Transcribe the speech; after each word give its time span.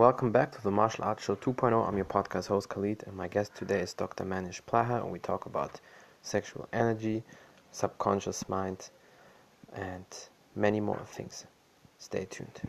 Welcome 0.00 0.32
back 0.32 0.50
to 0.52 0.62
the 0.62 0.70
Martial 0.70 1.04
Arts 1.04 1.24
Show 1.24 1.36
2.0. 1.36 1.86
I'm 1.86 1.94
your 1.94 2.06
podcast 2.06 2.46
host 2.46 2.70
Khalid, 2.70 3.04
and 3.06 3.14
my 3.14 3.28
guest 3.28 3.54
today 3.54 3.80
is 3.80 3.92
Dr. 3.92 4.24
Manish 4.24 4.62
Plaha, 4.64 5.02
and 5.02 5.12
we 5.12 5.18
talk 5.18 5.44
about 5.44 5.78
sexual 6.22 6.66
energy, 6.72 7.22
subconscious 7.70 8.48
mind, 8.48 8.88
and 9.74 10.06
many 10.56 10.80
more 10.80 11.02
things. 11.04 11.44
Stay 11.98 12.24
tuned. 12.30 12.62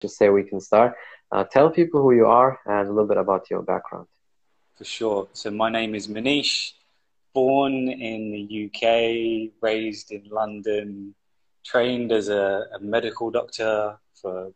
Just 0.00 0.16
say 0.16 0.28
we 0.28 0.44
can 0.44 0.60
start. 0.60 0.94
Uh, 1.32 1.42
tell 1.42 1.68
people 1.70 2.00
who 2.00 2.12
you 2.12 2.26
are 2.26 2.60
and 2.66 2.86
a 2.86 2.92
little 2.92 3.08
bit 3.08 3.16
about 3.18 3.50
your 3.50 3.62
background. 3.62 4.06
For 4.76 4.84
sure. 4.84 5.28
So 5.32 5.50
my 5.50 5.70
name 5.70 5.96
is 5.96 6.06
Manish, 6.06 6.74
born 7.34 7.88
in 7.88 8.30
the 8.30 8.44
UK, 8.66 9.50
raised 9.60 10.12
in 10.12 10.22
London, 10.30 11.16
trained 11.64 12.12
as 12.12 12.28
a, 12.28 12.66
a 12.76 12.78
medical 12.78 13.32
doctor 13.32 13.98
for 14.14 14.52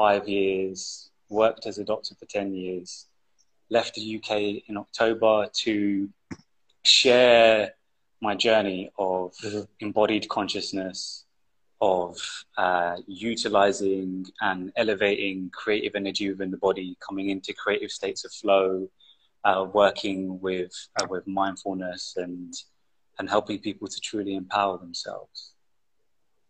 five 0.00 0.26
years, 0.26 1.10
worked 1.28 1.66
as 1.66 1.76
a 1.76 1.84
doctor 1.84 2.14
for 2.18 2.24
10 2.24 2.54
years, 2.54 3.06
left 3.68 3.94
the 3.94 4.06
UK 4.16 4.30
in 4.68 4.78
October 4.78 5.46
to 5.52 6.08
share 6.84 7.74
my 8.22 8.34
journey 8.34 8.90
of 8.98 9.34
mm-hmm. 9.44 9.60
embodied 9.80 10.26
consciousness, 10.30 11.26
of 11.82 12.16
uh, 12.56 12.96
utilizing 13.06 14.24
and 14.40 14.72
elevating 14.76 15.50
creative 15.50 15.94
energy 15.94 16.30
within 16.30 16.50
the 16.50 16.62
body, 16.68 16.96
coming 17.06 17.28
into 17.28 17.52
creative 17.52 17.90
states 17.90 18.24
of 18.24 18.32
flow, 18.32 18.88
uh, 19.44 19.66
working 19.82 20.40
with 20.40 20.74
uh, 20.98 21.06
with 21.12 21.26
mindfulness 21.26 22.14
and 22.24 22.54
and 23.18 23.28
helping 23.28 23.58
people 23.58 23.86
to 23.86 24.00
truly 24.00 24.34
empower 24.34 24.78
themselves. 24.78 25.38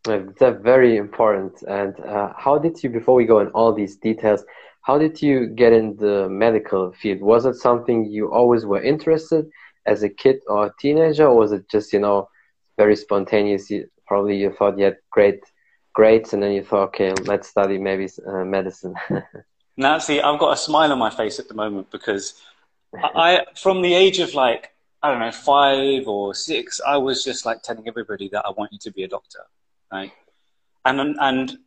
That's 0.05 0.63
very 0.63 0.97
important. 0.97 1.63
And 1.63 1.99
uh, 2.01 2.33
how 2.37 2.59
did 2.59 2.83
you, 2.83 2.89
before 2.89 3.15
we 3.15 3.27
go 3.27 3.41
in 3.41 3.49
all 3.49 3.73
these 3.73 3.97
details, 3.97 4.45
how 4.83 4.99
did 4.99 5.21
you 5.21 5.47
get 5.47 5.73
in 5.73 5.97
the 5.97 6.29
medical 6.29 6.93
field? 6.93 7.21
Was 7.21 7.45
it 7.45 7.57
something 7.57 8.07
you 8.07 8.33
always 8.33 8.65
were 8.65 8.83
interested 8.83 9.51
as 9.87 10.03
a 10.03 10.09
kid 10.09 10.41
or 10.47 10.67
a 10.67 10.73
teenager, 10.81 11.27
or 11.27 11.37
was 11.37 11.53
it 11.53 11.69
just, 11.71 11.93
you 11.93 11.99
know, 11.99 12.29
very 12.79 12.97
spontaneous? 12.97 13.71
You, 13.71 13.89
probably 14.07 14.39
you 14.39 14.53
thought 14.53 14.79
you 14.79 14.85
had 14.85 14.97
great 15.11 15.41
grades 15.93 16.33
and 16.33 16.43
then 16.43 16.53
you 16.53 16.65
thought, 16.65 16.89
okay, 16.89 17.13
let's 17.27 17.49
study 17.49 17.77
maybe 17.79 18.09
uh, 18.27 18.45
medicine. 18.45 18.95
now, 19.77 19.99
see, 19.99 20.21
I've 20.21 20.41
got 20.41 20.53
a 20.53 20.57
smile 20.57 20.93
on 20.93 20.99
my 20.99 21.11
face 21.11 21.39
at 21.39 21.49
the 21.49 21.55
moment 21.55 21.91
because 21.91 22.41
I, 22.95 23.45
from 23.55 23.83
the 23.83 23.93
age 23.93 24.19
of 24.19 24.35
like, 24.35 24.73
I 25.03 25.11
don't 25.11 25.21
know, 25.21 25.33
five 25.33 26.09
or 26.09 26.35
six, 26.35 26.81
I 26.87 26.97
was 26.97 27.23
just 27.23 27.45
like 27.45 27.63
telling 27.63 27.87
everybody 27.87 28.29
that 28.31 28.47
I 28.47 28.51
wanted 28.51 28.81
to 28.83 28.91
be 28.91 29.05
a 29.05 29.09
doctor 29.09 29.41
right? 29.93 30.13
And 30.85 31.17
and 31.21 31.59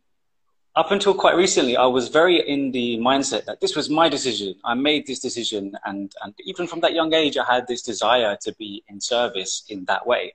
up 0.76 0.90
until 0.90 1.14
quite 1.14 1.36
recently, 1.36 1.76
I 1.76 1.86
was 1.86 2.08
very 2.08 2.46
in 2.48 2.72
the 2.72 2.98
mindset 2.98 3.44
that 3.44 3.60
this 3.60 3.76
was 3.76 3.88
my 3.88 4.08
decision. 4.08 4.56
I 4.64 4.74
made 4.74 5.06
this 5.06 5.20
decision, 5.20 5.76
and 5.84 6.12
and 6.22 6.34
even 6.44 6.66
from 6.66 6.80
that 6.80 6.94
young 6.94 7.14
age, 7.14 7.36
I 7.36 7.44
had 7.44 7.68
this 7.68 7.82
desire 7.82 8.36
to 8.42 8.52
be 8.54 8.82
in 8.88 9.00
service 9.00 9.64
in 9.68 9.84
that 9.84 10.06
way. 10.06 10.34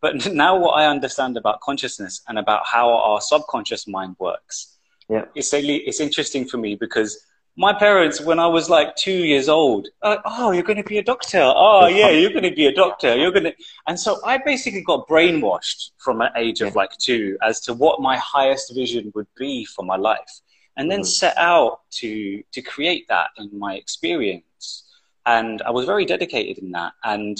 But 0.00 0.32
now, 0.32 0.56
what 0.58 0.72
I 0.72 0.86
understand 0.86 1.36
about 1.36 1.60
consciousness 1.60 2.22
and 2.28 2.38
about 2.38 2.66
how 2.66 2.90
our 2.90 3.20
subconscious 3.20 3.88
mind 3.88 4.16
works, 4.18 4.78
yeah, 5.08 5.24
it's 5.34 5.52
really, 5.52 5.76
it's 5.78 6.00
interesting 6.00 6.44
for 6.46 6.58
me 6.58 6.76
because 6.76 7.18
my 7.56 7.74
parents, 7.74 8.20
when 8.20 8.38
I 8.38 8.46
was 8.46 8.70
like 8.70 8.96
two 8.96 9.12
years 9.12 9.48
old, 9.48 9.88
like, 10.02 10.20
oh, 10.24 10.52
you're 10.52 10.62
going 10.62 10.82
to 10.82 10.88
be 10.88 10.98
a 10.98 11.02
doctor. 11.02 11.40
Oh, 11.42 11.86
yeah, 11.86 12.08
you're 12.08 12.30
going 12.30 12.44
to 12.44 12.54
be 12.54 12.66
a 12.66 12.74
doctor. 12.74 13.14
You're 13.14 13.30
going 13.30 13.44
to. 13.44 13.54
And 13.86 13.98
so 14.00 14.18
I 14.24 14.38
basically 14.38 14.82
got 14.82 15.06
brainwashed 15.06 15.90
from 15.98 16.22
an 16.22 16.30
age 16.36 16.62
of 16.62 16.74
like 16.74 16.96
two 16.98 17.36
as 17.42 17.60
to 17.62 17.74
what 17.74 18.00
my 18.00 18.16
highest 18.16 18.74
vision 18.74 19.12
would 19.14 19.26
be 19.36 19.66
for 19.66 19.84
my 19.84 19.96
life. 19.96 20.40
And 20.78 20.90
then 20.90 21.00
mm-hmm. 21.00 21.06
set 21.06 21.36
out 21.36 21.80
to, 22.00 22.42
to 22.52 22.62
create 22.62 23.06
that 23.08 23.28
in 23.36 23.50
my 23.58 23.74
experience. 23.74 24.88
And 25.26 25.60
I 25.62 25.70
was 25.70 25.84
very 25.84 26.06
dedicated 26.06 26.58
in 26.58 26.72
that. 26.72 26.94
And 27.04 27.38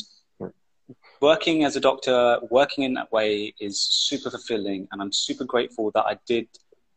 working 1.22 1.64
as 1.64 1.74
a 1.76 1.80
doctor, 1.80 2.38
working 2.50 2.84
in 2.84 2.92
that 2.94 3.10
way 3.12 3.54
is 3.58 3.80
super 3.80 4.28
fulfilling. 4.28 4.88
And 4.92 5.00
I'm 5.00 5.12
super 5.12 5.44
grateful 5.44 5.90
that 5.92 6.04
I 6.04 6.18
did 6.26 6.48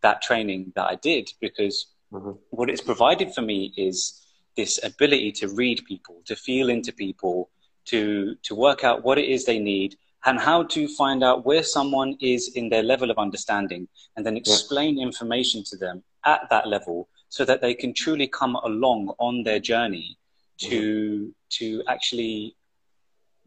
that 0.01 0.21
training 0.21 0.73
that 0.75 0.85
I 0.85 0.95
did 0.95 1.29
because 1.39 1.94
Mm-hmm. 2.15 2.31
What 2.51 2.69
it's 2.69 2.81
provided 2.81 3.33
for 3.33 3.41
me 3.41 3.73
is 3.77 4.25
this 4.55 4.79
ability 4.83 5.31
to 5.33 5.49
read 5.49 5.83
people, 5.85 6.21
to 6.25 6.35
feel 6.35 6.69
into 6.69 6.93
people, 6.93 7.49
to 7.85 8.35
to 8.43 8.55
work 8.55 8.83
out 8.83 9.03
what 9.03 9.17
it 9.17 9.29
is 9.29 9.45
they 9.45 9.59
need 9.59 9.95
and 10.25 10.39
how 10.39 10.63
to 10.63 10.87
find 10.87 11.23
out 11.23 11.45
where 11.45 11.61
someone 11.61 12.17
is 12.19 12.53
in 12.55 12.69
their 12.69 12.81
level 12.81 13.11
of 13.11 13.17
understanding 13.19 13.87
and 14.15 14.25
then 14.25 14.35
explain 14.35 14.97
yeah. 14.97 15.03
information 15.03 15.63
to 15.63 15.77
them 15.77 16.03
at 16.25 16.49
that 16.49 16.67
level 16.67 17.07
so 17.29 17.45
that 17.45 17.61
they 17.61 17.75
can 17.75 17.93
truly 17.93 18.27
come 18.27 18.55
along 18.55 19.13
on 19.19 19.43
their 19.43 19.59
journey 19.59 20.17
to 20.57 20.79
mm-hmm. 20.81 21.29
to 21.49 21.83
actually 21.87 22.55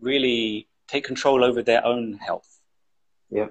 really 0.00 0.68
take 0.86 1.04
control 1.04 1.42
over 1.42 1.62
their 1.62 1.84
own 1.84 2.14
health. 2.14 2.60
Yeah 3.30 3.48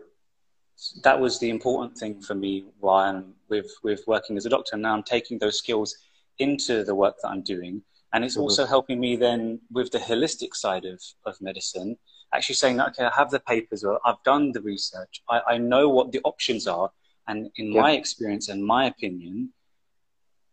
that 1.04 1.20
was 1.20 1.40
the 1.40 1.50
important 1.50 1.98
thing 1.98 2.22
for 2.22 2.36
me 2.36 2.66
while 2.80 2.98
I'm 2.98 3.34
with, 3.50 3.70
with 3.84 4.04
working 4.08 4.38
as 4.38 4.46
a 4.46 4.50
doctor. 4.50 4.78
Now 4.78 4.94
I'm 4.94 5.04
taking 5.04 5.40
those 5.40 5.58
skills 5.58 5.96
into 6.40 6.84
the 6.84 6.96
work 6.96 7.16
that 7.22 7.30
I'm 7.30 7.42
doing. 7.42 7.82
And 8.14 8.24
it's 8.24 8.36
mm-hmm. 8.36 8.44
also 8.44 8.66
helping 8.66 9.00
me 9.00 9.16
then 9.16 9.60
with 9.72 9.92
the 9.92 10.00
holistic 10.00 10.54
side 10.54 10.86
of, 10.86 11.02
of 11.26 11.40
medicine, 11.42 11.98
actually 12.34 12.56
saying 12.56 12.80
okay, 12.80 13.06
I 13.06 13.12
have 13.16 13.32
the 13.32 13.40
papers 13.40 13.84
or 13.84 14.00
I've 14.06 14.22
done 14.24 14.52
the 14.52 14.62
research. 14.62 15.22
I, 15.30 15.42
I 15.48 15.58
know 15.58 15.90
what 15.90 16.12
the 16.12 16.22
options 16.24 16.68
are. 16.68 16.92
And 17.28 17.50
in 17.58 17.74
yeah. 17.74 17.82
my 17.82 17.92
experience 17.92 18.48
and 18.48 18.64
my 18.64 18.86
opinion, 18.86 19.52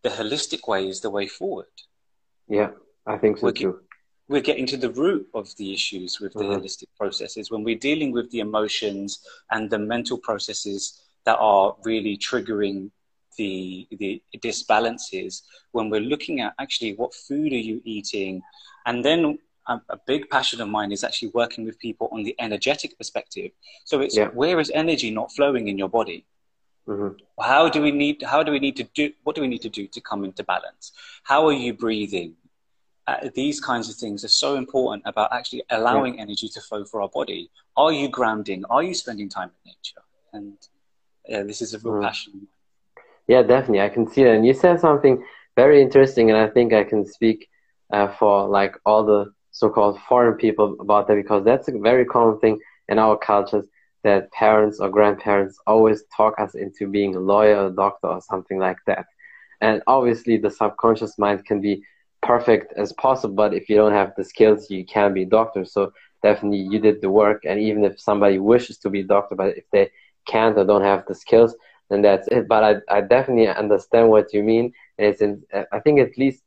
the 0.01 0.09
holistic 0.09 0.67
way 0.67 0.87
is 0.87 0.99
the 0.99 1.09
way 1.09 1.27
forward. 1.27 1.67
Yeah, 2.47 2.71
I 3.07 3.17
think 3.17 3.37
so 3.37 3.51
too 3.51 3.79
we're 4.27 4.41
getting 4.41 4.65
to 4.65 4.77
the 4.77 4.91
root 4.91 5.27
of 5.33 5.55
the 5.57 5.73
issues 5.73 6.19
with 6.19 6.33
the 6.33 6.39
mm-hmm. 6.39 6.53
holistic 6.53 6.87
processes 6.97 7.51
when 7.51 7.63
we're 7.63 7.77
dealing 7.77 8.11
with 8.11 8.29
the 8.31 8.39
emotions 8.39 9.19
and 9.51 9.69
the 9.69 9.77
mental 9.77 10.17
processes 10.17 11.04
that 11.25 11.37
are 11.39 11.75
really 11.83 12.17
triggering 12.17 12.91
the 13.37 13.87
the 13.99 14.21
disbalances 14.39 15.41
when 15.71 15.89
we're 15.89 16.01
looking 16.01 16.39
at 16.41 16.53
actually 16.59 16.93
what 16.93 17.13
food 17.13 17.51
are 17.51 17.65
you 17.69 17.81
eating 17.83 18.41
and 18.85 19.03
then 19.03 19.37
a, 19.67 19.81
a 19.89 19.97
big 20.07 20.29
passion 20.29 20.61
of 20.61 20.69
mine 20.69 20.91
is 20.91 21.03
actually 21.03 21.31
working 21.33 21.65
with 21.65 21.77
people 21.79 22.07
on 22.13 22.23
the 22.23 22.35
energetic 22.39 22.97
perspective 22.97 23.51
so 23.83 23.99
it's 23.99 24.15
yeah. 24.15 24.27
where 24.27 24.59
is 24.59 24.71
energy 24.73 25.11
not 25.11 25.31
flowing 25.33 25.67
in 25.67 25.77
your 25.77 25.89
body 25.89 26.25
Mm-hmm. 26.87 27.17
How 27.41 27.67
do 27.67 27.81
we 27.81 27.89
need? 27.89 28.21
How 28.21 28.43
do 28.43 28.51
we 28.51 28.59
need 28.59 28.75
to 28.75 28.83
do? 28.83 29.11
What 29.23 29.35
do 29.35 29.41
we 29.41 29.47
need 29.47 29.63
to 29.63 29.69
do 29.69 29.87
to 29.87 29.99
come 30.01 30.23
into 30.23 30.43
balance? 30.43 30.91
How 31.23 31.47
are 31.47 31.51
you 31.51 31.73
breathing? 31.73 32.35
uh, 33.07 33.29
these 33.35 33.59
kinds 33.59 33.89
of 33.89 33.95
things 33.95 34.23
are 34.23 34.29
so 34.29 34.55
important 34.55 35.03
about 35.05 35.31
actually 35.31 35.63
allowing 35.69 36.15
yeah. 36.15 36.21
energy 36.21 36.47
to 36.49 36.61
flow 36.61 36.83
for 36.85 37.01
our 37.01 37.09
body. 37.09 37.51
Are 37.77 37.91
you 37.91 38.09
grounding? 38.09 38.65
Are 38.69 38.83
you 38.83 38.93
spending 38.93 39.29
time 39.29 39.51
in 39.63 39.71
nature? 39.71 40.01
And 40.33 40.57
yeah, 41.27 41.43
this 41.43 41.61
is 41.61 41.73
a 41.73 41.79
real 41.79 41.95
mm. 41.95 42.03
passion. 42.03 42.47
Yeah, 43.27 43.41
definitely. 43.41 43.81
I 43.81 43.89
can 43.89 44.07
see 44.07 44.23
that. 44.23 44.35
And 44.35 44.45
you 44.45 44.53
said 44.53 44.79
something 44.79 45.23
very 45.55 45.81
interesting, 45.81 46.29
and 46.29 46.37
I 46.37 46.47
think 46.47 46.73
I 46.73 46.83
can 46.83 47.05
speak 47.05 47.49
uh, 47.91 48.09
for 48.19 48.47
like 48.47 48.75
all 48.85 49.03
the 49.03 49.31
so-called 49.51 49.99
foreign 50.07 50.35
people 50.35 50.75
about 50.79 51.07
that 51.07 51.15
because 51.15 51.45
that's 51.45 51.67
a 51.67 51.77
very 51.79 52.05
common 52.05 52.39
thing 52.39 52.59
in 52.89 52.99
our 52.99 53.17
cultures 53.17 53.65
that 54.03 54.31
parents 54.31 54.79
or 54.79 54.89
grandparents 54.89 55.57
always 55.65 56.03
talk 56.15 56.39
us 56.39 56.53
into 56.53 56.87
being 56.87 57.15
a 57.15 57.19
lawyer, 57.19 57.67
a 57.67 57.69
doctor, 57.71 58.07
or 58.07 58.21
something 58.21 58.59
like 58.59 58.77
that. 58.85 59.05
And 59.61 59.81
obviously, 59.87 60.37
the 60.37 60.51
subconscious 60.51 61.17
mind 61.17 61.45
can 61.45 61.61
be 61.61 61.83
perfect 62.25 62.73
as 62.75 62.91
possible 62.93 63.35
but 63.35 63.53
if 63.53 63.69
you 63.69 63.75
don't 63.75 63.91
have 63.91 64.11
the 64.17 64.23
skills 64.23 64.69
you 64.71 64.83
can't 64.83 65.13
be 65.13 65.23
a 65.23 65.25
doctor 65.27 65.63
so 65.63 65.93
definitely 66.23 66.57
you 66.57 66.79
did 66.79 66.99
the 67.01 67.09
work 67.09 67.43
and 67.45 67.59
even 67.59 67.83
if 67.83 67.99
somebody 67.99 68.39
wishes 68.39 68.77
to 68.79 68.89
be 68.89 69.01
a 69.01 69.03
doctor 69.03 69.35
but 69.35 69.55
if 69.55 69.63
they 69.71 69.89
can't 70.25 70.57
or 70.57 70.65
don't 70.65 70.81
have 70.83 71.05
the 71.07 71.15
skills 71.15 71.55
then 71.89 72.01
that's 72.01 72.27
it 72.29 72.47
but 72.47 72.63
i, 72.63 72.97
I 72.97 73.01
definitely 73.01 73.47
understand 73.47 74.09
what 74.09 74.33
you 74.33 74.43
mean 74.43 74.73
it's 74.97 75.21
in, 75.21 75.43
i 75.71 75.79
think 75.79 75.99
at 75.99 76.17
least 76.17 76.43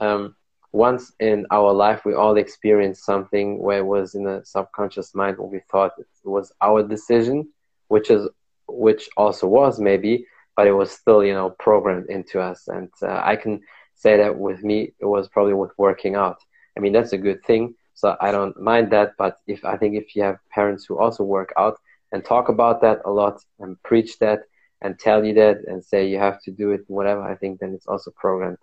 um, 0.00 0.36
once 0.72 1.12
in 1.20 1.46
our 1.50 1.72
life 1.72 2.04
we 2.04 2.14
all 2.14 2.36
experienced 2.36 3.04
something 3.04 3.62
where 3.62 3.78
it 3.78 3.86
was 3.86 4.14
in 4.14 4.24
the 4.24 4.42
subconscious 4.44 5.14
mind 5.14 5.38
where 5.38 5.48
we 5.48 5.60
thought 5.70 5.92
it 5.98 6.06
was 6.24 6.52
our 6.60 6.82
decision 6.82 7.48
which 7.88 8.10
is 8.10 8.28
which 8.68 9.08
also 9.16 9.46
was 9.46 9.80
maybe 9.80 10.26
but 10.56 10.66
it 10.66 10.72
was 10.72 10.90
still 10.90 11.24
you 11.24 11.32
know 11.32 11.50
programmed 11.58 12.08
into 12.10 12.40
us 12.40 12.68
and 12.68 12.90
uh, 13.02 13.20
i 13.24 13.34
can 13.34 13.60
say 13.96 14.16
that 14.18 14.38
with 14.38 14.62
me, 14.62 14.92
it 15.00 15.06
was 15.06 15.28
probably 15.28 15.54
with 15.54 15.72
working 15.78 16.14
out. 16.14 16.38
I 16.76 16.80
mean, 16.80 16.92
that's 16.92 17.12
a 17.14 17.18
good 17.18 17.42
thing. 17.44 17.74
So 17.94 18.16
I 18.20 18.30
don't 18.30 18.58
mind 18.60 18.92
that. 18.92 19.12
But 19.18 19.38
if 19.46 19.64
I 19.64 19.76
think 19.76 19.96
if 19.96 20.14
you 20.14 20.22
have 20.22 20.38
parents 20.50 20.84
who 20.84 20.98
also 20.98 21.24
work 21.24 21.52
out 21.56 21.78
and 22.12 22.24
talk 22.24 22.48
about 22.48 22.80
that 22.82 23.00
a 23.04 23.10
lot 23.10 23.42
and 23.58 23.80
preach 23.82 24.18
that 24.18 24.40
and 24.82 24.98
tell 24.98 25.24
you 25.24 25.34
that 25.34 25.58
and 25.66 25.82
say 25.82 26.06
you 26.06 26.18
have 26.18 26.40
to 26.42 26.50
do 26.50 26.70
it, 26.70 26.82
whatever, 26.88 27.22
I 27.22 27.34
think 27.34 27.60
then 27.60 27.72
it's 27.72 27.86
also 27.86 28.10
programmed 28.10 28.58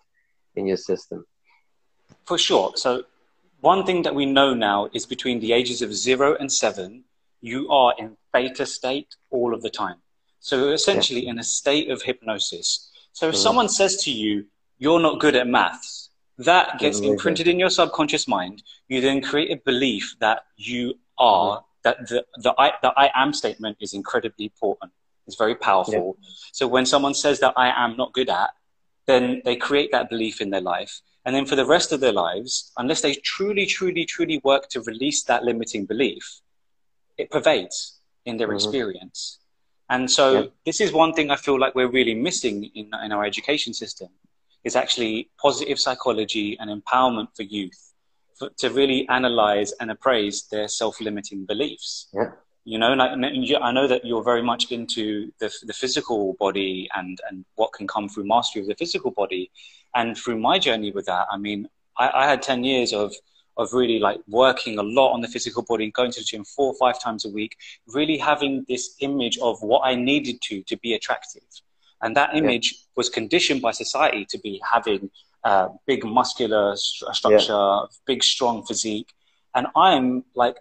in 0.55 0.67
your 0.67 0.77
system. 0.77 1.25
For 2.25 2.37
sure. 2.37 2.73
So 2.75 3.03
one 3.61 3.85
thing 3.85 4.03
that 4.03 4.15
we 4.15 4.25
know 4.25 4.53
now 4.53 4.89
is 4.93 5.05
between 5.05 5.39
the 5.39 5.53
ages 5.53 5.81
of 5.81 5.93
zero 5.93 6.35
and 6.35 6.51
seven, 6.51 7.03
you 7.41 7.69
are 7.69 7.93
in 7.97 8.15
theta 8.31 8.65
state 8.65 9.15
all 9.31 9.53
of 9.53 9.61
the 9.61 9.69
time. 9.69 9.97
So 10.39 10.69
essentially 10.69 11.23
yeah. 11.25 11.31
in 11.31 11.39
a 11.39 11.43
state 11.43 11.89
of 11.89 12.01
hypnosis 12.01 12.91
So 13.13 13.29
if 13.29 13.35
mm-hmm. 13.35 13.41
someone 13.41 13.69
says 13.69 13.97
to 14.03 14.11
you, 14.11 14.45
you're 14.77 14.99
not 14.99 15.19
good 15.19 15.35
at 15.35 15.47
maths, 15.47 16.09
that 16.39 16.79
gets 16.79 16.99
imprinted 16.99 17.47
in 17.47 17.59
your 17.59 17.69
subconscious 17.69 18.27
mind. 18.27 18.63
You 18.87 19.01
then 19.01 19.21
create 19.21 19.51
a 19.51 19.61
belief 19.63 20.15
that 20.19 20.45
you 20.57 20.95
are. 21.17 21.63
That 21.83 22.07
the, 22.07 22.25
the, 22.37 22.53
I, 22.57 22.73
the 22.81 22.93
I 22.97 23.11
am 23.15 23.33
statement 23.33 23.77
is 23.79 23.93
incredibly 23.93 24.45
important. 24.45 24.91
It's 25.27 25.37
very 25.37 25.55
powerful. 25.55 26.17
Yeah. 26.19 26.29
So 26.51 26.67
when 26.67 26.85
someone 26.85 27.13
says 27.13 27.39
that 27.39 27.53
I 27.55 27.71
am 27.85 27.95
not 27.95 28.13
good 28.13 28.29
at, 28.29 28.51
then 29.05 29.41
they 29.45 29.55
create 29.55 29.91
that 29.91 30.09
belief 30.09 30.41
in 30.41 30.49
their 30.49 30.61
life. 30.61 31.01
And 31.25 31.35
then 31.35 31.45
for 31.45 31.55
the 31.55 31.65
rest 31.65 31.91
of 31.91 31.99
their 31.99 32.11
lives, 32.11 32.71
unless 32.77 33.01
they 33.01 33.13
truly, 33.15 33.65
truly, 33.65 34.05
truly 34.05 34.41
work 34.43 34.67
to 34.69 34.81
release 34.81 35.23
that 35.23 35.43
limiting 35.43 35.85
belief, 35.85 36.41
it 37.17 37.31
pervades 37.31 37.99
in 38.25 38.37
their 38.37 38.47
mm-hmm. 38.47 38.55
experience. 38.55 39.39
And 39.89 40.09
so 40.09 40.31
yeah. 40.33 40.47
this 40.65 40.81
is 40.81 40.91
one 40.91 41.13
thing 41.13 41.31
I 41.31 41.35
feel 41.35 41.59
like 41.59 41.75
we're 41.75 41.91
really 41.91 42.15
missing 42.15 42.69
in, 42.75 42.91
in 43.03 43.11
our 43.11 43.23
education 43.25 43.73
system 43.73 44.09
is 44.63 44.75
actually 44.75 45.29
positive 45.41 45.79
psychology 45.79 46.57
and 46.59 46.69
empowerment 46.69 47.27
for 47.35 47.43
youth 47.43 47.92
to 48.57 48.69
really 48.69 49.07
analyze 49.09 49.73
and 49.79 49.91
appraise 49.91 50.47
their 50.51 50.67
self-limiting 50.67 51.45
beliefs. 51.45 52.07
Yeah. 52.13 52.31
You 52.65 52.79
know, 52.79 52.93
like, 52.93 53.11
I 53.11 53.71
know 53.71 53.87
that 53.87 54.05
you're 54.05 54.23
very 54.23 54.41
much 54.41 54.71
into 54.71 55.31
the, 55.39 55.51
the 55.63 55.73
physical 55.73 56.37
body 56.39 56.89
and, 56.95 57.19
and 57.29 57.43
what 57.55 57.73
can 57.73 57.87
come 57.87 58.07
through 58.07 58.25
mastery 58.25 58.61
of 58.61 58.69
the 58.69 58.75
physical 58.75 59.11
body. 59.11 59.51
And 59.93 60.17
through 60.17 60.39
my 60.39 60.59
journey 60.59 60.91
with 60.91 61.05
that, 61.07 61.27
I 61.29 61.37
mean, 61.37 61.67
I, 61.97 62.09
I 62.13 62.27
had 62.27 62.41
10 62.41 62.63
years 62.63 62.93
of 62.93 63.13
of 63.57 63.71
really 63.73 63.99
like 63.99 64.19
working 64.27 64.79
a 64.79 64.83
lot 64.83 65.13
on 65.13 65.21
the 65.21 65.27
physical 65.27 65.63
body, 65.63 65.91
going 65.91 66.11
to 66.11 66.21
the 66.21 66.25
gym 66.25 66.43
four 66.43 66.67
or 66.67 66.75
five 66.75 66.99
times 66.99 67.25
a 67.25 67.29
week, 67.29 67.55
really 67.87 68.17
having 68.17 68.65
this 68.67 68.95
image 68.99 69.37
of 69.39 69.61
what 69.61 69.81
I 69.83 69.95
needed 69.95 70.41
to 70.43 70.63
to 70.63 70.77
be 70.77 70.93
attractive. 70.93 71.43
And 72.01 72.17
that 72.17 72.35
image 72.35 72.73
yeah. 72.73 72.79
was 72.97 73.09
conditioned 73.09 73.61
by 73.61 73.71
society 73.71 74.25
to 74.29 74.39
be 74.39 74.61
having 74.69 75.09
uh, 75.43 75.69
big 75.85 76.05
muscular 76.05 76.75
st- 76.75 77.15
structure, 77.15 77.53
yeah. 77.53 77.85
big 78.05 78.23
strong 78.23 78.63
physique. 78.63 79.09
And 79.55 79.67
I'm 79.75 80.23
like 80.35 80.57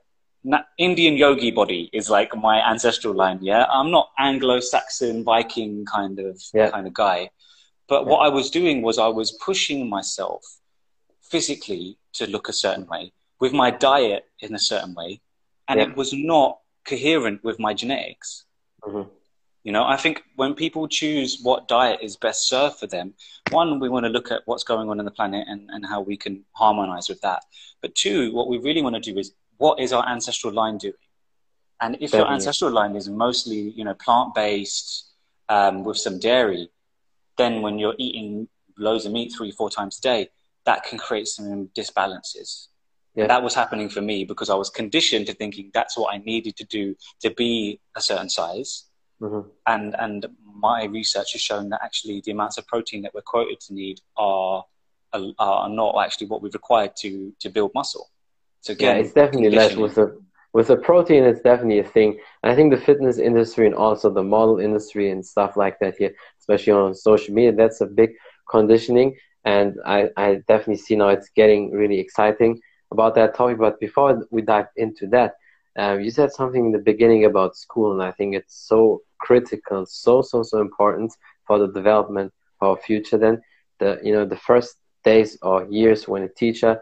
Indian 0.79 1.17
yogi 1.17 1.51
body 1.51 1.89
is 1.93 2.11
like 2.11 2.37
my 2.37 2.61
ancestral 2.69 3.15
line. 3.15 3.39
Yeah, 3.43 3.67
I'm 3.71 3.91
not 3.91 4.11
Anglo-Saxon 4.19 5.25
Viking 5.25 5.85
kind 5.85 6.19
of 6.19 6.43
yeah. 6.53 6.71
kind 6.71 6.87
of 6.87 6.95
guy. 6.95 7.31
But 7.89 8.07
what 8.07 8.19
I 8.19 8.29
was 8.29 8.51
doing 8.51 8.83
was 8.83 8.99
I 8.99 9.09
was 9.09 9.33
pushing 9.33 9.89
myself 9.89 10.43
physically 11.21 11.99
to 12.15 12.27
look 12.27 12.49
a 12.49 12.53
certain 12.53 12.87
way, 12.87 13.13
with 13.41 13.53
my 13.53 13.71
diet 13.71 14.25
in 14.41 14.55
a 14.55 14.59
certain 14.59 14.95
way, 14.95 15.21
and 15.69 15.79
yeah. 15.79 15.87
it 15.87 15.97
was 15.97 16.13
not 16.13 16.59
coherent 16.85 17.43
with 17.45 17.59
my 17.59 17.73
genetics. 17.75 18.45
Mm-hmm. 18.85 19.09
You 19.65 19.71
know, 19.71 19.85
I 19.85 19.97
think 19.97 20.23
when 20.35 20.55
people 20.55 20.89
choose 20.89 21.39
what 21.43 21.69
diet 21.69 22.01
is 22.03 22.17
best 22.17 22.49
served 22.49 22.81
for 22.81 22.89
them, 22.89 23.15
one, 23.51 23.79
we 23.79 23.89
want 23.89 24.05
to 24.07 24.11
look 24.11 24.33
at 24.33 24.43
what's 24.47 24.65
going 24.65 24.89
on 24.89 24.99
in 24.99 25.05
the 25.05 25.11
planet 25.11 25.47
and, 25.49 25.71
and 25.71 25.87
how 25.87 26.01
we 26.01 26.17
can 26.17 26.45
harmonize 26.53 27.09
with 27.09 27.21
that. 27.21 27.45
But 27.81 27.95
two, 27.95 28.33
what 28.33 28.49
we 28.49 28.59
really 28.59 28.83
want 28.83 28.97
to 28.97 29.01
do 29.01 29.17
is 29.19 29.33
what 29.59 29.79
is 29.79 29.93
our 29.93 30.07
ancestral 30.09 30.53
line 30.53 30.79
doing? 30.79 30.95
And 31.81 31.95
if 31.97 32.11
Definitely. 32.11 32.19
your 32.19 32.35
ancestral 32.35 32.71
line 32.73 32.97
is 32.97 33.09
mostly, 33.09 33.71
you 33.77 33.85
know, 33.85 33.95
plant 33.95 34.35
based 34.35 35.13
um, 35.49 35.85
with 35.85 35.97
some 35.97 36.19
dairy, 36.19 36.71
then 37.39 37.63
when 37.63 37.79
you're 37.79 37.95
eating 37.99 38.49
loads 38.79 39.05
of 39.05 39.13
meat 39.13 39.33
three, 39.37 39.53
four 39.53 39.71
times 39.71 39.99
a 39.99 40.03
day, 40.03 40.29
that 40.65 40.85
can 40.85 40.99
create 40.99 41.29
some 41.29 41.69
disbalances. 41.77 42.69
Yeah. 43.15 43.27
That 43.27 43.43
was 43.43 43.55
happening 43.55 43.89
for 43.89 44.01
me 44.01 44.25
because 44.25 44.49
I 44.49 44.55
was 44.55 44.71
conditioned 44.71 45.27
to 45.27 45.35
thinking 45.35 45.71
that's 45.75 45.99
what 45.99 46.15
I 46.15 46.19
needed 46.19 46.57
to 46.57 46.65
do 46.65 46.95
to 47.21 47.31
be 47.31 47.81
a 47.97 48.01
certain 48.01 48.31
size. 48.31 48.85
Mm-hmm. 49.23 49.49
And, 49.67 49.97
and 49.99 50.27
my 50.55 50.85
research 50.85 51.33
has 51.33 51.41
shown 51.41 51.69
that 51.71 51.81
actually 51.83 52.23
the 52.25 52.33
amounts 52.33 52.59
of 52.59 52.67
protein 52.67 53.03
that 53.03 53.15
we're 53.15 53.23
quoted 53.23 53.61
to 53.61 53.75
need 53.75 54.01
are, 54.17 54.65
are 55.39 55.69
not 55.69 55.95
actually 56.05 56.27
what 56.27 56.43
we've 56.43 56.55
required 56.55 56.97
to, 56.97 57.33
to 57.41 57.49
build 57.49 57.71
muscle. 57.75 58.11
So 58.61 58.73
again, 58.73 58.97
yeah, 58.97 59.03
it's 59.03 59.13
definitely 59.13 59.51
less 59.51 59.75
with 59.77 59.97
the 59.97 60.21
with 60.53 60.69
the 60.69 60.77
protein. 60.77 61.25
It's 61.25 61.41
definitely 61.41 61.79
a 61.79 61.85
thing. 61.85 62.19
And 62.43 62.53
I 62.53 62.55
think 62.55 62.73
the 62.73 62.81
fitness 62.81 63.19
industry 63.19 63.67
and 63.67 63.75
also 63.75 64.11
the 64.11 64.23
model 64.23 64.61
industry 64.61 65.11
and 65.11 65.25
stuff 65.25 65.57
like 65.57 65.79
that 65.81 65.97
here, 65.97 66.15
especially 66.39 66.75
on 66.75 66.95
social 66.95 67.35
media, 67.35 67.53
that's 67.53 67.81
a 67.81 67.87
big 67.87 68.11
conditioning 68.51 69.17
and 69.45 69.79
I, 69.85 70.11
I 70.17 70.35
definitely 70.47 70.77
see 70.77 70.97
now 70.97 71.09
it's 71.09 71.31
getting 71.31 71.73
really 71.73 71.99
exciting 71.99 72.61
about 72.91 73.15
that 73.17 73.35
topic. 73.35 73.59
But 73.59 73.81
before 73.81 74.25
we 74.31 74.43
dive 74.43 74.67
into 74.77 75.07
that, 75.09 75.35
um, 75.77 76.01
you 76.01 76.11
said 76.11 76.33
something 76.33 76.67
in 76.67 76.73
the 76.73 76.79
beginning 76.79 77.25
about 77.25 77.57
school, 77.57 77.93
and 77.93 78.03
I 78.03 78.13
think 78.13 78.35
it's 78.35 78.55
so 78.55 79.03
critical, 79.27 79.87
so 79.87 80.23
so 80.31 80.43
so 80.43 80.59
important 80.61 81.11
for 81.47 81.57
the 81.59 81.69
development 81.79 82.31
of 82.61 82.83
future. 82.83 83.19
Then 83.19 83.37
the 83.81 83.91
you 84.07 84.13
know 84.13 84.27
the 84.35 84.43
first 84.49 84.71
days 85.05 85.31
or 85.43 85.67
years 85.71 86.07
when 86.07 86.23
a 86.23 86.29
teacher 86.43 86.73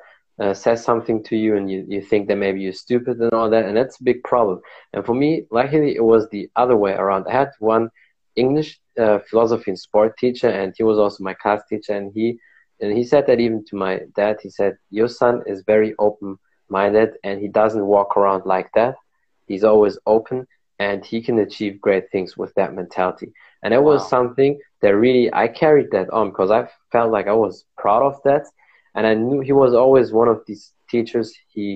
uh, 0.40 0.54
says 0.54 0.82
something 0.82 1.22
to 1.24 1.36
you 1.36 1.56
and 1.56 1.70
you, 1.70 1.84
you 1.86 2.00
think 2.00 2.26
that 2.28 2.36
maybe 2.36 2.60
you're 2.60 2.72
stupid 2.72 3.18
and 3.20 3.32
all 3.32 3.50
that, 3.50 3.66
and 3.66 3.76
that's 3.76 4.00
a 4.00 4.04
big 4.04 4.22
problem. 4.24 4.60
And 4.92 5.04
for 5.04 5.14
me, 5.14 5.44
luckily, 5.50 5.94
it 5.94 6.04
was 6.04 6.28
the 6.28 6.48
other 6.56 6.76
way 6.76 6.92
around. 6.92 7.26
I 7.28 7.32
had 7.32 7.50
one 7.58 7.90
English 8.36 8.80
uh, 8.98 9.18
philosophy 9.28 9.70
and 9.70 9.78
sport 9.78 10.16
teacher, 10.18 10.48
and 10.48 10.72
he 10.76 10.82
was 10.82 10.98
also 10.98 11.22
my 11.22 11.34
class 11.34 11.62
teacher, 11.68 11.94
and 11.94 12.12
he 12.14 12.38
and 12.80 12.96
he 12.96 13.04
said 13.04 13.26
that 13.26 13.40
even 13.40 13.64
to 13.66 13.76
my 13.76 14.00
dad. 14.16 14.38
He 14.42 14.50
said, 14.50 14.72
"Your 14.90 15.08
son 15.08 15.42
is 15.46 15.62
very 15.66 15.94
open-minded, 15.98 17.10
and 17.22 17.40
he 17.40 17.48
doesn't 17.48 17.86
walk 17.94 18.16
around 18.16 18.42
like 18.46 18.70
that. 18.74 18.94
He's 19.46 19.64
always 19.64 19.98
open, 20.06 20.46
and 20.86 20.98
he 21.04 21.18
can 21.26 21.38
achieve 21.46 21.84
great 21.86 22.06
things 22.10 22.30
with 22.40 22.52
that 22.54 22.74
mentality." 22.80 23.28
And 23.62 23.70
it 23.72 23.82
wow. 23.82 23.90
was 23.92 24.08
something 24.16 24.52
that 24.82 25.00
really 25.04 25.26
I 25.42 25.46
carried 25.62 25.90
that 25.92 26.08
on 26.18 26.30
because 26.30 26.50
I 26.50 26.62
felt 26.92 27.10
like 27.16 27.28
I 27.28 27.38
was 27.44 27.54
proud 27.82 28.02
of 28.10 28.16
that, 28.28 28.44
and 28.94 29.06
I 29.06 29.14
knew 29.14 29.40
he 29.40 29.56
was 29.64 29.72
always 29.82 30.08
one 30.20 30.30
of 30.34 30.40
these 30.48 30.64
teachers. 30.92 31.28
He 31.56 31.66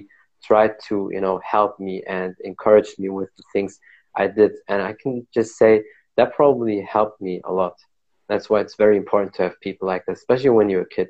tried 0.43 0.75
to, 0.89 0.97
you 1.15 1.21
know, 1.25 1.37
help 1.55 1.73
me 1.79 2.03
and 2.19 2.35
encourage 2.51 2.91
me 2.99 3.09
with 3.19 3.31
the 3.37 3.45
things 3.53 3.79
I 4.23 4.27
did, 4.39 4.53
and 4.69 4.79
I 4.91 4.93
can 5.03 5.27
just 5.39 5.51
say 5.62 5.73
that 6.17 6.35
probably 6.35 6.81
helped 6.97 7.21
me 7.21 7.41
a 7.45 7.53
lot. 7.53 7.77
That's 8.29 8.49
why 8.49 8.61
it's 8.61 8.77
very 8.85 8.97
important 8.97 9.35
to 9.35 9.43
have 9.45 9.61
people 9.61 9.87
like 9.93 10.03
that, 10.06 10.17
especially 10.23 10.55
when 10.59 10.69
you're 10.71 10.89
a 10.91 10.95
kid. 10.97 11.09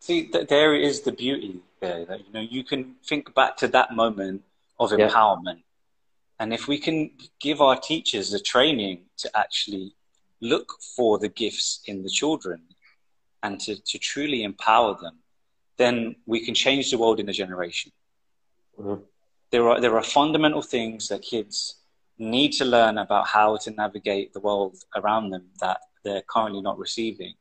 See, 0.00 0.30
there 0.54 0.74
is 0.88 1.00
the 1.00 1.12
beauty 1.12 1.60
there. 1.80 2.04
That, 2.04 2.18
you 2.26 2.32
know, 2.32 2.44
you 2.56 2.62
can 2.62 2.96
think 3.08 3.34
back 3.34 3.56
to 3.62 3.68
that 3.68 3.88
moment 4.02 4.42
of 4.78 4.90
empowerment, 4.90 5.60
yeah. 5.60 5.65
And 6.38 6.52
if 6.52 6.68
we 6.68 6.78
can 6.78 7.10
give 7.40 7.60
our 7.60 7.78
teachers 7.78 8.30
the 8.30 8.40
training 8.40 9.04
to 9.18 9.30
actually 9.36 9.94
look 10.40 10.68
for 10.94 11.18
the 11.18 11.28
gifts 11.28 11.80
in 11.86 12.02
the 12.02 12.10
children 12.10 12.62
and 13.42 13.58
to, 13.60 13.76
to 13.82 13.98
truly 13.98 14.42
empower 14.42 14.96
them, 15.00 15.18
then 15.78 16.16
we 16.26 16.44
can 16.44 16.54
change 16.54 16.90
the 16.90 16.98
world 16.98 17.20
in 17.20 17.28
a 17.28 17.32
generation. 17.32 17.92
Mm-hmm. 18.78 19.02
There 19.50 19.68
are 19.68 19.80
there 19.80 19.96
are 19.96 20.02
fundamental 20.02 20.62
things 20.62 21.08
that 21.08 21.22
kids 21.22 21.76
need 22.18 22.52
to 22.52 22.64
learn 22.64 22.98
about 22.98 23.26
how 23.26 23.56
to 23.58 23.70
navigate 23.70 24.32
the 24.32 24.40
world 24.40 24.76
around 24.96 25.30
them 25.30 25.46
that 25.60 25.80
they're 26.04 26.22
currently 26.28 26.60
not 26.60 26.78
receiving. 26.78 27.34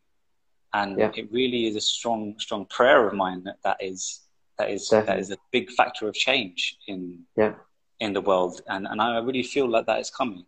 And 0.73 0.99
yeah. 0.99 1.11
it 1.15 1.31
really 1.31 1.67
is 1.67 1.75
a 1.75 1.81
strong, 1.81 2.35
strong 2.37 2.65
prayer 2.65 3.07
of 3.07 3.13
mine 3.13 3.43
that 3.45 3.57
that 3.63 3.77
is 3.81 4.21
that 4.57 4.69
is 4.69 4.87
Definitely. 4.89 5.13
that 5.13 5.19
is 5.19 5.31
a 5.31 5.37
big 5.51 5.71
factor 5.71 6.07
of 6.07 6.13
change 6.13 6.77
in 6.87 7.23
yeah. 7.35 7.53
In 7.99 8.13
the 8.13 8.21
world, 8.21 8.61
and 8.67 8.87
and 8.87 9.01
I 9.01 9.19
really 9.19 9.43
feel 9.43 9.69
like 9.69 9.85
that 9.85 9.99
is 9.99 10.09
coming. 10.09 10.45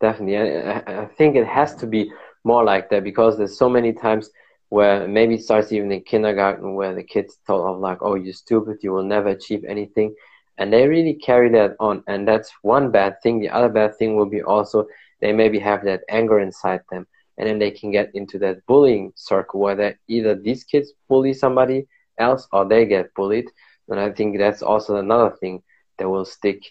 Definitely, 0.00 0.36
I, 0.36 1.02
I 1.02 1.06
think 1.06 1.36
it 1.36 1.46
has 1.46 1.74
to 1.76 1.86
be 1.86 2.10
more 2.44 2.64
like 2.64 2.90
that 2.90 3.04
because 3.04 3.36
there's 3.36 3.58
so 3.58 3.68
many 3.68 3.92
times 3.92 4.30
where 4.68 5.06
maybe 5.08 5.36
it 5.36 5.42
starts 5.42 5.72
even 5.72 5.90
in 5.92 6.02
kindergarten 6.02 6.74
where 6.74 6.94
the 6.94 7.02
kids 7.02 7.38
told 7.46 7.66
of 7.66 7.80
like, 7.80 7.98
oh, 8.02 8.14
you're 8.14 8.32
stupid, 8.32 8.78
you 8.82 8.92
will 8.92 9.04
never 9.04 9.28
achieve 9.28 9.64
anything. 9.64 10.14
And 10.58 10.72
they 10.72 10.88
really 10.88 11.14
carry 11.14 11.50
that 11.50 11.76
on. 11.78 12.02
And 12.08 12.26
that's 12.26 12.50
one 12.62 12.90
bad 12.90 13.22
thing. 13.22 13.40
The 13.40 13.50
other 13.50 13.68
bad 13.68 13.96
thing 13.96 14.16
will 14.16 14.26
be 14.26 14.42
also 14.42 14.86
they 15.20 15.32
maybe 15.32 15.58
have 15.58 15.84
that 15.84 16.02
anger 16.08 16.40
inside 16.40 16.80
them 16.90 17.06
and 17.38 17.48
then 17.48 17.58
they 17.58 17.70
can 17.70 17.90
get 17.90 18.10
into 18.14 18.38
that 18.38 18.64
bullying 18.66 19.12
circle 19.14 19.60
where 19.60 19.98
either 20.08 20.34
these 20.34 20.64
kids 20.64 20.92
bully 21.08 21.32
somebody 21.32 21.86
else 22.18 22.48
or 22.52 22.64
they 22.66 22.86
get 22.86 23.12
bullied 23.14 23.50
and 23.88 24.00
i 24.00 24.10
think 24.10 24.38
that's 24.38 24.62
also 24.62 24.96
another 24.96 25.34
thing 25.40 25.62
that 25.98 26.08
will 26.08 26.24
stick 26.24 26.64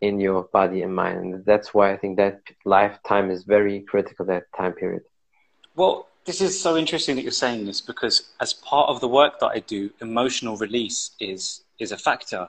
in 0.00 0.18
your 0.18 0.44
body 0.52 0.82
and 0.82 0.94
mind 0.94 1.34
and 1.34 1.44
that's 1.44 1.74
why 1.74 1.92
i 1.92 1.96
think 1.96 2.16
that 2.16 2.40
lifetime 2.64 3.30
is 3.30 3.44
very 3.44 3.80
critical 3.80 4.24
that 4.24 4.44
time 4.56 4.72
period 4.72 5.02
well 5.76 6.06
this 6.24 6.40
is 6.40 6.60
so 6.60 6.76
interesting 6.76 7.16
that 7.16 7.22
you're 7.22 7.32
saying 7.32 7.64
this 7.64 7.80
because 7.80 8.30
as 8.40 8.52
part 8.52 8.88
of 8.88 9.00
the 9.00 9.08
work 9.08 9.38
that 9.40 9.48
i 9.48 9.58
do 9.60 9.90
emotional 10.00 10.56
release 10.56 11.10
is 11.20 11.62
is 11.78 11.92
a 11.92 11.98
factor 11.98 12.48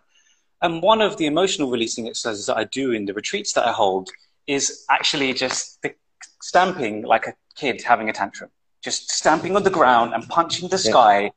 and 0.62 0.82
one 0.82 1.02
of 1.02 1.18
the 1.18 1.26
emotional 1.26 1.70
releasing 1.70 2.08
exercises 2.08 2.46
that 2.46 2.58
i 2.58 2.64
do 2.64 2.92
in 2.92 3.06
the 3.06 3.14
retreats 3.14 3.52
that 3.54 3.66
i 3.68 3.72
hold 3.72 4.10
is 4.48 4.86
actually 4.90 5.34
just 5.34 5.82
the 5.82 5.94
stamping 6.42 7.04
like 7.04 7.28
a 7.28 7.34
kid 7.56 7.82
having 7.82 8.10
a 8.10 8.14
tantrum, 8.14 8.50
just 8.84 9.12
stamping 9.12 9.56
on 9.56 9.64
the 9.64 9.70
ground 9.70 10.14
and 10.14 10.28
punching 10.28 10.70
the 10.70 10.78
sky. 10.78 11.24
Yeah. 11.24 11.30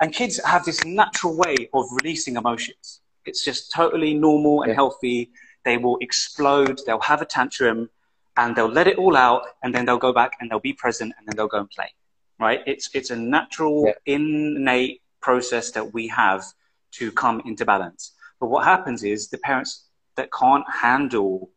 And 0.00 0.12
kids 0.12 0.40
have 0.44 0.64
this 0.64 0.84
natural 0.84 1.36
way 1.36 1.56
of 1.74 1.86
releasing 2.02 2.36
emotions. 2.36 3.00
It's 3.28 3.44
just 3.44 3.72
totally 3.72 4.14
normal 4.14 4.62
and 4.62 4.70
yeah. 4.70 4.74
healthy. 4.74 5.30
They 5.64 5.76
will 5.76 5.98
explode, 6.00 6.80
they'll 6.86 7.00
have 7.00 7.22
a 7.22 7.26
tantrum, 7.26 7.90
and 8.38 8.54
they'll 8.54 8.74
let 8.80 8.86
it 8.86 8.96
all 8.96 9.16
out 9.16 9.42
and 9.62 9.74
then 9.74 9.84
they'll 9.84 9.98
go 9.98 10.12
back 10.12 10.32
and 10.40 10.50
they'll 10.50 10.60
be 10.60 10.72
present 10.72 11.12
and 11.18 11.26
then 11.26 11.36
they'll 11.36 11.54
go 11.56 11.58
and 11.58 11.70
play 11.70 11.90
right 12.38 12.60
it's 12.66 12.88
it's 12.94 13.10
a 13.10 13.16
natural 13.16 13.84
yeah. 13.86 14.14
innate 14.14 15.02
process 15.20 15.70
that 15.72 15.92
we 15.92 16.06
have 16.06 16.44
to 16.92 17.12
come 17.12 17.42
into 17.44 17.64
balance 17.66 18.12
but 18.40 18.46
what 18.46 18.64
happens 18.64 19.02
is 19.02 19.28
the 19.28 19.38
parents 19.38 19.88
that 20.16 20.28
can't 20.32 20.64
handle 20.70 21.50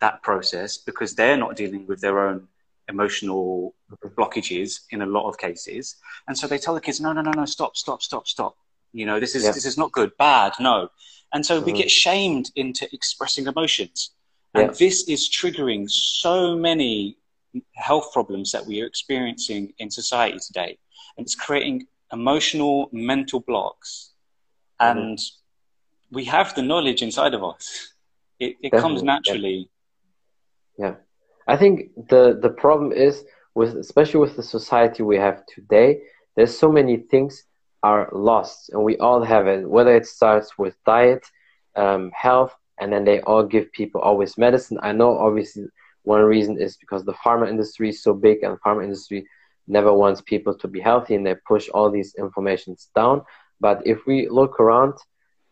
that 0.00 0.22
process 0.22 0.76
because 0.76 1.14
they're 1.14 1.36
not 1.36 1.56
dealing 1.56 1.86
with 1.86 2.00
their 2.00 2.28
own 2.28 2.46
emotional 2.88 3.74
mm-hmm. 3.90 4.20
blockages 4.20 4.80
in 4.90 5.02
a 5.02 5.06
lot 5.06 5.28
of 5.28 5.38
cases 5.38 5.96
and 6.26 6.36
so 6.36 6.46
they 6.46 6.58
tell 6.58 6.74
the 6.74 6.80
kids 6.80 7.00
no 7.00 7.12
no 7.12 7.22
no 7.22 7.30
no 7.30 7.44
stop 7.44 7.76
stop 7.76 8.02
stop 8.02 8.26
stop 8.26 8.56
you 8.92 9.06
know 9.06 9.20
this 9.20 9.34
is 9.34 9.44
yeah. 9.44 9.52
this 9.52 9.66
is 9.66 9.76
not 9.76 9.92
good 9.92 10.10
bad 10.18 10.52
no 10.60 10.88
and 11.32 11.44
so 11.44 11.56
mm-hmm. 11.56 11.66
we 11.66 11.72
get 11.72 11.90
shamed 11.90 12.50
into 12.56 12.88
expressing 12.92 13.46
emotions 13.46 14.10
and 14.54 14.68
yeah. 14.68 14.74
this 14.78 15.08
is 15.08 15.28
triggering 15.28 15.88
so 15.90 16.56
many 16.56 17.18
health 17.74 18.12
problems 18.12 18.52
that 18.52 18.64
we 18.64 18.82
are 18.82 18.86
experiencing 18.86 19.72
in 19.78 19.90
society 19.90 20.38
today. 20.38 20.78
And 21.16 21.24
it's 21.24 21.34
creating 21.34 21.86
emotional, 22.12 22.88
mental 22.92 23.40
blocks. 23.40 24.12
Mm-hmm. 24.80 24.98
And 24.98 25.18
we 26.10 26.24
have 26.24 26.54
the 26.54 26.62
knowledge 26.62 27.02
inside 27.02 27.34
of 27.34 27.44
us. 27.44 27.92
It, 28.38 28.56
it 28.62 28.70
comes 28.70 29.02
naturally. 29.02 29.68
Yeah. 30.78 30.86
yeah. 30.86 30.94
I 31.46 31.56
think 31.56 31.90
the, 32.08 32.38
the 32.40 32.50
problem 32.50 32.92
is 32.92 33.24
with, 33.54 33.74
especially 33.76 34.20
with 34.20 34.36
the 34.36 34.42
society 34.42 35.02
we 35.02 35.16
have 35.16 35.44
today, 35.46 36.02
there's 36.36 36.56
so 36.56 36.70
many 36.70 36.98
things 36.98 37.44
are 37.82 38.08
lost 38.12 38.70
and 38.70 38.82
we 38.82 38.96
all 38.98 39.22
have 39.22 39.46
it, 39.46 39.68
whether 39.68 39.94
it 39.94 40.06
starts 40.06 40.58
with 40.58 40.76
diet, 40.84 41.24
um, 41.76 42.10
health, 42.14 42.54
and 42.80 42.92
then 42.92 43.04
they 43.04 43.20
all 43.22 43.42
give 43.44 43.70
people 43.72 44.00
always 44.00 44.38
medicine. 44.38 44.78
I 44.82 44.92
know 44.92 45.18
obviously 45.18 45.66
one 46.02 46.22
reason 46.22 46.60
is 46.60 46.76
because 46.76 47.04
the 47.04 47.14
pharma 47.14 47.48
industry 47.48 47.90
is 47.90 48.02
so 48.02 48.14
big 48.14 48.42
and 48.42 48.58
pharma 48.60 48.84
industry 48.84 49.26
never 49.66 49.92
wants 49.92 50.20
people 50.22 50.54
to 50.54 50.68
be 50.68 50.80
healthy 50.80 51.14
and 51.14 51.26
they 51.26 51.34
push 51.46 51.68
all 51.68 51.90
these 51.90 52.14
informations 52.16 52.88
down. 52.94 53.22
But 53.60 53.82
if 53.86 54.06
we 54.06 54.28
look 54.28 54.58
around 54.60 54.94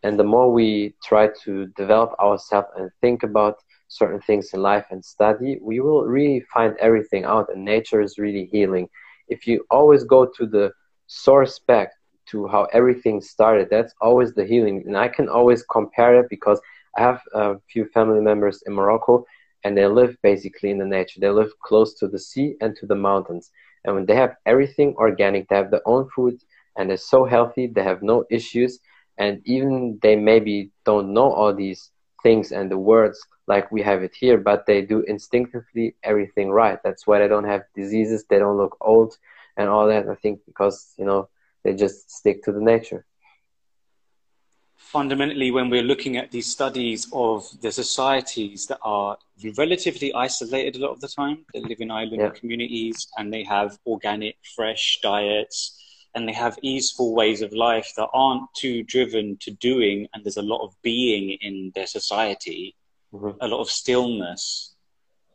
and 0.02 0.18
the 0.18 0.24
more 0.24 0.52
we 0.52 0.94
try 1.04 1.28
to 1.44 1.66
develop 1.76 2.14
ourselves 2.20 2.68
and 2.76 2.90
think 3.00 3.22
about 3.22 3.56
certain 3.88 4.20
things 4.20 4.52
in 4.52 4.62
life 4.62 4.86
and 4.90 5.04
study, 5.04 5.58
we 5.60 5.80
will 5.80 6.04
really 6.04 6.40
find 6.52 6.76
everything 6.78 7.24
out 7.24 7.48
and 7.52 7.64
nature 7.64 8.00
is 8.00 8.18
really 8.18 8.46
healing. 8.46 8.88
If 9.28 9.46
you 9.46 9.64
always 9.70 10.04
go 10.04 10.26
to 10.26 10.46
the 10.46 10.72
source 11.06 11.58
back 11.58 11.90
to 12.30 12.46
how 12.46 12.64
everything 12.72 13.20
started, 13.20 13.68
that's 13.70 13.94
always 14.00 14.34
the 14.34 14.44
healing. 14.44 14.82
And 14.86 14.96
I 14.96 15.08
can 15.08 15.28
always 15.28 15.62
compare 15.64 16.18
it 16.20 16.26
because 16.28 16.60
I 16.96 17.02
have 17.02 17.20
a 17.34 17.56
few 17.72 17.86
family 17.86 18.20
members 18.20 18.62
in 18.66 18.72
Morocco, 18.72 19.24
and 19.64 19.76
they 19.76 19.86
live 19.86 20.16
basically 20.22 20.70
in 20.70 20.78
the 20.78 20.86
nature. 20.86 21.20
They 21.20 21.30
live 21.30 21.50
close 21.62 21.94
to 21.94 22.08
the 22.08 22.18
sea 22.18 22.56
and 22.60 22.76
to 22.76 22.86
the 22.86 22.94
mountains. 22.94 23.50
And 23.84 23.94
when 23.94 24.06
they 24.06 24.16
have 24.16 24.36
everything 24.46 24.94
organic, 24.96 25.48
they 25.48 25.56
have 25.56 25.70
their 25.70 25.86
own 25.86 26.08
food, 26.14 26.40
and 26.76 26.90
they're 26.90 26.96
so 26.96 27.24
healthy, 27.24 27.66
they 27.66 27.82
have 27.82 28.02
no 28.02 28.24
issues. 28.30 28.80
And 29.18 29.40
even 29.44 29.98
they 30.02 30.16
maybe 30.16 30.70
don't 30.84 31.14
know 31.14 31.32
all 31.32 31.54
these 31.54 31.90
things 32.22 32.52
and 32.52 32.70
the 32.70 32.78
words 32.78 33.18
like 33.46 33.70
we 33.70 33.80
have 33.82 34.02
it 34.02 34.14
here, 34.14 34.36
but 34.38 34.66
they 34.66 34.82
do 34.82 35.00
instinctively 35.02 35.94
everything 36.02 36.50
right. 36.50 36.78
That's 36.82 37.06
why 37.06 37.18
they 37.20 37.28
don't 37.28 37.44
have 37.44 37.62
diseases, 37.74 38.24
they 38.28 38.38
don't 38.38 38.56
look 38.56 38.76
old, 38.80 39.16
and 39.56 39.68
all 39.68 39.86
that. 39.88 40.08
I 40.08 40.16
think 40.16 40.40
because, 40.46 40.92
you 40.98 41.04
know, 41.04 41.28
they 41.66 41.74
just 41.74 42.10
stick 42.18 42.42
to 42.44 42.52
the 42.52 42.60
nature 42.60 43.04
fundamentally, 44.96 45.50
when 45.50 45.68
we're 45.68 45.82
looking 45.82 46.16
at 46.16 46.30
these 46.30 46.46
studies 46.46 47.06
of 47.12 47.44
the 47.60 47.70
societies 47.70 48.66
that 48.66 48.78
are 48.82 49.18
relatively 49.58 50.14
isolated 50.14 50.76
a 50.76 50.78
lot 50.78 50.92
of 50.92 51.00
the 51.00 51.08
time, 51.08 51.44
they 51.52 51.60
live 51.60 51.80
in 51.80 51.90
island 51.90 52.22
yeah. 52.22 52.30
communities 52.30 53.06
and 53.18 53.30
they 53.30 53.44
have 53.44 53.78
organic, 53.86 54.36
fresh 54.54 54.98
diets 55.02 55.58
and 56.14 56.26
they 56.26 56.32
have 56.32 56.58
easeful 56.62 57.14
ways 57.14 57.42
of 57.42 57.52
life 57.52 57.92
that 57.96 58.08
aren't 58.14 58.48
too 58.54 58.82
driven 58.84 59.36
to 59.38 59.50
doing, 59.50 60.08
and 60.14 60.24
there's 60.24 60.38
a 60.38 60.50
lot 60.54 60.64
of 60.64 60.74
being 60.82 61.36
in 61.42 61.72
their 61.74 61.86
society, 61.86 62.74
mm-hmm. 63.12 63.36
a 63.42 63.48
lot 63.48 63.60
of 63.60 63.68
stillness, 63.68 64.74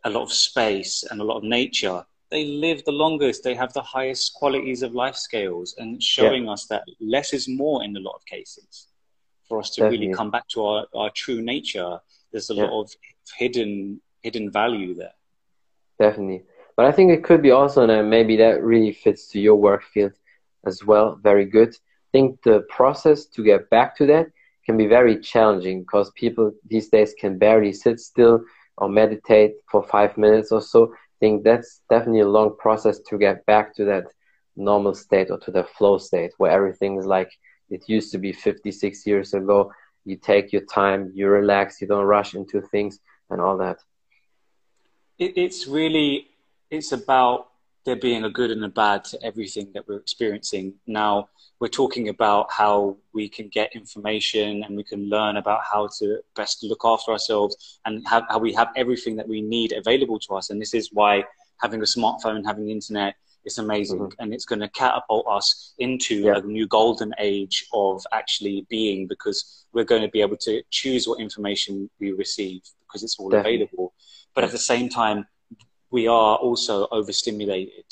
a 0.03 0.09
lot 0.09 0.23
of 0.23 0.33
space, 0.33 1.03
and 1.11 1.21
a 1.21 1.23
lot 1.23 1.38
of 1.38 1.43
nature. 1.43 2.03
They 2.31 2.45
live 2.45 2.83
the 2.85 2.93
longest, 2.93 3.43
they 3.43 3.55
have 3.55 3.73
the 3.73 3.81
highest 3.81 4.33
qualities 4.33 4.83
of 4.83 4.93
life 4.93 5.15
scales, 5.15 5.75
and 5.77 6.01
showing 6.01 6.45
yeah. 6.45 6.51
us 6.51 6.65
that 6.67 6.83
less 7.01 7.33
is 7.33 7.47
more 7.47 7.83
in 7.83 7.95
a 7.97 8.00
lot 8.00 8.15
of 8.15 8.25
cases 8.25 8.88
for 9.47 9.59
us 9.59 9.69
to 9.71 9.81
Definitely. 9.81 10.07
really 10.07 10.13
come 10.13 10.31
back 10.31 10.47
to 10.50 10.63
our, 10.63 10.85
our 10.95 11.09
true 11.09 11.41
nature. 11.41 12.00
There's 12.31 12.50
a 12.50 12.53
yeah. 12.53 12.63
lot 12.63 12.83
of 12.83 12.91
hidden 13.38 14.01
hidden 14.21 14.51
value 14.51 14.93
there. 14.95 15.13
Definitely. 16.00 16.43
But 16.77 16.85
I 16.85 16.91
think 16.91 17.11
it 17.11 17.23
could 17.23 17.41
be 17.41 17.51
also, 17.51 17.83
and 17.83 17.91
uh, 17.91 18.03
maybe 18.03 18.38
that 18.38 18.63
really 18.63 18.93
fits 18.93 19.27
to 19.29 19.39
your 19.39 19.55
work 19.55 19.83
field 19.83 20.13
as 20.65 20.85
well. 20.85 21.19
Very 21.21 21.45
good. 21.45 21.69
I 21.75 22.09
think 22.13 22.41
the 22.43 22.61
process 22.69 23.25
to 23.25 23.43
get 23.43 23.69
back 23.69 23.95
to 23.97 24.05
that 24.07 24.27
can 24.65 24.77
be 24.77 24.88
very 24.88 25.19
challenging 25.19 25.81
because 25.81 26.11
people 26.11 26.53
these 26.69 26.89
days 26.89 27.13
can 27.19 27.38
barely 27.38 27.73
sit 27.73 28.00
still 28.00 28.43
or 28.77 28.89
meditate 28.89 29.55
for 29.69 29.83
five 29.83 30.17
minutes 30.17 30.51
or 30.51 30.61
so. 30.61 30.93
Think 31.21 31.45
that's 31.45 31.81
definitely 31.89 32.19
a 32.21 32.27
long 32.27 32.57
process 32.57 32.99
to 33.07 33.17
get 33.17 33.45
back 33.45 33.73
to 33.75 33.85
that 33.85 34.07
normal 34.57 34.93
state 34.93 35.31
or 35.31 35.39
to 35.39 35.51
the 35.51 35.63
flow 35.63 35.97
state 35.97 36.33
where 36.37 36.51
everything 36.51 36.97
is 36.97 37.05
like 37.05 37.31
it 37.69 37.87
used 37.87 38.11
to 38.11 38.17
be 38.17 38.33
56 38.33 39.07
years 39.07 39.33
ago. 39.33 39.71
You 40.03 40.17
take 40.17 40.51
your 40.51 40.65
time, 40.65 41.11
you 41.15 41.27
relax, 41.29 41.79
you 41.79 41.87
don't 41.87 42.05
rush 42.05 42.33
into 42.33 42.59
things 42.59 42.99
and 43.29 43.39
all 43.39 43.57
that. 43.57 43.77
It, 45.17 45.37
it's 45.37 45.67
really, 45.67 46.27
it's 46.69 46.91
about 46.91 47.50
there 47.85 47.95
being 47.95 48.23
a 48.23 48.29
good 48.29 48.51
and 48.51 48.63
a 48.63 48.69
bad 48.69 49.03
to 49.05 49.23
everything 49.23 49.71
that 49.73 49.88
we're 49.88 49.97
experiencing. 49.97 50.73
Now, 50.85 51.29
we're 51.59 51.67
talking 51.67 52.09
about 52.09 52.51
how 52.51 52.97
we 53.13 53.29
can 53.29 53.47
get 53.50 53.75
information 53.75 54.63
and 54.63 54.75
we 54.75 54.83
can 54.83 55.09
learn 55.09 55.38
about 55.38 55.61
how 55.69 55.89
to 56.00 56.19
best 56.35 56.63
look 56.63 56.81
after 56.83 57.11
ourselves 57.11 57.79
and 57.85 58.05
how, 58.07 58.23
how 58.29 58.39
we 58.39 58.53
have 58.53 58.69
everything 58.75 59.15
that 59.17 59.27
we 59.27 59.41
need 59.41 59.71
available 59.71 60.19
to 60.19 60.35
us. 60.35 60.50
And 60.50 60.61
this 60.61 60.73
is 60.73 60.89
why 60.91 61.23
having 61.61 61.79
a 61.81 61.85
smartphone, 61.85 62.45
having 62.45 62.65
the 62.65 62.71
internet, 62.71 63.15
it's 63.43 63.57
amazing, 63.57 64.00
mm-hmm. 64.00 64.21
and 64.21 64.33
it's 64.33 64.45
going 64.45 64.59
to 64.59 64.69
catapult 64.69 65.25
us 65.27 65.73
into 65.79 66.15
yeah. 66.15 66.38
a 66.38 66.41
new 66.41 66.67
golden 66.67 67.13
age 67.19 67.65
of 67.73 68.03
actually 68.11 68.65
being 68.69 69.07
because 69.07 69.65
we're 69.73 69.83
going 69.83 70.03
to 70.03 70.09
be 70.09 70.21
able 70.21 70.38
to 70.38 70.61
choose 70.69 71.07
what 71.07 71.19
information 71.19 71.89
we 72.00 72.11
receive 72.11 72.61
because 72.88 73.03
it's 73.03 73.17
all 73.19 73.29
Definitely. 73.29 73.55
available. 73.55 73.93
But 74.35 74.43
at 74.43 74.51
the 74.51 74.57
same 74.57 74.89
time, 74.89 75.25
we 75.91 76.07
are 76.07 76.38
also 76.38 76.88
overstimulated. 76.91 77.86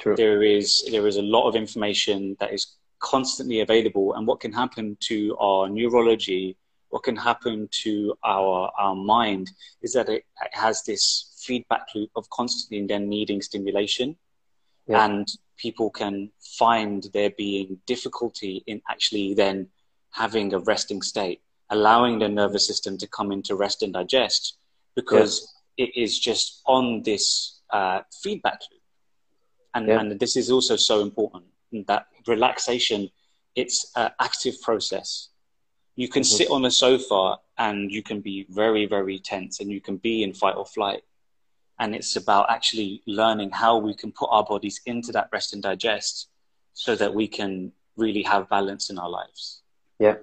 True. 0.00 0.16
There 0.16 0.42
is 0.42 0.84
there 0.90 1.06
is 1.06 1.16
a 1.16 1.22
lot 1.22 1.48
of 1.48 1.56
information 1.56 2.36
that 2.40 2.52
is 2.52 2.76
constantly 3.00 3.60
available, 3.60 4.14
and 4.14 4.26
what 4.26 4.40
can 4.40 4.52
happen 4.52 4.96
to 5.00 5.36
our 5.38 5.68
neurology, 5.68 6.56
what 6.88 7.02
can 7.02 7.16
happen 7.16 7.68
to 7.82 8.14
our 8.24 8.70
our 8.78 8.94
mind, 8.94 9.50
is 9.82 9.92
that 9.92 10.08
it, 10.08 10.24
it 10.44 10.54
has 10.54 10.82
this 10.84 11.34
feedback 11.44 11.86
loop 11.94 12.10
of 12.16 12.28
constantly 12.30 12.86
then 12.86 13.08
needing 13.08 13.40
stimulation 13.40 14.16
yeah. 14.88 15.04
and 15.04 15.28
people 15.56 15.90
can 15.90 16.30
find 16.40 17.08
there 17.12 17.30
being 17.30 17.78
difficulty 17.86 18.62
in 18.66 18.80
actually 18.90 19.34
then 19.34 19.68
having 20.10 20.54
a 20.54 20.58
resting 20.60 21.02
state, 21.02 21.40
allowing 21.70 22.18
the 22.18 22.28
nervous 22.28 22.66
system 22.66 22.96
to 22.98 23.06
come 23.06 23.30
into 23.30 23.54
rest 23.54 23.82
and 23.82 23.92
digest 23.92 24.56
because 24.94 25.40
yeah. 25.40 25.57
It 25.78 25.96
is 25.96 26.18
just 26.18 26.62
on 26.66 27.02
this 27.02 27.60
uh, 27.70 28.00
feedback 28.22 28.60
loop. 28.70 28.82
And, 29.74 29.88
yeah. 29.88 30.00
and 30.00 30.20
this 30.20 30.36
is 30.36 30.50
also 30.50 30.76
so 30.76 31.00
important 31.00 31.44
that 31.86 32.06
relaxation, 32.26 33.10
it's 33.54 33.90
an 33.96 34.10
active 34.20 34.60
process. 34.60 35.28
You 35.96 36.08
can 36.08 36.22
mm-hmm. 36.22 36.36
sit 36.36 36.50
on 36.50 36.64
a 36.64 36.70
sofa 36.70 37.36
and 37.56 37.90
you 37.90 38.02
can 38.02 38.20
be 38.20 38.46
very, 38.50 38.86
very 38.86 39.18
tense 39.18 39.60
and 39.60 39.70
you 39.70 39.80
can 39.80 39.96
be 39.96 40.22
in 40.22 40.34
fight 40.34 40.56
or 40.56 40.66
flight 40.66 41.02
and 41.78 41.94
it's 41.94 42.16
about 42.16 42.50
actually 42.50 43.02
learning 43.06 43.50
how 43.50 43.78
we 43.78 43.94
can 43.94 44.12
put 44.12 44.28
our 44.30 44.44
bodies 44.44 44.80
into 44.86 45.12
that 45.12 45.28
rest 45.32 45.52
and 45.52 45.62
digest 45.62 46.28
so 46.72 46.94
that 46.96 47.14
we 47.14 47.28
can 47.28 47.72
really 47.96 48.22
have 48.22 48.48
balance 48.48 48.90
in 48.90 48.98
our 48.98 49.08
lives 49.08 49.62
yeah 49.98 50.14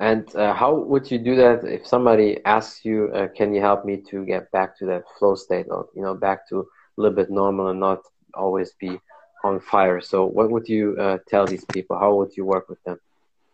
and 0.00 0.34
uh, 0.36 0.52
how 0.52 0.74
would 0.74 1.10
you 1.10 1.18
do 1.18 1.34
that 1.36 1.64
if 1.64 1.86
somebody 1.86 2.38
asks 2.44 2.84
you 2.84 3.10
uh, 3.14 3.28
can 3.28 3.54
you 3.54 3.60
help 3.60 3.84
me 3.84 3.96
to 3.96 4.24
get 4.24 4.50
back 4.52 4.76
to 4.78 4.86
that 4.86 5.04
flow 5.18 5.34
state 5.34 5.66
or 5.70 5.88
you 5.94 6.02
know 6.02 6.14
back 6.14 6.48
to 6.48 6.60
a 6.60 7.00
little 7.00 7.16
bit 7.16 7.30
normal 7.30 7.68
and 7.68 7.80
not 7.80 8.00
always 8.34 8.72
be 8.80 9.00
on 9.44 9.60
fire 9.60 10.00
so 10.00 10.24
what 10.26 10.50
would 10.50 10.68
you 10.68 10.96
uh, 10.98 11.18
tell 11.28 11.46
these 11.46 11.64
people 11.66 11.98
how 11.98 12.14
would 12.14 12.36
you 12.36 12.44
work 12.44 12.68
with 12.68 12.82
them 12.84 12.98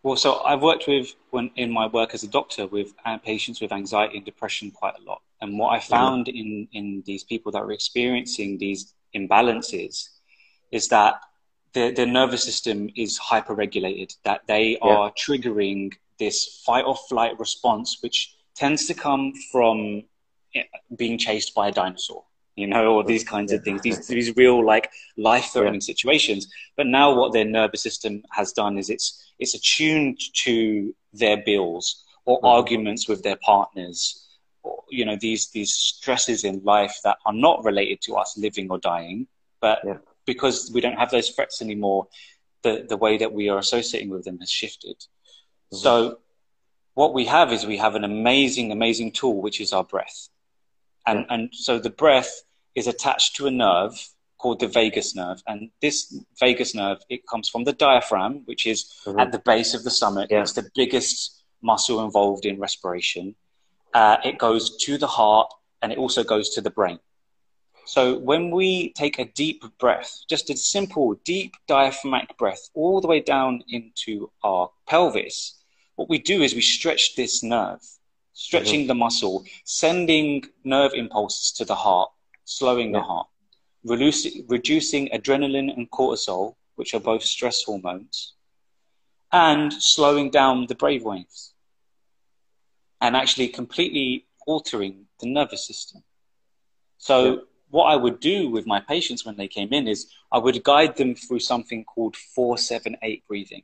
well, 0.02 0.16
so 0.16 0.40
I've 0.40 0.62
worked 0.62 0.88
with, 0.88 1.14
when 1.30 1.50
in 1.54 1.70
my 1.70 1.86
work 1.86 2.12
as 2.12 2.24
a 2.24 2.28
doctor, 2.28 2.66
with 2.66 2.92
uh, 3.04 3.18
patients 3.18 3.60
with 3.60 3.70
anxiety 3.70 4.16
and 4.16 4.26
depression 4.26 4.72
quite 4.72 4.94
a 4.98 5.02
lot. 5.08 5.22
And 5.40 5.56
what 5.56 5.70
I 5.70 5.78
mm-hmm. 5.78 5.90
found 5.90 6.26
mm-hmm. 6.26 6.36
in, 6.36 6.68
in 6.72 7.02
these 7.06 7.22
people 7.22 7.52
that 7.52 7.64
were 7.64 7.72
experiencing 7.72 8.58
these 8.58 8.94
imbalances 9.14 10.08
is 10.72 10.88
that 10.88 11.20
their, 11.72 11.92
their 11.92 12.06
nervous 12.06 12.42
system 12.42 12.90
is 12.96 13.18
hyperregulated, 13.18 14.16
that 14.24 14.40
they 14.48 14.70
yeah. 14.70 14.78
are 14.88 15.12
triggering 15.12 15.92
this 16.22 16.62
fight 16.66 16.84
or 16.90 16.96
flight 17.10 17.34
response, 17.38 17.88
which 18.02 18.18
tends 18.54 18.86
to 18.88 18.94
come 18.94 19.32
from 19.50 20.04
being 21.00 21.16
chased 21.26 21.50
by 21.58 21.68
a 21.68 21.72
dinosaur 21.72 22.22
you 22.54 22.66
know, 22.66 22.94
or 22.94 23.04
these 23.04 23.24
kinds 23.24 23.52
of 23.52 23.62
things, 23.62 23.80
these, 23.82 24.06
these 24.06 24.36
real 24.36 24.64
like 24.64 24.90
life 25.16 25.46
threatening 25.52 25.80
yeah. 25.80 25.92
situations. 25.92 26.48
But 26.76 26.86
now 26.86 27.14
what 27.14 27.32
their 27.32 27.44
nervous 27.44 27.82
system 27.82 28.22
has 28.30 28.52
done 28.52 28.78
is 28.78 28.90
it's, 28.90 29.32
it's 29.38 29.54
attuned 29.54 30.20
to 30.44 30.94
their 31.12 31.42
bills 31.42 32.04
or 32.24 32.36
mm-hmm. 32.38 32.46
arguments 32.46 33.08
with 33.08 33.22
their 33.22 33.38
partners, 33.42 34.28
or, 34.62 34.82
you 34.90 35.04
know, 35.04 35.16
these, 35.18 35.48
these 35.48 35.72
stresses 35.74 36.44
in 36.44 36.62
life 36.62 36.94
that 37.04 37.16
are 37.24 37.32
not 37.32 37.64
related 37.64 38.00
to 38.02 38.16
us 38.16 38.36
living 38.36 38.70
or 38.70 38.78
dying, 38.78 39.26
but 39.60 39.80
yeah. 39.84 39.96
because 40.26 40.70
we 40.74 40.80
don't 40.80 40.98
have 40.98 41.10
those 41.10 41.30
threats 41.30 41.62
anymore, 41.62 42.06
the, 42.62 42.84
the 42.88 42.96
way 42.96 43.16
that 43.16 43.32
we 43.32 43.48
are 43.48 43.58
associating 43.58 44.10
with 44.10 44.24
them 44.24 44.38
has 44.38 44.50
shifted. 44.50 44.96
Mm-hmm. 45.72 45.82
So 45.82 46.18
what 46.94 47.14
we 47.14 47.24
have 47.26 47.52
is 47.52 47.66
we 47.66 47.78
have 47.78 47.94
an 47.94 48.04
amazing, 48.04 48.72
amazing 48.72 49.12
tool, 49.12 49.40
which 49.40 49.60
is 49.60 49.72
our 49.72 49.84
breath. 49.84 50.28
And, 51.06 51.20
yeah. 51.20 51.34
and 51.34 51.50
so 51.52 51.78
the 51.78 51.90
breath 51.90 52.42
is 52.74 52.86
attached 52.86 53.36
to 53.36 53.46
a 53.46 53.50
nerve 53.50 53.94
called 54.38 54.60
the 54.60 54.68
vagus 54.68 55.14
nerve. 55.14 55.42
And 55.46 55.70
this 55.80 56.16
vagus 56.38 56.74
nerve, 56.74 56.98
it 57.08 57.26
comes 57.26 57.48
from 57.48 57.64
the 57.64 57.72
diaphragm, 57.72 58.42
which 58.44 58.66
is 58.66 58.92
mm-hmm. 59.06 59.18
at 59.18 59.32
the 59.32 59.38
base 59.38 59.74
of 59.74 59.84
the 59.84 59.90
stomach. 59.90 60.30
Yeah. 60.30 60.42
It's 60.42 60.52
the 60.52 60.68
biggest 60.74 61.42
muscle 61.62 62.04
involved 62.04 62.44
in 62.44 62.58
respiration. 62.58 63.34
Uh, 63.94 64.16
it 64.24 64.38
goes 64.38 64.76
to 64.78 64.98
the 64.98 65.06
heart 65.06 65.52
and 65.80 65.92
it 65.92 65.98
also 65.98 66.24
goes 66.24 66.50
to 66.50 66.60
the 66.60 66.70
brain. 66.70 66.98
So 67.84 68.18
when 68.18 68.50
we 68.50 68.92
take 68.92 69.18
a 69.18 69.24
deep 69.24 69.64
breath, 69.78 70.20
just 70.28 70.50
a 70.50 70.56
simple 70.56 71.14
deep 71.24 71.54
diaphragmatic 71.66 72.38
breath 72.38 72.70
all 72.74 73.00
the 73.00 73.08
way 73.08 73.20
down 73.20 73.62
into 73.68 74.30
our 74.44 74.70
pelvis, 74.86 75.61
what 75.96 76.08
we 76.08 76.18
do 76.18 76.42
is 76.42 76.54
we 76.54 76.60
stretch 76.60 77.16
this 77.16 77.42
nerve 77.42 77.80
stretching 78.32 78.80
mm-hmm. 78.80 78.88
the 78.88 78.94
muscle, 78.94 79.44
sending 79.64 80.44
nerve 80.64 80.92
impulses 80.94 81.52
to 81.52 81.64
the 81.64 81.74
heart, 81.74 82.10
slowing 82.44 82.92
yeah. 82.92 82.98
the 82.98 83.02
heart, 83.02 83.26
reducing, 83.84 84.44
reducing 84.48 85.08
adrenaline 85.08 85.74
and 85.74 85.90
cortisol, 85.90 86.54
which 86.76 86.94
are 86.94 87.00
both 87.00 87.22
stress 87.22 87.62
hormones, 87.62 88.34
and 89.32 89.72
slowing 89.72 90.30
down 90.30 90.66
the 90.66 90.74
brain 90.74 91.02
waves, 91.04 91.54
and 93.00 93.16
actually 93.16 93.48
completely 93.48 94.26
altering 94.46 95.06
the 95.20 95.26
nervous 95.26 95.66
system. 95.66 96.02
So, 96.98 97.24
yeah. 97.24 97.40
what 97.70 97.84
I 97.84 97.96
would 97.96 98.20
do 98.20 98.48
with 98.48 98.66
my 98.66 98.80
patients 98.80 99.24
when 99.24 99.36
they 99.36 99.48
came 99.48 99.72
in 99.72 99.88
is 99.88 100.10
I 100.30 100.38
would 100.38 100.62
guide 100.62 100.96
them 100.96 101.14
through 101.14 101.40
something 101.40 101.84
called 101.84 102.16
478 102.16 103.26
breathing. 103.26 103.62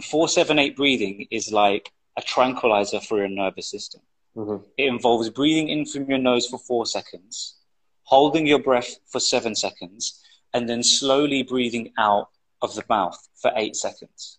And 0.00 0.04
478 0.06 0.76
breathing 0.76 1.26
is 1.30 1.52
like 1.52 1.92
a 2.16 2.22
tranquilizer 2.22 3.00
for 3.00 3.18
your 3.18 3.28
nervous 3.28 3.70
system. 3.70 4.00
Mm-hmm. 4.34 4.64
It 4.78 4.86
involves 4.86 5.28
breathing 5.28 5.68
in 5.68 5.84
from 5.84 6.08
your 6.08 6.18
nose 6.18 6.46
for 6.46 6.58
four 6.58 6.86
seconds, 6.86 7.56
holding 8.04 8.46
your 8.46 8.60
breath 8.60 8.96
for 9.08 9.20
seven 9.20 9.54
seconds, 9.54 10.24
and 10.54 10.66
then 10.66 10.82
slowly 10.82 11.42
breathing 11.42 11.92
out 11.98 12.30
of 12.62 12.74
the 12.74 12.84
mouth 12.88 13.28
for 13.34 13.52
eight 13.56 13.76
seconds. 13.76 14.38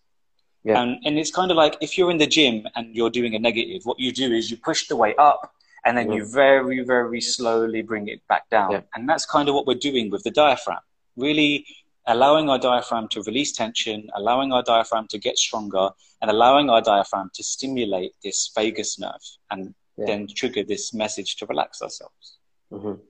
Yeah. 0.64 0.82
And, 0.82 0.98
and 1.04 1.16
it's 1.16 1.30
kind 1.30 1.52
of 1.52 1.56
like 1.56 1.76
if 1.80 1.96
you're 1.96 2.10
in 2.10 2.18
the 2.18 2.26
gym 2.26 2.66
and 2.74 2.96
you're 2.96 3.10
doing 3.10 3.36
a 3.36 3.38
negative, 3.38 3.82
what 3.84 4.00
you 4.00 4.10
do 4.10 4.32
is 4.32 4.50
you 4.50 4.56
push 4.56 4.88
the 4.88 4.96
weight 4.96 5.18
up 5.20 5.54
and 5.84 5.96
then 5.96 6.06
mm-hmm. 6.06 6.14
you 6.14 6.26
very, 6.26 6.82
very 6.82 7.20
slowly 7.20 7.82
bring 7.82 8.08
it 8.08 8.26
back 8.26 8.50
down. 8.50 8.72
Yeah. 8.72 8.80
And 8.96 9.08
that's 9.08 9.26
kind 9.26 9.48
of 9.48 9.54
what 9.54 9.68
we're 9.68 9.74
doing 9.74 10.10
with 10.10 10.24
the 10.24 10.32
diaphragm. 10.32 10.80
Really 11.16 11.64
allowing 12.06 12.48
our 12.48 12.58
diaphragm 12.58 13.08
to 13.08 13.22
release 13.22 13.52
tension, 13.52 14.08
allowing 14.16 14.52
our 14.52 14.62
diaphragm 14.62 15.06
to 15.08 15.18
get 15.18 15.38
stronger, 15.38 15.90
and 16.20 16.30
allowing 16.30 16.70
our 16.70 16.80
diaphragm 16.80 17.30
to 17.34 17.42
stimulate 17.42 18.12
this 18.22 18.50
vagus 18.54 18.98
nerve 18.98 19.22
and 19.50 19.74
yeah. 19.96 20.06
then 20.06 20.26
trigger 20.34 20.62
this 20.62 20.92
message 20.94 21.36
to 21.36 21.46
relax 21.46 21.82
ourselves. 21.82 22.38
Mm-hmm. 22.72 23.00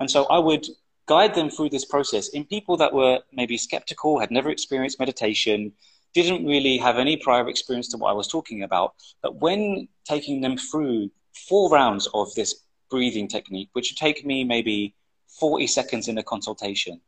And 0.00 0.10
so 0.10 0.24
I 0.24 0.38
would 0.38 0.66
guide 1.06 1.34
them 1.34 1.50
through 1.50 1.70
this 1.70 1.84
process 1.84 2.28
in 2.30 2.44
people 2.44 2.76
that 2.76 2.92
were 2.92 3.20
maybe 3.32 3.56
skeptical, 3.56 4.18
had 4.18 4.30
never 4.30 4.50
experienced 4.50 4.98
meditation, 4.98 5.72
didn't 6.14 6.46
really 6.46 6.76
have 6.76 6.98
any 6.98 7.16
prior 7.16 7.48
experience 7.48 7.88
to 7.88 7.96
what 7.96 8.10
I 8.10 8.14
was 8.14 8.28
talking 8.28 8.62
about. 8.62 8.94
But 9.22 9.36
when 9.36 9.88
taking 10.04 10.40
them 10.40 10.56
through 10.56 11.10
four 11.48 11.70
rounds 11.70 12.08
of 12.14 12.34
this 12.34 12.62
breathing 12.90 13.28
technique, 13.28 13.70
which 13.72 13.90
would 13.90 13.96
take 13.96 14.24
me 14.24 14.44
maybe 14.44 14.94
40 15.40 15.66
seconds 15.66 16.08
in 16.08 16.18
a 16.18 16.22
consultation, 16.22 17.00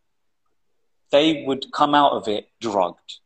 they 1.10 1.44
would 1.46 1.72
come 1.72 1.94
out 1.94 2.12
of 2.12 2.28
it 2.28 2.48
drugged. 2.60 3.18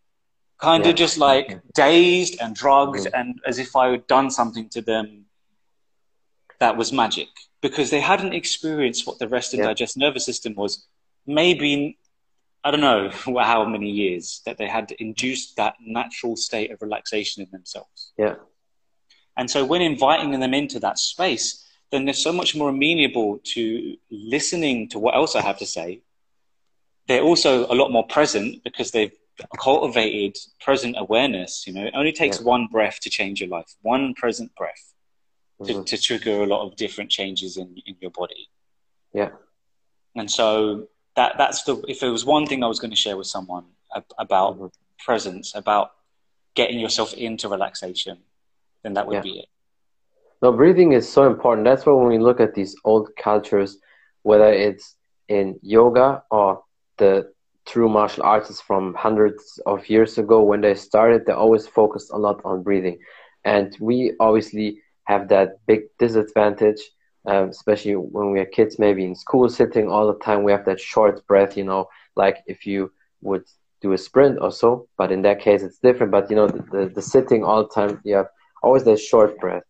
Kind 0.58 0.84
yeah. 0.84 0.90
of 0.90 0.96
just 0.96 1.18
like 1.18 1.60
dazed 1.74 2.40
and 2.40 2.54
drugged 2.54 3.06
mm. 3.06 3.10
and 3.14 3.40
as 3.46 3.58
if 3.58 3.76
I 3.76 3.90
had 3.90 4.06
done 4.06 4.30
something 4.30 4.68
to 4.70 4.82
them 4.82 5.26
that 6.58 6.76
was 6.76 6.92
magic 6.92 7.28
because 7.60 7.90
they 7.90 8.00
hadn't 8.00 8.34
experienced 8.34 9.06
what 9.06 9.18
the 9.18 9.28
rest 9.28 9.54
of 9.54 9.60
yeah. 9.60 9.66
digestive 9.66 10.00
nervous 10.00 10.24
system 10.24 10.54
was. 10.54 10.86
Maybe, 11.26 11.98
I 12.64 12.70
don't 12.70 12.80
know 12.80 13.10
how 13.42 13.64
many 13.64 13.90
years 13.90 14.42
that 14.46 14.58
they 14.58 14.66
had 14.66 14.90
induced 14.98 15.56
that 15.56 15.74
natural 15.80 16.36
state 16.36 16.70
of 16.70 16.82
relaxation 16.82 17.42
in 17.42 17.50
themselves. 17.50 18.12
Yeah. 18.18 18.36
And 19.36 19.48
so 19.48 19.64
when 19.64 19.82
inviting 19.82 20.38
them 20.38 20.54
into 20.54 20.80
that 20.80 20.98
space, 20.98 21.64
then 21.90 22.04
they're 22.04 22.14
so 22.14 22.32
much 22.32 22.54
more 22.54 22.70
amenable 22.70 23.40
to 23.42 23.96
listening 24.10 24.88
to 24.90 24.98
what 24.98 25.14
else 25.14 25.36
I 25.36 25.40
have 25.40 25.58
to 25.58 25.66
say 25.66 26.02
they're 27.08 27.22
also 27.22 27.66
a 27.66 27.74
lot 27.74 27.90
more 27.90 28.06
present 28.06 28.62
because 28.62 28.90
they've 28.90 29.12
cultivated 29.58 30.36
present 30.60 30.94
awareness. 30.98 31.66
You 31.66 31.72
know, 31.72 31.84
it 31.84 31.94
only 31.94 32.12
takes 32.12 32.38
yeah. 32.38 32.44
one 32.44 32.68
breath 32.70 33.00
to 33.00 33.10
change 33.10 33.40
your 33.40 33.48
life, 33.48 33.74
one 33.82 34.14
present 34.14 34.54
breath 34.54 34.94
to, 35.64 35.72
mm-hmm. 35.72 35.82
to 35.84 35.98
trigger 35.98 36.42
a 36.42 36.46
lot 36.46 36.66
of 36.66 36.76
different 36.76 37.10
changes 37.10 37.56
in, 37.56 37.76
in 37.86 37.96
your 38.00 38.10
body. 38.10 38.48
Yeah. 39.12 39.30
And 40.14 40.30
so 40.30 40.88
that 41.16 41.36
that's 41.38 41.62
the 41.64 41.82
if 41.88 42.00
there 42.00 42.12
was 42.12 42.24
one 42.24 42.46
thing 42.46 42.62
I 42.62 42.66
was 42.66 42.78
going 42.78 42.90
to 42.90 42.96
share 42.96 43.16
with 43.16 43.26
someone 43.26 43.64
about 44.18 44.54
mm-hmm. 44.54 44.66
presence, 44.98 45.54
about 45.54 45.92
getting 46.54 46.78
yourself 46.78 47.14
into 47.14 47.48
relaxation, 47.48 48.18
then 48.82 48.94
that 48.94 49.06
would 49.06 49.14
yeah. 49.14 49.20
be 49.22 49.38
it. 49.40 49.46
No, 50.42 50.52
breathing 50.52 50.92
is 50.92 51.10
so 51.10 51.26
important. 51.26 51.64
That's 51.64 51.86
why 51.86 51.92
when 51.94 52.06
we 52.06 52.18
look 52.18 52.38
at 52.40 52.54
these 52.54 52.76
old 52.84 53.10
cultures, 53.16 53.78
whether 54.22 54.52
it's 54.52 54.94
in 55.28 55.58
yoga 55.62 56.22
or 56.30 56.62
the 56.98 57.32
true 57.66 57.88
martial 57.88 58.24
artists 58.24 58.62
from 58.62 58.94
hundreds 58.94 59.60
of 59.66 59.88
years 59.88 60.16
ago 60.18 60.42
when 60.42 60.60
they 60.60 60.74
started 60.74 61.26
they 61.26 61.32
always 61.32 61.66
focused 61.66 62.10
a 62.12 62.16
lot 62.16 62.40
on 62.44 62.62
breathing. 62.62 62.98
And 63.44 63.76
we 63.80 64.14
obviously 64.20 64.82
have 65.04 65.28
that 65.28 65.58
big 65.66 65.82
disadvantage 65.98 66.80
um, 67.26 67.50
especially 67.50 67.94
when 67.94 68.30
we 68.30 68.40
are 68.40 68.46
kids 68.46 68.78
maybe 68.78 69.04
in 69.04 69.14
school 69.14 69.48
sitting 69.48 69.88
all 69.88 70.06
the 70.06 70.18
time 70.20 70.42
we 70.42 70.52
have 70.52 70.64
that 70.64 70.80
short 70.80 71.26
breath 71.26 71.56
you 71.56 71.64
know 71.64 71.88
like 72.16 72.38
if 72.46 72.64
you 72.66 72.90
would 73.20 73.44
do 73.82 73.92
a 73.92 73.98
sprint 73.98 74.38
or 74.40 74.50
so 74.50 74.88
but 74.96 75.12
in 75.12 75.22
that 75.22 75.40
case 75.40 75.62
it's 75.62 75.78
different. 75.78 76.10
But 76.12 76.30
you 76.30 76.36
know 76.36 76.48
the, 76.48 76.62
the, 76.72 76.92
the 76.96 77.02
sitting 77.02 77.44
all 77.44 77.62
the 77.64 77.74
time 77.74 78.00
you 78.04 78.14
have 78.16 78.28
always 78.62 78.84
that 78.84 78.98
short 78.98 79.38
breath. 79.38 79.64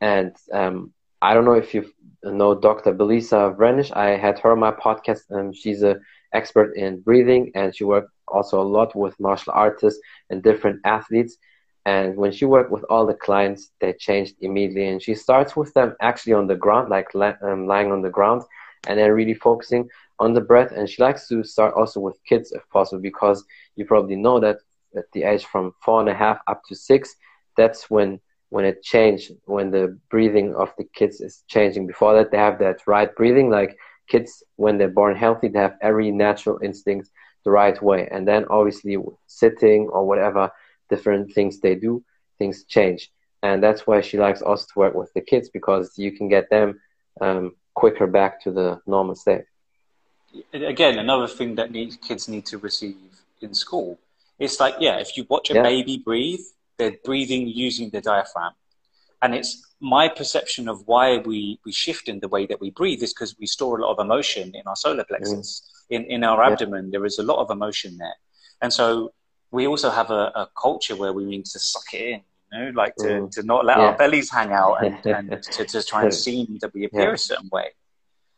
And 0.00 0.34
um, 0.52 0.92
i 1.22 1.34
don't 1.34 1.44
know 1.44 1.60
if 1.64 1.74
you 1.74 1.84
know 2.22 2.54
dr 2.54 2.94
Belisa 2.94 3.54
Vranich 3.56 3.94
i 3.94 4.16
had 4.16 4.38
her 4.38 4.52
on 4.52 4.58
my 4.58 4.72
podcast 4.72 5.24
and 5.30 5.54
she's 5.54 5.82
a 5.82 6.00
expert 6.32 6.76
in 6.76 7.00
breathing, 7.00 7.50
and 7.54 7.74
she 7.74 7.84
worked 7.84 8.10
also 8.28 8.60
a 8.60 8.70
lot 8.76 8.94
with 8.94 9.18
martial 9.20 9.52
artists 9.54 10.00
and 10.30 10.42
different 10.42 10.80
athletes. 10.84 11.36
And 11.86 12.16
when 12.16 12.30
she 12.30 12.44
worked 12.44 12.70
with 12.70 12.84
all 12.90 13.06
the 13.06 13.14
clients, 13.14 13.70
they 13.80 13.92
changed 13.94 14.36
immediately. 14.40 14.88
And 14.88 15.02
she 15.02 15.14
starts 15.14 15.56
with 15.56 15.72
them 15.74 15.96
actually 16.00 16.34
on 16.34 16.46
the 16.46 16.54
ground, 16.54 16.90
like 16.90 17.08
um, 17.42 17.66
lying 17.66 17.90
on 17.90 18.02
the 18.02 18.10
ground, 18.10 18.42
and 18.86 18.98
then 18.98 19.10
really 19.10 19.34
focusing 19.34 19.88
on 20.18 20.34
the 20.34 20.40
breath. 20.40 20.72
And 20.72 20.88
she 20.88 21.02
likes 21.02 21.26
to 21.28 21.42
start 21.42 21.74
also 21.74 22.00
with 22.00 22.22
kids 22.24 22.52
if 22.52 22.68
possible, 22.70 23.00
because 23.00 23.44
you 23.76 23.86
probably 23.86 24.16
know 24.16 24.38
that 24.40 24.58
at 24.96 25.10
the 25.12 25.22
age 25.22 25.44
from 25.46 25.72
four 25.82 26.00
and 26.00 26.08
a 26.08 26.14
half 26.14 26.38
up 26.46 26.62
to 26.68 26.74
six, 26.74 27.14
that's 27.56 27.90
when 27.90 28.20
when 28.50 28.64
it 28.64 28.82
changed, 28.82 29.30
when 29.44 29.70
the 29.70 29.96
breathing 30.10 30.54
of 30.56 30.72
the 30.76 30.84
kids 30.92 31.20
is 31.20 31.44
changing. 31.46 31.86
Before 31.86 32.14
that, 32.14 32.32
they 32.32 32.36
have 32.36 32.58
that 32.58 32.84
right 32.86 33.14
breathing, 33.14 33.48
like 33.48 33.78
kids 34.10 34.42
when 34.56 34.76
they're 34.76 34.96
born 35.00 35.16
healthy 35.16 35.48
they 35.48 35.58
have 35.58 35.76
every 35.80 36.10
natural 36.10 36.58
instinct 36.62 37.08
the 37.44 37.50
right 37.50 37.80
way. 37.82 38.08
And 38.10 38.26
then 38.26 38.44
obviously 38.50 38.96
sitting 39.26 39.88
or 39.88 40.06
whatever 40.06 40.50
different 40.88 41.32
things 41.32 41.60
they 41.60 41.74
do 41.74 42.04
things 42.38 42.64
change. 42.64 43.10
And 43.42 43.62
that's 43.62 43.86
why 43.86 44.00
she 44.00 44.18
likes 44.18 44.42
us 44.42 44.66
to 44.66 44.72
work 44.76 44.94
with 44.94 45.12
the 45.14 45.20
kids 45.20 45.48
because 45.48 45.98
you 45.98 46.12
can 46.12 46.28
get 46.28 46.50
them 46.50 46.80
um, 47.20 47.56
quicker 47.74 48.06
back 48.06 48.42
to 48.42 48.50
the 48.52 48.80
normal 48.86 49.14
state. 49.14 49.44
Again 50.52 50.98
another 50.98 51.26
thing 51.26 51.54
that 51.56 51.70
needs, 51.70 51.96
kids 51.96 52.28
need 52.28 52.46
to 52.46 52.58
receive 52.58 52.96
in 53.40 53.52
school 53.54 53.98
it's 54.38 54.60
like 54.60 54.76
yeah 54.78 54.96
if 54.98 55.16
you 55.16 55.26
watch 55.28 55.50
a 55.50 55.54
yeah. 55.54 55.62
baby 55.62 55.98
breathe 55.98 56.44
they're 56.78 56.98
breathing 57.04 57.48
using 57.48 57.90
the 57.90 58.00
diaphragm 58.00 58.52
and 59.22 59.34
it's 59.34 59.66
my 59.80 60.08
perception 60.08 60.68
of 60.68 60.86
why 60.86 61.18
we, 61.18 61.58
we 61.64 61.72
shift 61.72 62.08
in 62.08 62.20
the 62.20 62.28
way 62.28 62.46
that 62.46 62.60
we 62.60 62.70
breathe 62.70 63.02
is 63.02 63.12
because 63.12 63.36
we 63.38 63.46
store 63.46 63.78
a 63.78 63.82
lot 63.82 63.92
of 63.92 64.04
emotion 64.04 64.52
in 64.54 64.62
our 64.66 64.76
solar 64.76 65.04
plexus. 65.04 65.62
Mm. 65.90 65.96
In, 65.96 66.04
in 66.04 66.24
our 66.24 66.42
abdomen, 66.42 66.86
yeah. 66.86 66.90
there 66.92 67.06
is 67.06 67.18
a 67.18 67.22
lot 67.22 67.38
of 67.38 67.50
emotion 67.50 67.96
there. 67.98 68.14
And 68.62 68.72
so 68.72 69.12
we 69.50 69.66
also 69.66 69.90
have 69.90 70.10
a, 70.10 70.32
a 70.34 70.48
culture 70.60 70.96
where 70.96 71.12
we 71.12 71.24
need 71.24 71.44
to 71.46 71.58
suck 71.58 71.94
it 71.94 72.00
in. 72.00 72.20
you 72.52 72.66
know, 72.66 72.70
like 72.74 72.94
to, 72.96 73.04
mm. 73.04 73.30
to 73.32 73.42
not 73.42 73.64
let 73.64 73.78
yeah. 73.78 73.84
our 73.86 73.96
bellies 73.96 74.30
hang 74.30 74.52
out 74.52 74.84
and, 74.84 75.04
and 75.30 75.42
to, 75.42 75.64
to 75.64 75.82
try 75.82 76.04
and 76.04 76.14
seem 76.14 76.58
that 76.60 76.72
we 76.72 76.84
appear 76.84 77.08
yeah. 77.08 77.14
a 77.14 77.18
certain 77.18 77.48
way. 77.50 77.68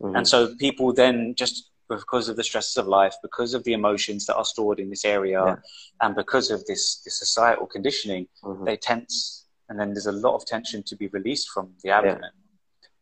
Mm-hmm. 0.00 0.16
And 0.16 0.28
so 0.28 0.54
people 0.56 0.92
then 0.92 1.34
just 1.36 1.70
because 1.88 2.28
of 2.28 2.36
the 2.36 2.44
stresses 2.44 2.76
of 2.76 2.86
life, 2.86 3.14
because 3.22 3.54
of 3.54 3.62
the 3.64 3.72
emotions 3.72 4.26
that 4.26 4.36
are 4.36 4.44
stored 4.44 4.80
in 4.80 4.88
this 4.88 5.04
area, 5.04 5.58
and 6.00 6.14
because 6.14 6.50
of 6.50 6.64
this, 6.64 7.02
this 7.04 7.18
societal 7.18 7.66
conditioning, 7.66 8.26
mm-hmm. 8.42 8.64
they 8.64 8.76
tense, 8.76 9.41
and 9.72 9.80
then 9.80 9.94
there's 9.94 10.06
a 10.06 10.12
lot 10.12 10.34
of 10.34 10.44
tension 10.44 10.82
to 10.82 10.94
be 10.94 11.06
released 11.08 11.48
from 11.48 11.72
the 11.82 11.88
abdomen. 11.88 12.30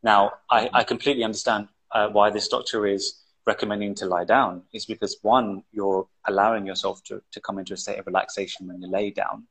Now, 0.04 0.34
I, 0.48 0.70
I 0.72 0.84
completely 0.84 1.24
understand 1.24 1.66
uh, 1.90 2.06
why 2.10 2.30
this 2.30 2.46
doctor 2.46 2.86
is 2.86 3.24
recommending 3.44 3.96
to 3.96 4.06
lie 4.06 4.24
down 4.24 4.62
is 4.72 4.86
because 4.86 5.16
one, 5.22 5.64
you're 5.72 6.06
allowing 6.28 6.64
yourself 6.64 7.02
to, 7.08 7.20
to 7.32 7.40
come 7.40 7.58
into 7.58 7.74
a 7.74 7.76
state 7.76 7.98
of 7.98 8.06
relaxation 8.06 8.68
when 8.68 8.80
you 8.80 8.88
lay 8.88 9.10
down, 9.10 9.48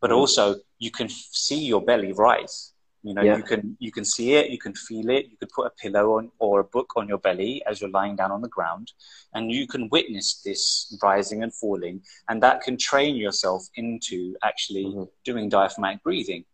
but 0.00 0.10
mm. 0.10 0.16
also 0.18 0.54
you 0.78 0.92
can 0.92 1.06
f- 1.06 1.28
see 1.32 1.64
your 1.64 1.82
belly 1.82 2.12
rise. 2.12 2.74
You 3.02 3.14
know, 3.14 3.22
yeah. 3.22 3.36
you 3.36 3.42
can 3.42 3.76
you 3.80 3.90
can 3.90 4.04
see 4.04 4.34
it, 4.34 4.50
you 4.50 4.58
can 4.58 4.74
feel 4.74 5.10
it. 5.10 5.26
You 5.28 5.36
could 5.36 5.48
put 5.48 5.66
a 5.66 5.70
pillow 5.70 6.18
on 6.18 6.30
or 6.38 6.60
a 6.60 6.64
book 6.64 6.92
on 6.94 7.08
your 7.08 7.18
belly 7.18 7.60
as 7.66 7.80
you're 7.80 7.90
lying 7.90 8.14
down 8.14 8.30
on 8.30 8.42
the 8.42 8.48
ground, 8.48 8.92
and 9.34 9.50
you 9.50 9.66
can 9.66 9.88
witness 9.88 10.40
this 10.44 10.96
rising 11.02 11.42
and 11.42 11.52
falling, 11.52 12.02
and 12.28 12.40
that 12.44 12.60
can 12.60 12.76
train 12.76 13.16
yourself 13.16 13.66
into 13.74 14.36
actually 14.44 14.84
mm-hmm. 14.84 15.02
doing 15.24 15.48
diaphragmatic 15.48 16.04
breathing. 16.04 16.44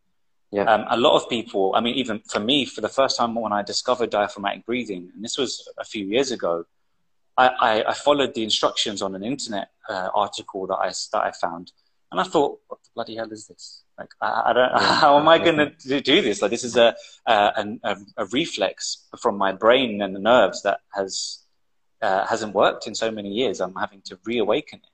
Yeah. 0.51 0.63
Um, 0.63 0.87
a 0.89 0.97
lot 0.97 1.15
of 1.15 1.29
people, 1.29 1.75
I 1.75 1.81
mean, 1.81 1.95
even 1.97 2.21
for 2.21 2.41
me, 2.41 2.65
for 2.65 2.81
the 2.81 2.89
first 2.89 3.19
time 3.19 3.35
when 3.35 3.53
I 3.53 3.63
discovered 3.63 4.11
diaphragmatic 4.11 4.65
breathing, 4.65 5.11
and 5.15 5.23
this 5.23 5.37
was 5.37 5.69
a 5.79 5.85
few 5.85 6.07
years 6.07 6.31
ago, 6.31 6.65
I, 7.37 7.49
I, 7.49 7.91
I 7.91 7.95
followed 7.95 8.35
the 8.35 8.43
instructions 8.43 9.03
on 9.03 9.15
an 9.15 9.23
internet 9.23 9.71
uh, 9.89 10.09
article 10.15 10.67
that 10.67 10.77
I, 10.77 10.89
that 11.13 11.23
I 11.23 11.33
found. 11.33 11.73
And 12.11 12.21
I 12.21 12.25
thought, 12.25 12.61
what 12.69 12.83
the 12.83 12.89
bloody 12.95 13.17
hell 13.17 13.31
is 13.31 13.47
this? 13.47 13.83
Like, 13.99 14.09
I, 14.23 14.43
I 14.47 14.53
don't, 14.55 14.83
how 14.83 15.19
am 15.19 15.29
I 15.29 15.39
going 15.39 15.57
to 15.57 16.01
do 16.01 16.23
this? 16.23 16.41
Like, 16.41 16.51
this 16.51 16.65
is 16.65 16.77
a, 16.77 16.97
a, 17.27 17.67
a, 17.85 17.97
a, 18.17 18.27
reflex 18.27 19.07
from 19.21 19.37
my 19.37 19.53
brain 19.53 20.01
and 20.01 20.17
the 20.17 20.21
nerves 20.21 20.63
that 20.63 20.81
has, 20.95 21.41
uh, 22.01 22.27
hasn't 22.27 22.55
worked 22.55 22.87
in 22.87 22.95
so 22.95 23.11
many 23.11 23.29
years. 23.29 23.61
I'm 23.61 23.75
having 23.75 24.01
to 24.07 24.19
reawaken 24.25 24.81
it. 24.83 24.89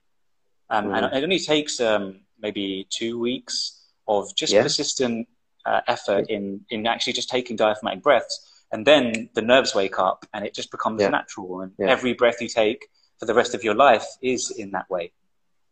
Um, 0.69 0.87
mm. 0.87 0.97
And 0.97 1.15
it 1.15 1.23
only 1.23 1.39
takes 1.39 1.79
um, 1.79 2.21
maybe 2.39 2.87
two 2.89 3.17
weeks 3.17 3.81
of 4.07 4.35
just 4.35 4.51
yeah. 4.51 4.63
persistent 4.63 5.27
uh, 5.65 5.81
effort 5.87 6.29
in 6.29 6.61
in 6.69 6.87
actually 6.87 7.13
just 7.13 7.29
taking 7.29 7.55
diaphragmatic 7.55 8.03
breaths, 8.03 8.63
and 8.71 8.85
then 8.85 9.29
the 9.33 9.41
nerves 9.41 9.75
wake 9.75 9.99
up, 9.99 10.25
and 10.33 10.45
it 10.45 10.53
just 10.53 10.71
becomes 10.71 11.01
yeah. 11.01 11.09
natural. 11.09 11.61
And 11.61 11.71
yeah. 11.77 11.87
every 11.87 12.13
breath 12.13 12.41
you 12.41 12.47
take 12.47 12.87
for 13.19 13.25
the 13.25 13.33
rest 13.33 13.55
of 13.55 13.63
your 13.63 13.75
life 13.75 14.05
is 14.21 14.51
in 14.51 14.71
that 14.71 14.89
way. 14.89 15.11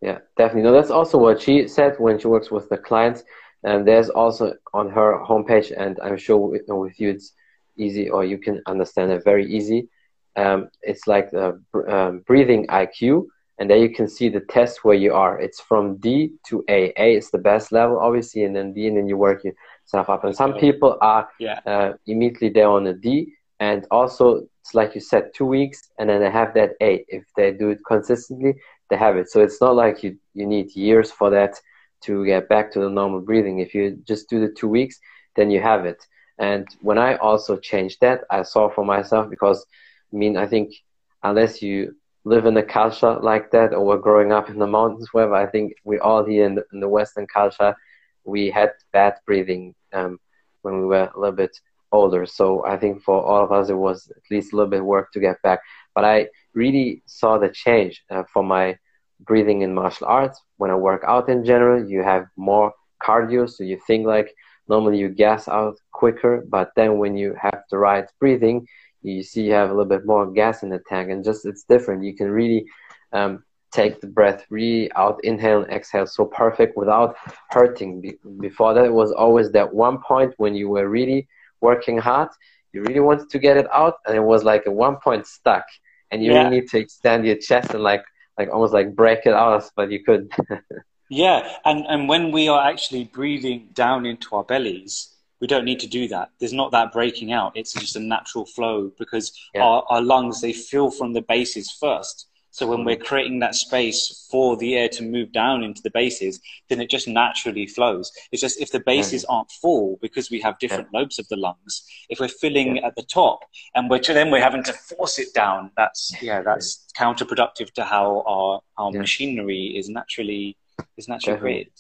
Yeah, 0.02 0.20
definitely. 0.38 0.64
No, 0.64 0.74
that's 0.74 0.92
also 0.92 1.18
what 1.18 1.42
she 1.42 1.68
said 1.68 1.96
when 1.98 2.20
she 2.20 2.28
works 2.28 2.52
with 2.52 2.68
the 2.70 2.78
clients. 2.78 3.24
And 3.64 3.88
there's 3.88 4.10
also 4.10 4.54
on 4.74 4.90
her 4.90 5.24
homepage, 5.24 5.72
and 5.76 5.98
I'm 6.04 6.18
sure 6.18 6.38
with, 6.38 6.64
with 6.68 7.00
you 7.00 7.12
it's 7.12 7.32
easy, 7.78 8.10
or 8.10 8.26
you 8.26 8.38
can 8.38 8.62
understand 8.68 9.12
it 9.12 9.24
very 9.24 9.50
easy. 9.50 9.88
Um, 10.36 10.70
it's 10.82 11.08
like 11.08 11.32
the 11.32 11.62
um, 11.88 12.20
breathing 12.28 12.68
IQ, 12.68 13.28
and 13.58 13.70
there 13.70 13.78
you 13.78 13.90
can 13.90 14.10
see 14.10 14.28
the 14.28 14.42
test 14.42 14.84
where 14.84 14.96
you 14.96 15.14
are. 15.14 15.40
It's 15.40 15.62
from 15.62 15.96
D 15.98 16.34
to 16.48 16.66
A. 16.68 16.92
A 16.98 17.16
is 17.16 17.32
the 17.32 17.38
best 17.38 17.72
level, 17.72 18.00
obviously, 18.00 18.44
and 18.44 18.54
then 18.54 18.74
D, 18.74 18.88
and 18.88 18.98
then 18.98 19.08
you 19.08 19.16
work 19.16 19.46
yourself 19.84 20.10
up. 20.10 20.24
And 20.24 20.36
some 20.36 20.54
people 20.54 20.98
are 21.02 21.30
yeah. 21.40 21.60
uh, 21.66 21.94
immediately 22.08 22.50
there 22.50 22.68
on 22.68 22.88
a 22.88 22.94
D, 22.94 23.34
and 23.60 23.86
also 23.92 24.48
it's 24.62 24.74
like 24.74 24.96
you 24.96 25.02
said, 25.02 25.32
two 25.36 25.46
weeks, 25.46 25.90
and 26.00 26.10
then 26.10 26.22
they 26.22 26.32
have 26.32 26.54
that 26.54 26.72
A. 26.82 27.06
If 27.08 27.26
they 27.36 27.52
do 27.52 27.70
it 27.70 27.80
consistently, 27.86 28.56
they 28.90 28.98
have 28.98 29.18
it. 29.18 29.30
So 29.30 29.42
it's 29.42 29.60
not 29.62 29.76
like 29.76 30.04
you 30.04 30.18
you 30.34 30.46
need 30.46 30.76
years 30.76 31.12
for 31.12 31.30
that 31.32 31.60
to 32.02 32.26
get 32.26 32.50
back 32.50 32.72
to 32.72 32.80
the 32.80 32.90
normal 32.90 33.22
breathing. 33.22 33.60
If 33.60 33.74
you 33.74 33.98
just 34.08 34.30
do 34.30 34.40
the 34.40 34.54
two 34.54 34.68
weeks, 34.68 35.00
then 35.36 35.52
you 35.52 35.62
have 35.62 35.86
it. 35.86 36.06
And 36.38 36.68
when 36.82 36.98
I 36.98 37.16
also 37.16 37.58
changed 37.58 38.00
that, 38.02 38.24
I 38.30 38.44
saw 38.44 38.70
for 38.70 38.86
myself 38.86 39.30
because 39.30 39.66
I 40.14 40.18
mean 40.18 40.38
I 40.38 40.48
think 40.48 40.74
unless 41.22 41.62
you 41.62 41.96
live 42.26 42.46
in 42.46 42.56
a 42.58 42.64
culture 42.64 43.20
like 43.20 43.52
that 43.52 43.74
or 43.74 43.86
we're 43.86 43.98
growing 43.98 44.32
up 44.32 44.50
in 44.50 44.60
the 44.60 44.68
mountains, 44.68 45.10
wherever. 45.12 45.36
I 45.36 45.48
think 45.48 45.74
we 45.84 46.00
all 46.00 46.24
here 46.24 46.46
in 46.46 46.56
the, 46.56 46.66
in 46.72 46.80
the 46.80 46.88
Western 46.88 47.28
culture, 47.28 47.76
we 48.26 48.50
had 48.50 48.72
bad 48.92 49.16
breathing 49.26 49.76
um, 49.94 50.20
when 50.62 50.80
we 50.80 50.86
were 50.86 51.10
a 51.14 51.20
little 51.20 51.36
bit 51.36 51.58
older. 51.92 52.26
So 52.26 52.66
I 52.66 52.78
think 52.78 53.04
for 53.04 53.22
all 53.24 53.44
of 53.44 53.52
us, 53.52 53.70
it 53.70 53.76
was 53.76 54.12
at 54.16 54.24
least 54.32 54.54
a 54.54 54.56
little 54.56 54.70
bit 54.70 54.84
work 54.84 55.12
to 55.14 55.20
get 55.20 55.42
back. 55.44 55.60
But 55.96 56.06
I 56.06 56.28
really 56.54 57.04
saw 57.06 57.38
the 57.38 57.50
change 57.50 58.04
uh, 58.10 58.24
for 58.34 58.44
my 58.44 58.78
breathing 59.20 59.62
in 59.62 59.74
martial 59.74 60.08
arts. 60.08 60.42
When 60.58 60.72
I 60.72 60.76
work 60.76 61.04
out 61.08 61.30
in 61.30 61.46
general, 61.46 61.88
you 61.90 62.04
have 62.04 62.26
more 62.36 62.74
cardio, 63.02 63.50
so 63.50 63.64
you 63.64 63.80
think 63.86 64.06
like 64.06 64.34
normally 64.68 64.98
you 64.98 65.10
gas 65.10 65.48
out 65.48 65.76
quicker, 65.92 66.44
but 66.50 66.72
then 66.76 66.98
when 66.98 67.18
you 67.18 67.36
have 67.40 67.64
the 67.70 67.78
right 67.78 68.06
breathing, 68.20 68.66
you 69.04 69.22
see 69.22 69.44
you 69.44 69.52
have 69.52 69.70
a 69.70 69.74
little 69.74 69.90
bit 69.90 70.06
more 70.06 70.32
gas 70.32 70.64
in 70.64 70.70
the 70.70 70.80
tank 70.88 71.10
and 71.12 71.24
just 71.24 71.46
it's 71.46 71.66
different 71.66 72.04
you 72.04 72.16
can 72.16 72.30
really 72.30 72.66
um, 73.12 73.44
take 73.74 74.00
the 74.02 74.08
breath 74.08 74.46
really 74.50 74.92
out 74.94 75.20
inhale 75.24 75.64
and 75.64 75.72
exhale 75.72 76.06
so 76.06 76.26
perfect 76.26 76.78
without 76.78 77.16
hurting 77.50 78.02
Be- 78.02 78.20
before 78.40 78.74
that 78.74 78.86
it 78.86 78.94
was 78.94 79.12
always 79.12 79.52
that 79.52 79.74
one 79.74 80.00
point 80.00 80.34
when 80.38 80.56
you 80.56 80.70
were 80.70 80.88
really 80.88 81.28
working 81.62 81.98
hard 81.98 82.30
you 82.72 82.82
really 82.84 83.00
wanted 83.00 83.30
to 83.30 83.40
get 83.40 83.58
it 83.58 83.68
out 83.74 83.96
and 84.06 84.16
it 84.16 84.24
was 84.24 84.44
like 84.44 84.66
a 84.66 84.72
one 84.72 84.98
point 84.98 85.26
stuck 85.26 85.66
and 86.12 86.24
you 86.24 86.32
yeah. 86.32 86.44
really 86.44 86.62
need 86.62 86.70
to 86.70 86.80
extend 86.80 87.26
your 87.26 87.38
chest 87.38 87.74
and 87.74 87.84
like 87.84 88.04
like 88.38 88.50
almost 88.50 88.74
like 88.74 88.96
break 88.96 89.26
it 89.26 89.34
out 89.34 89.64
but 89.76 89.92
you 89.92 90.04
could 90.04 90.32
yeah 91.10 91.58
and 91.66 91.86
and 91.88 92.08
when 92.08 92.32
we 92.32 92.48
are 92.48 92.68
actually 92.68 93.04
breathing 93.06 93.70
down 93.74 94.06
into 94.06 94.36
our 94.36 94.44
bellies 94.44 95.14
we 95.44 95.48
don't 95.48 95.66
need 95.66 95.82
to 95.82 95.88
do 95.88 96.08
that. 96.08 96.30
There's 96.40 96.54
not 96.54 96.72
that 96.72 96.94
breaking 96.94 97.34
out. 97.34 97.52
It's 97.54 97.74
just 97.74 97.98
a 97.98 98.00
natural 98.00 98.46
flow 98.46 98.94
because 98.98 99.38
yeah. 99.54 99.62
our, 99.62 99.84
our 99.90 100.02
lungs, 100.02 100.40
they 100.40 100.54
fill 100.54 100.90
from 100.90 101.12
the 101.12 101.22
bases 101.22 101.70
first. 101.70 102.28
So 102.54 102.68
when 102.68 102.86
we're 102.86 102.98
creating 102.98 103.40
that 103.40 103.56
space 103.56 104.28
for 104.30 104.56
the 104.56 104.76
air 104.76 104.88
to 104.90 105.02
move 105.04 105.32
down 105.32 105.64
into 105.64 105.82
the 105.82 105.90
bases, 105.90 106.40
then 106.70 106.80
it 106.80 106.88
just 106.88 107.08
naturally 107.08 107.66
flows. 107.66 108.12
It's 108.32 108.44
just 108.44 108.62
if 108.62 108.72
the 108.72 108.80
bases 108.80 109.26
mm. 109.26 109.34
aren't 109.34 109.50
full 109.50 109.98
because 110.04 110.30
we 110.30 110.40
have 110.42 110.60
different 110.60 110.90
yeah. 110.94 111.00
lobes 111.00 111.18
of 111.18 111.28
the 111.30 111.36
lungs, 111.36 111.84
if 112.10 112.20
we're 112.20 112.28
filling 112.28 112.76
yeah. 112.76 112.86
at 112.86 112.96
the 112.96 113.02
top 113.02 113.40
and 113.74 113.90
we're 113.90 114.02
then 114.02 114.30
we're 114.30 114.40
having 114.40 114.62
to 114.66 114.74
force 114.74 115.18
it 115.18 115.34
down, 115.34 115.72
that's 115.76 116.14
yeah, 116.22 116.44
that's 116.44 116.86
counterproductive 116.96 117.74
to 117.74 117.84
how 117.84 118.24
our 118.28 118.62
our 118.78 118.92
machinery 118.92 119.74
is 119.76 119.90
naturally 119.90 120.56
is 120.96 121.08
naturally 121.08 121.36
Definitely. 121.38 121.54
created. 121.54 121.74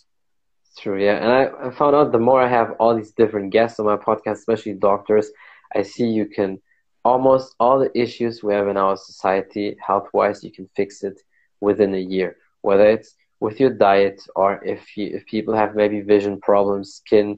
True, 0.79 0.99
yeah. 0.99 1.17
And 1.17 1.31
I, 1.31 1.67
I 1.67 1.69
found 1.69 1.95
out 1.95 2.11
the 2.11 2.17
more 2.17 2.41
I 2.41 2.47
have 2.47 2.71
all 2.79 2.95
these 2.95 3.11
different 3.11 3.51
guests 3.51 3.79
on 3.79 3.85
my 3.85 3.97
podcast, 3.97 4.39
especially 4.39 4.73
doctors, 4.73 5.29
I 5.75 5.83
see 5.83 6.07
you 6.07 6.25
can 6.25 6.59
almost 7.03 7.55
all 7.59 7.79
the 7.79 7.95
issues 7.97 8.43
we 8.43 8.53
have 8.53 8.67
in 8.67 8.77
our 8.77 8.95
society, 8.97 9.75
health 9.85 10.07
wise, 10.13 10.43
you 10.43 10.51
can 10.51 10.69
fix 10.75 11.03
it 11.03 11.19
within 11.61 11.93
a 11.95 11.99
year. 11.99 12.37
Whether 12.61 12.87
it's 12.89 13.15
with 13.39 13.59
your 13.59 13.71
diet 13.71 14.21
or 14.35 14.63
if 14.63 14.95
you, 14.95 15.07
if 15.13 15.25
people 15.25 15.53
have 15.53 15.75
maybe 15.75 16.01
vision 16.01 16.39
problems, 16.39 16.95
skin, 16.95 17.37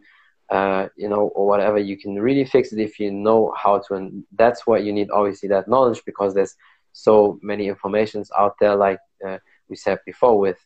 uh, 0.50 0.88
you 0.96 1.10
know, 1.10 1.30
or 1.36 1.48
whatever, 1.48 1.80
you 1.80 1.98
can 1.98 2.16
really 2.16 2.46
fix 2.46 2.72
it 2.72 2.80
if 2.80 3.00
you 3.00 3.12
know 3.12 3.54
how 3.58 3.80
to. 3.80 3.96
And 3.96 4.24
that's 4.38 4.68
what 4.68 4.84
you 4.84 4.94
need, 4.94 5.10
obviously, 5.12 5.50
that 5.50 5.68
knowledge 5.68 6.04
because 6.06 6.34
there's 6.34 6.56
so 6.94 7.40
many 7.42 7.68
informations 7.68 8.30
out 8.38 8.56
there, 8.60 8.76
like 8.76 9.00
uh, 9.28 9.40
we 9.68 9.76
said 9.76 10.00
before, 10.06 10.38
with 10.40 10.60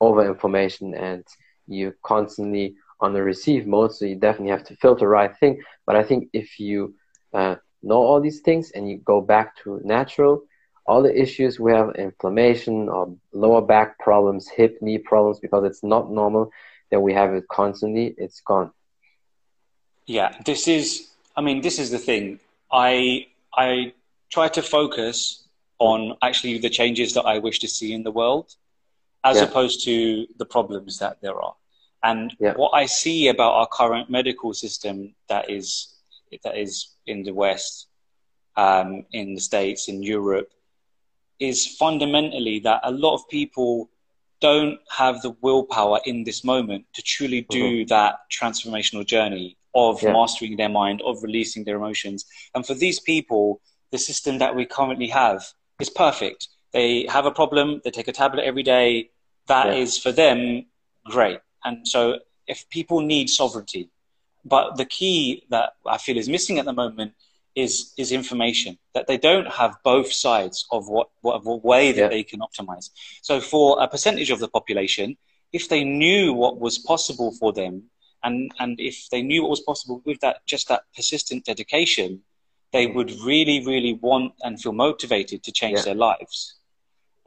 over 0.00 0.26
information 0.26 0.94
and 0.94 1.24
you 1.66 1.92
constantly 2.02 2.74
on 3.00 3.12
the 3.12 3.22
receive 3.22 3.66
mode, 3.66 3.92
so 3.92 4.06
you 4.06 4.16
definitely 4.16 4.50
have 4.50 4.64
to 4.64 4.76
filter 4.76 5.08
right 5.08 5.36
thing. 5.36 5.60
But 5.84 5.96
I 5.96 6.02
think 6.02 6.28
if 6.32 6.58
you 6.58 6.94
uh, 7.34 7.56
know 7.82 8.02
all 8.02 8.20
these 8.20 8.40
things 8.40 8.70
and 8.72 8.88
you 8.88 8.98
go 8.98 9.20
back 9.20 9.56
to 9.62 9.80
natural, 9.84 10.42
all 10.86 11.02
the 11.02 11.20
issues 11.20 11.58
we 11.58 11.72
have 11.72 11.94
inflammation 11.96 12.88
or 12.88 13.14
lower 13.32 13.62
back 13.62 13.98
problems, 13.98 14.48
hip, 14.48 14.78
knee 14.80 14.98
problems, 14.98 15.40
because 15.40 15.64
it's 15.64 15.82
not 15.82 16.10
normal 16.10 16.50
that 16.90 17.00
we 17.00 17.12
have 17.12 17.34
it 17.34 17.48
constantly, 17.48 18.14
it's 18.16 18.40
gone. 18.40 18.70
Yeah, 20.06 20.36
this 20.44 20.68
is. 20.68 21.08
I 21.36 21.40
mean, 21.42 21.60
this 21.60 21.78
is 21.78 21.90
the 21.90 21.98
thing. 21.98 22.38
I 22.70 23.26
I 23.52 23.92
try 24.30 24.48
to 24.48 24.62
focus 24.62 25.46
on 25.78 26.16
actually 26.22 26.58
the 26.58 26.70
changes 26.70 27.14
that 27.14 27.24
I 27.24 27.38
wish 27.38 27.58
to 27.60 27.68
see 27.68 27.92
in 27.92 28.02
the 28.02 28.10
world 28.10 28.54
as 29.24 29.36
yeah. 29.36 29.44
opposed 29.44 29.84
to 29.84 30.26
the 30.38 30.46
problems 30.46 30.98
that 31.00 31.20
there 31.20 31.40
are. 31.40 31.54
And 32.02 32.34
yeah. 32.38 32.54
what 32.54 32.70
I 32.70 32.86
see 32.86 33.28
about 33.28 33.54
our 33.54 33.66
current 33.66 34.08
medical 34.08 34.54
system 34.54 35.14
that 35.28 35.50
is 35.50 35.95
that 36.42 36.56
is 36.56 36.88
in 37.06 37.22
the 37.22 37.32
West, 37.32 37.88
um, 38.56 39.04
in 39.12 39.34
the 39.34 39.40
States, 39.40 39.88
in 39.88 40.02
Europe, 40.02 40.50
is 41.38 41.66
fundamentally 41.66 42.58
that 42.60 42.80
a 42.84 42.90
lot 42.90 43.14
of 43.14 43.28
people 43.28 43.90
don't 44.40 44.78
have 44.90 45.22
the 45.22 45.34
willpower 45.40 46.00
in 46.04 46.24
this 46.24 46.44
moment 46.44 46.84
to 46.94 47.02
truly 47.02 47.46
do 47.50 47.80
mm-hmm. 47.80 47.88
that 47.88 48.20
transformational 48.30 49.04
journey 49.04 49.56
of 49.74 50.02
yeah. 50.02 50.12
mastering 50.12 50.56
their 50.56 50.68
mind, 50.68 51.02
of 51.02 51.22
releasing 51.22 51.64
their 51.64 51.76
emotions. 51.76 52.24
And 52.54 52.66
for 52.66 52.74
these 52.74 53.00
people, 53.00 53.60
the 53.92 53.98
system 53.98 54.38
that 54.38 54.54
we 54.54 54.66
currently 54.66 55.08
have 55.08 55.44
is 55.80 55.90
perfect. 55.90 56.48
They 56.72 57.06
have 57.08 57.26
a 57.26 57.30
problem, 57.30 57.80
they 57.84 57.90
take 57.90 58.08
a 58.08 58.12
tablet 58.12 58.44
every 58.44 58.62
day, 58.62 59.10
that 59.48 59.66
yeah. 59.66 59.74
is 59.74 59.98
for 59.98 60.12
them 60.12 60.66
great. 61.04 61.40
And 61.64 61.86
so 61.86 62.18
if 62.46 62.68
people 62.70 63.00
need 63.00 63.28
sovereignty, 63.30 63.90
but 64.46 64.76
the 64.76 64.84
key 64.84 65.44
that 65.50 65.70
I 65.84 65.98
feel 65.98 66.16
is 66.16 66.28
missing 66.28 66.58
at 66.58 66.64
the 66.64 66.72
moment 66.72 67.12
is 67.56 67.92
is 67.96 68.12
information 68.12 68.78
that 68.94 69.06
they 69.06 69.16
don't 69.16 69.48
have 69.48 69.76
both 69.82 70.12
sides 70.12 70.66
of 70.70 70.88
what 70.88 71.08
what, 71.22 71.44
what 71.44 71.64
way 71.64 71.90
that 71.92 72.00
yeah. 72.00 72.08
they 72.08 72.22
can 72.22 72.40
optimize. 72.40 72.90
So 73.22 73.40
for 73.40 73.82
a 73.82 73.88
percentage 73.88 74.30
of 74.30 74.38
the 74.38 74.48
population, 74.48 75.16
if 75.52 75.68
they 75.68 75.82
knew 75.82 76.32
what 76.32 76.60
was 76.60 76.78
possible 76.78 77.32
for 77.32 77.52
them, 77.52 77.84
and 78.22 78.52
and 78.60 78.78
if 78.78 79.08
they 79.10 79.22
knew 79.22 79.42
what 79.42 79.50
was 79.50 79.60
possible 79.60 80.02
with 80.04 80.20
that 80.20 80.46
just 80.46 80.68
that 80.68 80.82
persistent 80.94 81.44
dedication, 81.44 82.20
they 82.72 82.86
mm. 82.86 82.94
would 82.94 83.10
really 83.24 83.64
really 83.64 83.94
want 83.94 84.32
and 84.42 84.60
feel 84.60 84.72
motivated 84.72 85.42
to 85.42 85.50
change 85.50 85.78
yeah. 85.78 85.84
their 85.86 85.94
lives. 85.94 86.56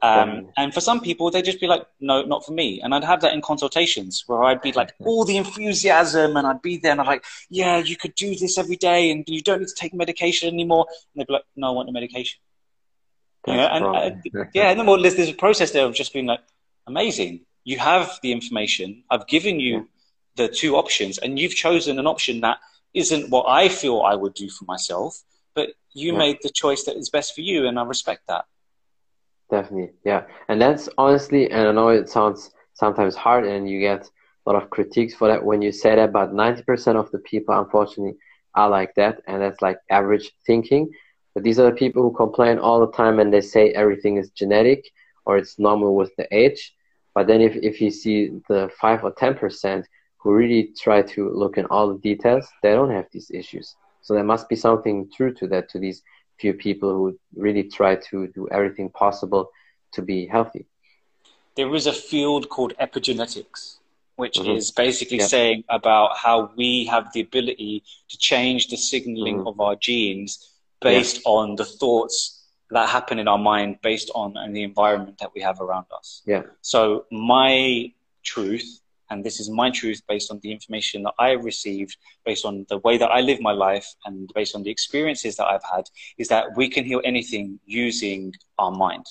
Um, 0.02 0.48
and 0.56 0.72
for 0.72 0.80
some 0.80 1.00
people, 1.00 1.30
they'd 1.30 1.44
just 1.44 1.60
be 1.60 1.66
like, 1.66 1.86
no, 2.00 2.22
not 2.22 2.44
for 2.44 2.52
me. 2.52 2.80
And 2.80 2.94
I'd 2.94 3.04
have 3.04 3.20
that 3.20 3.34
in 3.34 3.42
consultations 3.42 4.24
where 4.26 4.42
I'd 4.44 4.62
be 4.62 4.72
like, 4.72 4.94
all 5.00 5.24
the 5.24 5.36
enthusiasm, 5.36 6.36
and 6.36 6.46
I'd 6.46 6.62
be 6.62 6.78
there 6.78 6.92
and 6.92 7.00
I'd 7.00 7.06
like, 7.06 7.24
yeah, 7.50 7.78
you 7.78 7.96
could 7.96 8.14
do 8.14 8.34
this 8.34 8.56
every 8.56 8.76
day 8.76 9.10
and 9.10 9.24
you 9.26 9.42
don't 9.42 9.60
need 9.60 9.68
to 9.68 9.74
take 9.74 9.92
medication 9.92 10.48
anymore. 10.48 10.86
And 10.88 11.20
they'd 11.20 11.26
be 11.26 11.34
like, 11.34 11.44
no, 11.54 11.68
I 11.68 11.70
want 11.72 11.86
the 11.86 11.92
medication. 11.92 12.40
Yeah, 13.46 13.76
and 13.76 13.84
uh, 13.84 14.44
yeah, 14.54 14.70
and 14.70 14.78
then 14.78 14.86
well, 14.86 15.00
there's, 15.00 15.16
there's 15.16 15.30
a 15.30 15.34
process 15.34 15.70
there 15.70 15.86
of 15.86 15.94
just 15.94 16.12
being 16.12 16.26
like, 16.26 16.40
amazing. 16.86 17.40
You 17.64 17.78
have 17.78 18.18
the 18.22 18.32
information. 18.32 19.04
I've 19.10 19.26
given 19.26 19.60
you 19.60 19.88
the 20.36 20.48
two 20.48 20.76
options, 20.76 21.18
and 21.18 21.38
you've 21.38 21.54
chosen 21.54 21.98
an 21.98 22.06
option 22.06 22.40
that 22.40 22.58
isn't 22.94 23.30
what 23.30 23.46
I 23.48 23.68
feel 23.68 24.00
I 24.00 24.14
would 24.14 24.34
do 24.34 24.48
for 24.48 24.64
myself, 24.64 25.22
but 25.54 25.70
you 25.92 26.12
made 26.12 26.38
the 26.42 26.50
choice 26.50 26.84
that 26.84 26.96
is 26.96 27.10
best 27.10 27.34
for 27.34 27.40
you, 27.40 27.66
and 27.66 27.78
I 27.78 27.84
respect 27.84 28.22
that. 28.28 28.46
Definitely, 29.50 29.92
yeah. 30.04 30.24
And 30.48 30.60
that's 30.60 30.88
honestly, 30.96 31.50
and 31.50 31.68
I 31.68 31.72
know 31.72 31.88
it 31.88 32.08
sounds 32.08 32.50
sometimes 32.74 33.16
hard, 33.16 33.46
and 33.46 33.68
you 33.68 33.80
get 33.80 34.08
a 34.46 34.50
lot 34.52 34.62
of 34.62 34.70
critiques 34.70 35.14
for 35.14 35.28
that 35.28 35.44
when 35.44 35.60
you 35.60 35.72
say 35.72 35.96
that, 35.96 36.12
but 36.12 36.32
90% 36.32 36.96
of 36.96 37.10
the 37.10 37.18
people, 37.18 37.58
unfortunately, 37.58 38.16
are 38.54 38.68
like 38.70 38.94
that, 38.94 39.20
and 39.26 39.42
that's 39.42 39.60
like 39.60 39.78
average 39.90 40.30
thinking. 40.46 40.90
But 41.34 41.44
these 41.44 41.58
are 41.58 41.70
the 41.70 41.76
people 41.76 42.02
who 42.02 42.12
complain 42.16 42.58
all 42.58 42.80
the 42.80 42.92
time 42.92 43.20
and 43.20 43.32
they 43.32 43.40
say 43.40 43.70
everything 43.70 44.16
is 44.16 44.30
genetic 44.30 44.84
or 45.24 45.36
it's 45.36 45.58
normal 45.58 45.94
with 45.94 46.14
the 46.16 46.26
age. 46.34 46.74
But 47.14 47.28
then 47.28 47.40
if, 47.40 47.54
if 47.56 47.80
you 47.80 47.90
see 47.90 48.30
the 48.48 48.70
5 48.80 49.04
or 49.04 49.12
10% 49.12 49.84
who 50.18 50.34
really 50.34 50.72
try 50.76 51.02
to 51.02 51.30
look 51.30 51.56
in 51.56 51.66
all 51.66 51.92
the 51.92 51.98
details, 52.00 52.48
they 52.62 52.72
don't 52.72 52.90
have 52.90 53.06
these 53.12 53.30
issues. 53.30 53.76
So 54.02 54.14
there 54.14 54.24
must 54.24 54.48
be 54.48 54.56
something 54.56 55.08
true 55.16 55.32
to 55.34 55.46
that, 55.48 55.68
to 55.70 55.78
these 55.78 56.02
few 56.40 56.54
people 56.54 56.90
who 56.90 57.18
really 57.36 57.64
try 57.64 57.96
to 57.96 58.26
do 58.28 58.48
everything 58.50 58.88
possible 58.88 59.50
to 59.92 60.02
be 60.02 60.26
healthy. 60.26 60.66
There 61.56 61.74
is 61.74 61.86
a 61.86 61.92
field 61.92 62.48
called 62.48 62.72
epigenetics, 62.80 63.76
which 64.16 64.36
mm-hmm. 64.38 64.52
is 64.52 64.70
basically 64.70 65.18
yeah. 65.18 65.26
saying 65.26 65.64
about 65.68 66.16
how 66.16 66.50
we 66.56 66.86
have 66.86 67.12
the 67.12 67.20
ability 67.20 67.82
to 68.08 68.18
change 68.18 68.68
the 68.68 68.76
signaling 68.76 69.38
mm-hmm. 69.38 69.48
of 69.48 69.60
our 69.60 69.76
genes 69.76 70.52
based 70.80 71.16
yeah. 71.16 71.32
on 71.32 71.56
the 71.56 71.64
thoughts 71.64 72.40
that 72.70 72.88
happen 72.88 73.18
in 73.18 73.28
our 73.28 73.38
mind 73.38 73.78
based 73.82 74.10
on 74.14 74.34
the 74.52 74.62
environment 74.62 75.18
that 75.18 75.30
we 75.34 75.40
have 75.40 75.60
around 75.60 75.86
us. 75.94 76.22
Yeah. 76.24 76.42
So 76.62 77.04
my 77.10 77.92
truth 78.22 78.79
and 79.10 79.24
this 79.24 79.40
is 79.40 79.50
my 79.50 79.70
truth 79.70 80.00
based 80.08 80.30
on 80.30 80.40
the 80.42 80.52
information 80.52 81.02
that 81.02 81.14
I 81.18 81.32
received, 81.32 81.96
based 82.24 82.44
on 82.44 82.64
the 82.68 82.78
way 82.78 82.96
that 82.96 83.10
I 83.10 83.20
live 83.20 83.40
my 83.40 83.52
life, 83.52 83.86
and 84.04 84.30
based 84.34 84.54
on 84.54 84.62
the 84.62 84.70
experiences 84.70 85.36
that 85.36 85.46
I've 85.46 85.64
had, 85.64 85.84
is 86.16 86.28
that 86.28 86.56
we 86.56 86.68
can 86.68 86.84
heal 86.84 87.02
anything 87.04 87.58
using 87.66 88.32
our 88.58 88.70
mind. 88.70 89.04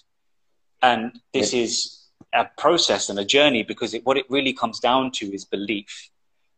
And 0.82 1.20
this 1.34 1.54
yeah. 1.54 1.64
is 1.64 2.08
a 2.34 2.46
process 2.58 3.10
and 3.10 3.20
a 3.20 3.26
journey 3.26 3.64
because 3.64 3.94
it, 3.94 4.06
what 4.06 4.18
it 4.18 4.26
really 4.30 4.54
comes 4.54 4.80
down 4.80 5.12
to 5.12 5.26
is 5.34 5.46
belief, 5.46 6.10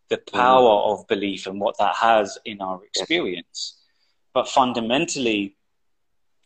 the 0.10 0.18
mm-hmm. 0.18 0.38
power 0.38 0.70
mm. 0.70 0.94
of 0.94 1.08
belief 1.08 1.48
and 1.48 1.60
what 1.60 1.78
that 1.80 1.96
has 1.96 2.38
in 2.46 2.62
our 2.62 2.84
experience. 2.84 3.80
But 4.34 4.48
fundamentally, 4.48 5.56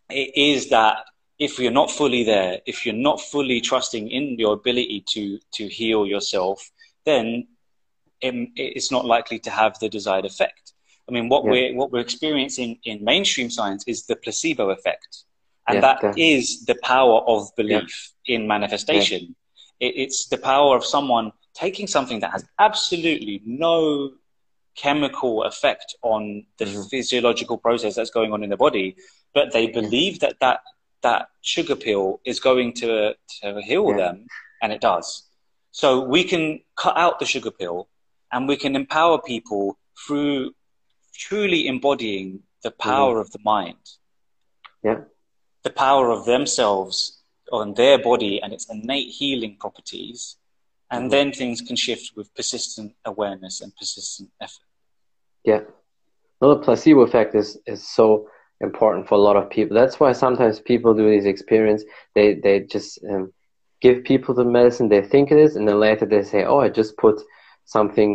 it 0.09 0.31
is 0.35 0.69
that 0.69 1.05
if 1.37 1.59
you're 1.59 1.71
not 1.71 1.91
fully 1.91 2.23
there, 2.23 2.61
if 2.65 2.85
you're 2.85 2.95
not 2.95 3.19
fully 3.19 3.59
trusting 3.59 4.09
in 4.09 4.39
your 4.39 4.53
ability 4.53 5.03
to 5.09 5.39
to 5.53 5.67
heal 5.67 6.05
yourself, 6.05 6.71
then 7.05 7.47
it, 8.21 8.49
it's 8.55 8.91
not 8.91 9.05
likely 9.05 9.39
to 9.39 9.49
have 9.49 9.79
the 9.79 9.89
desired 9.89 10.25
effect. 10.25 10.73
I 11.07 11.11
mean, 11.11 11.29
what 11.29 11.43
yeah. 11.43 11.51
we're 11.51 11.75
what 11.75 11.91
we're 11.91 11.99
experiencing 11.99 12.79
in 12.83 13.03
mainstream 13.03 13.49
science 13.49 13.83
is 13.87 14.05
the 14.07 14.15
placebo 14.15 14.69
effect, 14.69 15.23
and 15.67 15.75
yeah, 15.75 15.81
that 15.81 15.95
definitely. 16.01 16.33
is 16.33 16.65
the 16.65 16.75
power 16.83 17.21
of 17.27 17.55
belief 17.55 18.13
yeah. 18.25 18.35
in 18.35 18.47
manifestation. 18.47 19.35
It, 19.79 19.93
it's 19.97 20.27
the 20.27 20.37
power 20.37 20.75
of 20.75 20.83
someone 20.83 21.31
taking 21.53 21.87
something 21.87 22.19
that 22.21 22.31
has 22.31 22.45
absolutely 22.59 23.41
no 23.45 24.11
chemical 24.75 25.43
effect 25.43 25.95
on 26.01 26.45
the 26.57 26.65
mm-hmm. 26.65 26.83
physiological 26.83 27.57
process 27.57 27.95
that's 27.95 28.09
going 28.09 28.33
on 28.33 28.43
in 28.43 28.49
the 28.49 28.57
body, 28.57 28.95
but 29.33 29.53
they 29.53 29.67
believe 29.67 30.19
that 30.19 30.39
that 30.41 30.61
that 31.03 31.29
sugar 31.41 31.75
pill 31.75 32.19
is 32.25 32.39
going 32.39 32.73
to 32.73 33.15
to 33.41 33.61
heal 33.61 33.95
them, 33.95 34.25
and 34.61 34.73
it 34.73 34.81
does. 34.81 35.24
So 35.75 35.99
we 35.99 36.23
can 36.23 36.61
cut 36.77 36.95
out 36.95 37.19
the 37.19 37.25
sugar 37.25 37.51
pill 37.51 37.89
and 38.31 38.47
we 38.47 38.55
can 38.55 38.77
empower 38.77 39.21
people 39.21 39.77
through 40.07 40.53
truly 41.13 41.67
embodying 41.67 42.43
the 42.63 42.71
power 42.71 43.15
mm. 43.15 43.19
of 43.19 43.31
the 43.31 43.39
mind. 43.43 43.83
Yeah. 44.85 45.01
The 45.63 45.71
power 45.71 46.11
of 46.11 46.23
themselves 46.23 47.21
on 47.51 47.73
their 47.73 47.97
body 48.01 48.41
and 48.41 48.53
its 48.53 48.67
innate 48.69 49.09
healing 49.09 49.57
properties. 49.59 50.37
And 50.91 51.07
mm. 51.07 51.11
then 51.11 51.33
things 51.33 51.59
can 51.59 51.75
shift 51.75 52.13
with 52.15 52.33
persistent 52.35 52.93
awareness 53.03 53.59
and 53.59 53.75
persistent 53.75 54.29
effort. 54.39 54.69
Yeah. 55.43 55.63
Well, 56.39 56.55
the 56.55 56.63
placebo 56.63 57.01
effect 57.01 57.35
is, 57.35 57.59
is 57.67 57.85
so 57.85 58.29
important 58.61 59.09
for 59.09 59.15
a 59.15 59.25
lot 59.27 59.35
of 59.35 59.49
people. 59.49 59.75
That's 59.75 59.99
why 59.99 60.13
sometimes 60.13 60.61
people 60.61 60.93
do 60.93 61.09
these 61.09 61.25
experiments. 61.25 61.83
They, 62.13 62.35
they 62.35 62.61
just, 62.61 63.03
um, 63.03 63.33
give 63.85 64.03
people 64.11 64.33
the 64.33 64.43
medicine 64.57 64.87
they 64.89 65.03
think 65.11 65.25
it 65.31 65.39
is, 65.45 65.51
and 65.55 65.63
then 65.67 65.79
later 65.87 66.05
they 66.07 66.23
say, 66.31 66.41
"Oh, 66.51 66.59
I 66.65 66.69
just 66.81 66.93
put 67.05 67.15
something 67.75 68.11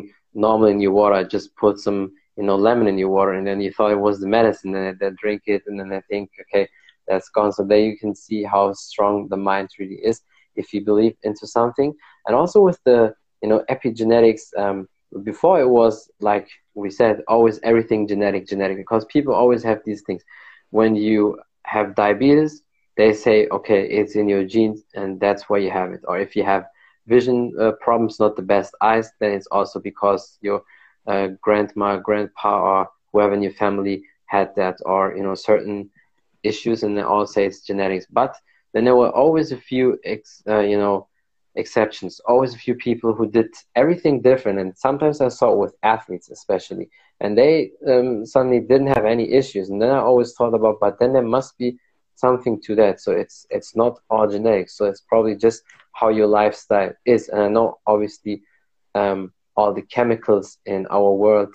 normal 0.46 0.68
in 0.74 0.80
your 0.84 0.94
water. 1.00 1.16
I 1.20 1.24
just 1.36 1.48
put 1.64 1.74
some, 1.86 2.00
you 2.38 2.44
know, 2.46 2.56
lemon 2.66 2.88
in 2.92 2.98
your 3.02 3.12
water," 3.18 3.32
and 3.38 3.46
then 3.48 3.60
you 3.64 3.70
thought 3.72 3.96
it 3.96 4.06
was 4.08 4.16
the 4.18 4.30
medicine, 4.38 4.70
and 4.76 4.84
then 4.86 4.96
they 5.00 5.10
drink 5.22 5.42
it, 5.54 5.62
and 5.66 5.74
then 5.78 5.88
they 5.92 6.02
think, 6.10 6.26
"Okay, 6.42 6.64
that's 7.08 7.28
gone." 7.36 7.52
So 7.52 7.62
there 7.64 7.84
you 7.90 7.96
can 8.02 8.14
see 8.26 8.40
how 8.54 8.64
strong 8.88 9.14
the 9.32 9.40
mind 9.50 9.68
really 9.80 10.00
is 10.10 10.16
if 10.62 10.66
you 10.72 10.80
believe 10.90 11.14
into 11.28 11.46
something, 11.58 11.90
and 12.26 12.34
also 12.40 12.58
with 12.68 12.80
the, 12.88 12.98
you 13.42 13.48
know, 13.50 13.60
epigenetics. 13.74 14.44
Um, 14.62 14.78
before 15.30 15.56
it 15.64 15.70
was 15.80 15.94
like 16.30 16.48
we 16.82 16.88
said, 17.00 17.14
always 17.34 17.56
everything 17.70 18.00
genetic, 18.12 18.42
genetic, 18.52 18.76
because 18.84 19.04
people 19.14 19.34
always 19.42 19.62
have 19.68 19.80
these 19.88 20.02
things. 20.06 20.22
When 20.78 20.92
you 21.08 21.18
have 21.74 21.94
diabetes, 22.04 22.52
they 22.96 23.12
say, 23.12 23.48
okay, 23.50 23.86
it's 23.88 24.16
in 24.16 24.28
your 24.28 24.44
genes 24.44 24.82
and 24.94 25.20
that's 25.20 25.48
why 25.48 25.58
you 25.58 25.70
have 25.70 25.92
it. 25.92 26.00
Or 26.04 26.18
if 26.18 26.36
you 26.36 26.44
have 26.44 26.66
vision 27.06 27.52
uh, 27.60 27.72
problems, 27.80 28.20
not 28.20 28.36
the 28.36 28.42
best 28.42 28.74
eyes, 28.80 29.10
then 29.20 29.32
it's 29.32 29.46
also 29.48 29.80
because 29.80 30.38
your 30.42 30.62
uh, 31.06 31.28
grandma, 31.40 31.96
grandpa, 31.96 32.60
or 32.60 32.88
whoever 33.12 33.34
in 33.34 33.42
your 33.42 33.52
family 33.52 34.04
had 34.26 34.54
that, 34.56 34.76
or 34.84 35.14
you 35.16 35.22
know 35.22 35.34
certain 35.34 35.90
issues, 36.42 36.82
and 36.82 36.96
they 36.96 37.02
all 37.02 37.26
say 37.26 37.46
it's 37.46 37.60
genetics. 37.66 38.06
But 38.10 38.34
then 38.72 38.84
there 38.84 38.96
were 38.96 39.10
always 39.10 39.52
a 39.52 39.56
few, 39.56 39.98
ex, 40.04 40.42
uh, 40.48 40.60
you 40.60 40.78
know, 40.78 41.08
exceptions. 41.56 42.20
Always 42.26 42.54
a 42.54 42.58
few 42.58 42.74
people 42.74 43.12
who 43.14 43.28
did 43.28 43.48
everything 43.74 44.20
different, 44.22 44.58
and 44.58 44.76
sometimes 44.76 45.20
I 45.20 45.28
saw 45.28 45.52
it 45.52 45.58
with 45.58 45.74
athletes, 45.82 46.30
especially, 46.30 46.88
and 47.20 47.36
they 47.36 47.72
um, 47.88 48.24
suddenly 48.24 48.60
didn't 48.60 48.88
have 48.88 49.04
any 49.04 49.32
issues. 49.32 49.68
And 49.70 49.80
then 49.80 49.90
I 49.90 49.98
always 49.98 50.32
thought 50.34 50.54
about, 50.54 50.78
but 50.80 50.98
then 50.98 51.12
there 51.12 51.22
must 51.22 51.58
be 51.58 51.78
something 52.20 52.60
to 52.62 52.74
that. 52.76 53.00
So 53.00 53.12
it's 53.12 53.46
it's 53.50 53.74
not 53.74 53.98
all 54.10 54.28
genetic. 54.28 54.70
So 54.70 54.84
it's 54.84 55.00
probably 55.00 55.36
just 55.36 55.62
how 55.92 56.08
your 56.08 56.26
lifestyle 56.26 56.92
is. 57.04 57.28
And 57.28 57.42
I 57.42 57.48
know 57.48 57.78
obviously 57.86 58.42
um, 58.94 59.32
all 59.56 59.72
the 59.72 59.82
chemicals 59.82 60.58
in 60.66 60.86
our 60.90 61.12
world 61.12 61.54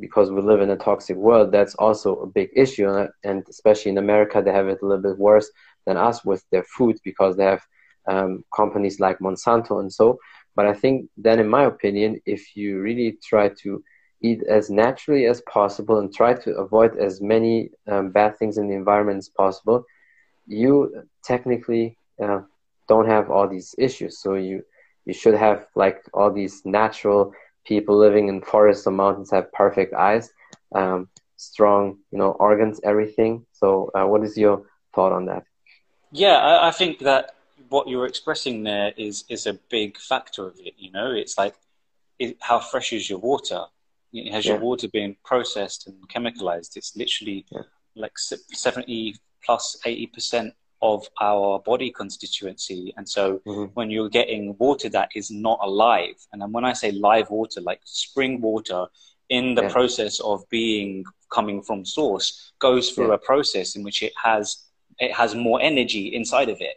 because 0.00 0.30
we 0.30 0.42
live 0.42 0.60
in 0.60 0.70
a 0.70 0.76
toxic 0.76 1.16
world. 1.16 1.52
That's 1.52 1.74
also 1.76 2.16
a 2.16 2.26
big 2.26 2.50
issue, 2.56 2.88
and 3.24 3.44
especially 3.48 3.92
in 3.92 3.98
America, 3.98 4.42
they 4.42 4.52
have 4.52 4.68
it 4.68 4.82
a 4.82 4.86
little 4.86 5.02
bit 5.02 5.18
worse 5.18 5.48
than 5.86 5.96
us 5.96 6.24
with 6.24 6.44
their 6.50 6.64
food 6.64 6.96
because 7.04 7.36
they 7.36 7.44
have 7.44 7.62
um, 8.08 8.44
companies 8.54 8.98
like 9.00 9.18
Monsanto 9.20 9.80
and 9.80 9.92
so. 9.92 10.18
But 10.56 10.66
I 10.66 10.74
think 10.74 11.08
then, 11.16 11.38
in 11.38 11.48
my 11.48 11.64
opinion, 11.64 12.20
if 12.26 12.56
you 12.56 12.80
really 12.80 13.18
try 13.22 13.50
to 13.62 13.82
eat 14.20 14.42
as 14.48 14.68
naturally 14.68 15.26
as 15.26 15.40
possible 15.42 15.98
and 15.98 16.12
try 16.12 16.34
to 16.34 16.56
avoid 16.56 16.96
as 16.98 17.20
many 17.20 17.70
um, 17.86 18.10
bad 18.10 18.36
things 18.36 18.58
in 18.58 18.68
the 18.68 18.74
environment 18.74 19.18
as 19.18 19.28
possible, 19.28 19.84
you 20.48 21.04
technically 21.24 21.96
uh, 22.22 22.40
don't 22.88 23.06
have 23.08 23.30
all 23.30 23.48
these 23.48 23.74
issues. 23.78 24.20
So 24.22 24.34
you 24.34 24.62
you 25.06 25.14
should 25.14 25.34
have 25.34 25.66
like 25.76 25.98
all 26.14 26.32
these 26.32 26.62
natural 26.64 27.32
people 27.66 27.96
living 27.98 28.28
in 28.28 28.42
forests 28.42 28.86
or 28.86 28.92
mountains 28.92 29.30
have 29.32 29.52
perfect 29.52 29.94
eyes, 29.94 30.30
um, 30.74 31.08
strong 31.36 31.98
you 32.12 32.18
know 32.18 32.32
organs, 32.32 32.80
everything. 32.84 33.46
So 33.52 33.90
uh, 33.94 34.06
what 34.06 34.24
is 34.24 34.36
your 34.36 34.62
thought 34.94 35.12
on 35.12 35.26
that? 35.26 35.44
Yeah, 36.12 36.36
I, 36.38 36.68
I 36.68 36.70
think 36.70 37.00
that 37.00 37.32
what 37.68 37.88
you're 37.88 38.06
expressing 38.06 38.64
there 38.64 38.92
is 38.96 39.24
is 39.28 39.46
a 39.46 39.58
big 39.70 39.98
factor 39.98 40.46
of 40.48 40.54
it. 40.58 40.74
You 40.78 40.90
know, 40.92 41.12
it's 41.12 41.36
like 41.38 41.54
is, 42.18 42.34
how 42.40 42.60
fresh 42.60 42.92
is 42.92 43.08
your 43.10 43.18
water? 43.18 43.64
Has 44.32 44.46
Yeah. 44.46 44.54
your 44.54 44.58
water 44.58 44.88
been 44.88 45.16
processed 45.24 45.86
and 45.86 45.96
chemicalized? 46.08 46.76
It's 46.76 46.96
literally 46.96 47.46
Yeah. 47.50 47.62
like 47.96 48.18
70 48.18 49.16
plus 49.44 49.76
80% 49.84 50.52
of 50.80 51.08
our 51.20 51.58
body 51.60 51.90
constituency. 51.90 52.92
And 52.96 53.08
so 53.08 53.40
Mhm. 53.46 53.70
when 53.74 53.90
you're 53.90 54.08
getting 54.08 54.56
water 54.58 54.88
that 54.90 55.10
is 55.14 55.30
not 55.30 55.58
alive, 55.62 56.14
and 56.32 56.40
then 56.40 56.52
when 56.52 56.64
I 56.64 56.72
say 56.72 56.92
live 56.92 57.30
water, 57.30 57.60
like 57.60 57.80
spring 57.84 58.40
water 58.40 58.86
in 59.28 59.54
the 59.54 59.62
Yeah. 59.62 59.72
process 59.72 60.20
of 60.20 60.48
being 60.48 61.04
coming 61.30 61.62
from 61.62 61.84
source 61.84 62.52
goes 62.58 62.90
through 62.92 63.08
Yeah. 63.08 63.14
a 63.14 63.18
process 63.18 63.76
in 63.76 63.82
which 63.82 64.02
it 64.02 64.12
has 64.22 64.64
it 65.00 65.12
has 65.12 65.32
more 65.32 65.60
energy 65.60 66.12
inside 66.12 66.48
of 66.48 66.60
it. 66.60 66.76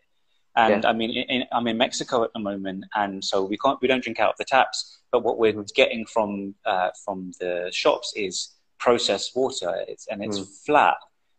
And 0.56 0.86
I 0.86 0.94
mean, 0.94 1.10
in, 1.12 1.44
I'm 1.52 1.66
in 1.68 1.78
Mexico 1.78 2.24
at 2.24 2.32
the 2.34 2.40
moment, 2.40 2.86
and 2.94 3.24
so 3.26 3.44
we 3.44 3.58
can't 3.58 3.80
we 3.82 3.88
don't 3.88 4.04
drink 4.04 4.20
out 4.20 4.32
of 4.34 4.38
the 4.38 4.46
taps. 4.46 5.00
But 5.12 5.24
what 5.24 5.38
we're 5.40 5.54
Mhm. 5.54 5.74
getting 5.74 6.06
from 6.06 6.54
uh, 6.66 6.92
from 7.04 7.32
the 7.40 7.70
shops 7.72 8.14
is 8.16 8.56
processed 8.78 9.36
water, 9.36 9.86
it's, 9.88 10.06
and 10.08 10.24
it's 10.24 10.40
Mm. 10.40 10.48
flat. 10.66 10.98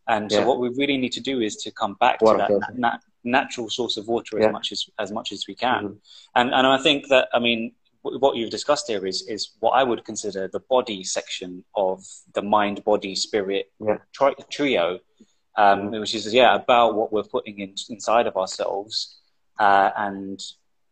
And 0.09 0.31
so 0.33 0.47
what 0.47 0.59
we 0.59 0.69
really 0.71 0.97
need 0.97 1.12
to 1.12 1.21
do 1.21 1.41
is 1.41 1.57
to 1.59 1.71
come 1.71 1.95
back 2.01 2.21
Water 2.23 2.47
to 2.47 2.59
that 2.59 2.77
na- 2.77 2.91
na- 2.91 2.99
natural 3.25 3.71
source 3.71 3.97
of 3.97 4.09
water 4.09 4.38
Yeah. 4.38 4.47
as 4.49 4.53
much 4.53 4.73
as 4.73 4.85
as 4.99 5.12
much 5.12 5.31
as 5.33 5.45
we 5.47 5.55
can. 5.55 5.83
Mhm. 5.85 5.99
And 6.35 6.53
and 6.55 6.67
I 6.67 6.79
think 6.79 7.09
that 7.09 7.29
I 7.33 7.38
mean 7.38 7.61
w- 8.03 8.19
what 8.21 8.35
you've 8.37 8.51
discussed 8.51 8.87
here 8.88 9.07
is 9.07 9.23
is 9.29 9.43
what 9.61 9.73
I 9.81 9.85
would 9.85 10.05
consider 10.05 10.49
the 10.49 10.61
body 10.75 11.05
section 11.05 11.65
of 11.77 12.03
the 12.35 12.43
mind, 12.43 12.83
body, 12.85 13.15
spirit 13.15 13.71
Yeah. 13.81 13.99
tri- 14.12 14.35
trio, 14.51 14.99
um, 15.57 15.91
which 15.93 16.15
is 16.17 16.35
yeah 16.35 16.55
about 16.62 16.95
what 16.97 17.12
we're 17.12 17.31
putting 17.37 17.61
in, 17.61 17.75
inside 17.88 18.27
of 18.27 18.37
ourselves, 18.37 19.21
uh, 19.61 19.91
and 19.97 20.43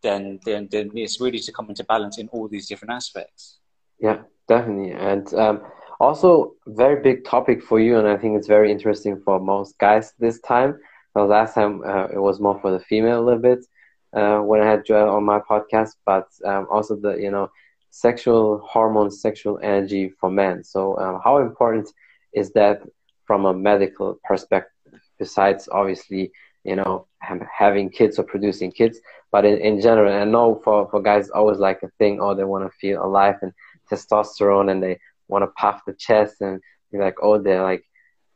then 0.02 0.38
then 0.44 0.68
then 0.70 0.90
it's 0.94 1.20
really 1.20 1.40
to 1.40 1.52
come 1.52 1.68
into 1.68 1.84
balance 1.84 2.16
in 2.18 2.28
all 2.28 2.46
these 2.48 2.68
different 2.68 2.92
aspects. 2.92 3.58
Yeah, 3.98 4.18
definitely. 4.48 4.92
And 4.92 5.26
um, 5.34 5.56
also, 6.00 6.54
very 6.66 7.02
big 7.02 7.24
topic 7.24 7.62
for 7.62 7.78
you, 7.78 7.98
and 7.98 8.08
I 8.08 8.16
think 8.16 8.38
it's 8.38 8.48
very 8.48 8.72
interesting 8.72 9.20
for 9.22 9.38
most 9.38 9.78
guys 9.78 10.14
this 10.18 10.40
time. 10.40 10.78
Well, 11.14 11.26
last 11.26 11.54
time 11.54 11.82
uh, 11.84 12.06
it 12.06 12.18
was 12.18 12.40
more 12.40 12.58
for 12.60 12.70
the 12.70 12.80
female 12.80 13.20
a 13.20 13.24
little 13.24 13.42
bit 13.42 13.58
uh, 14.14 14.38
when 14.38 14.62
I 14.62 14.66
had 14.70 14.86
Joel 14.86 15.14
on 15.14 15.24
my 15.24 15.40
podcast, 15.40 15.96
but 16.06 16.26
um, 16.44 16.66
also 16.70 16.96
the 16.96 17.16
you 17.16 17.30
know 17.30 17.50
sexual 17.90 18.58
hormones, 18.66 19.20
sexual 19.20 19.58
energy 19.62 20.10
for 20.18 20.30
men. 20.30 20.64
So, 20.64 20.98
um, 20.98 21.20
how 21.22 21.38
important 21.38 21.92
is 22.32 22.50
that 22.52 22.80
from 23.26 23.44
a 23.44 23.52
medical 23.52 24.18
perspective? 24.24 24.72
Besides, 25.18 25.68
obviously, 25.70 26.32
you 26.64 26.76
know, 26.76 27.06
having 27.20 27.90
kids 27.90 28.18
or 28.18 28.22
producing 28.22 28.72
kids, 28.72 28.98
but 29.30 29.44
in, 29.44 29.58
in 29.58 29.80
general, 29.82 30.12
I 30.12 30.24
know 30.24 30.60
for 30.64 30.88
for 30.90 31.02
guys, 31.02 31.28
always 31.28 31.58
like 31.58 31.82
a 31.82 31.90
thing. 31.98 32.20
Oh, 32.20 32.34
they 32.34 32.44
want 32.44 32.64
to 32.64 32.78
feel 32.78 33.04
alive 33.04 33.36
and 33.42 33.52
testosterone 33.90 34.70
and 34.70 34.82
they 34.82 34.98
want 35.30 35.44
to 35.44 35.52
puff 35.62 35.82
the 35.86 35.94
chest 35.94 36.40
and 36.40 36.60
be 36.92 36.98
like, 36.98 37.16
oh, 37.22 37.38
they're 37.40 37.62
like, 37.62 37.84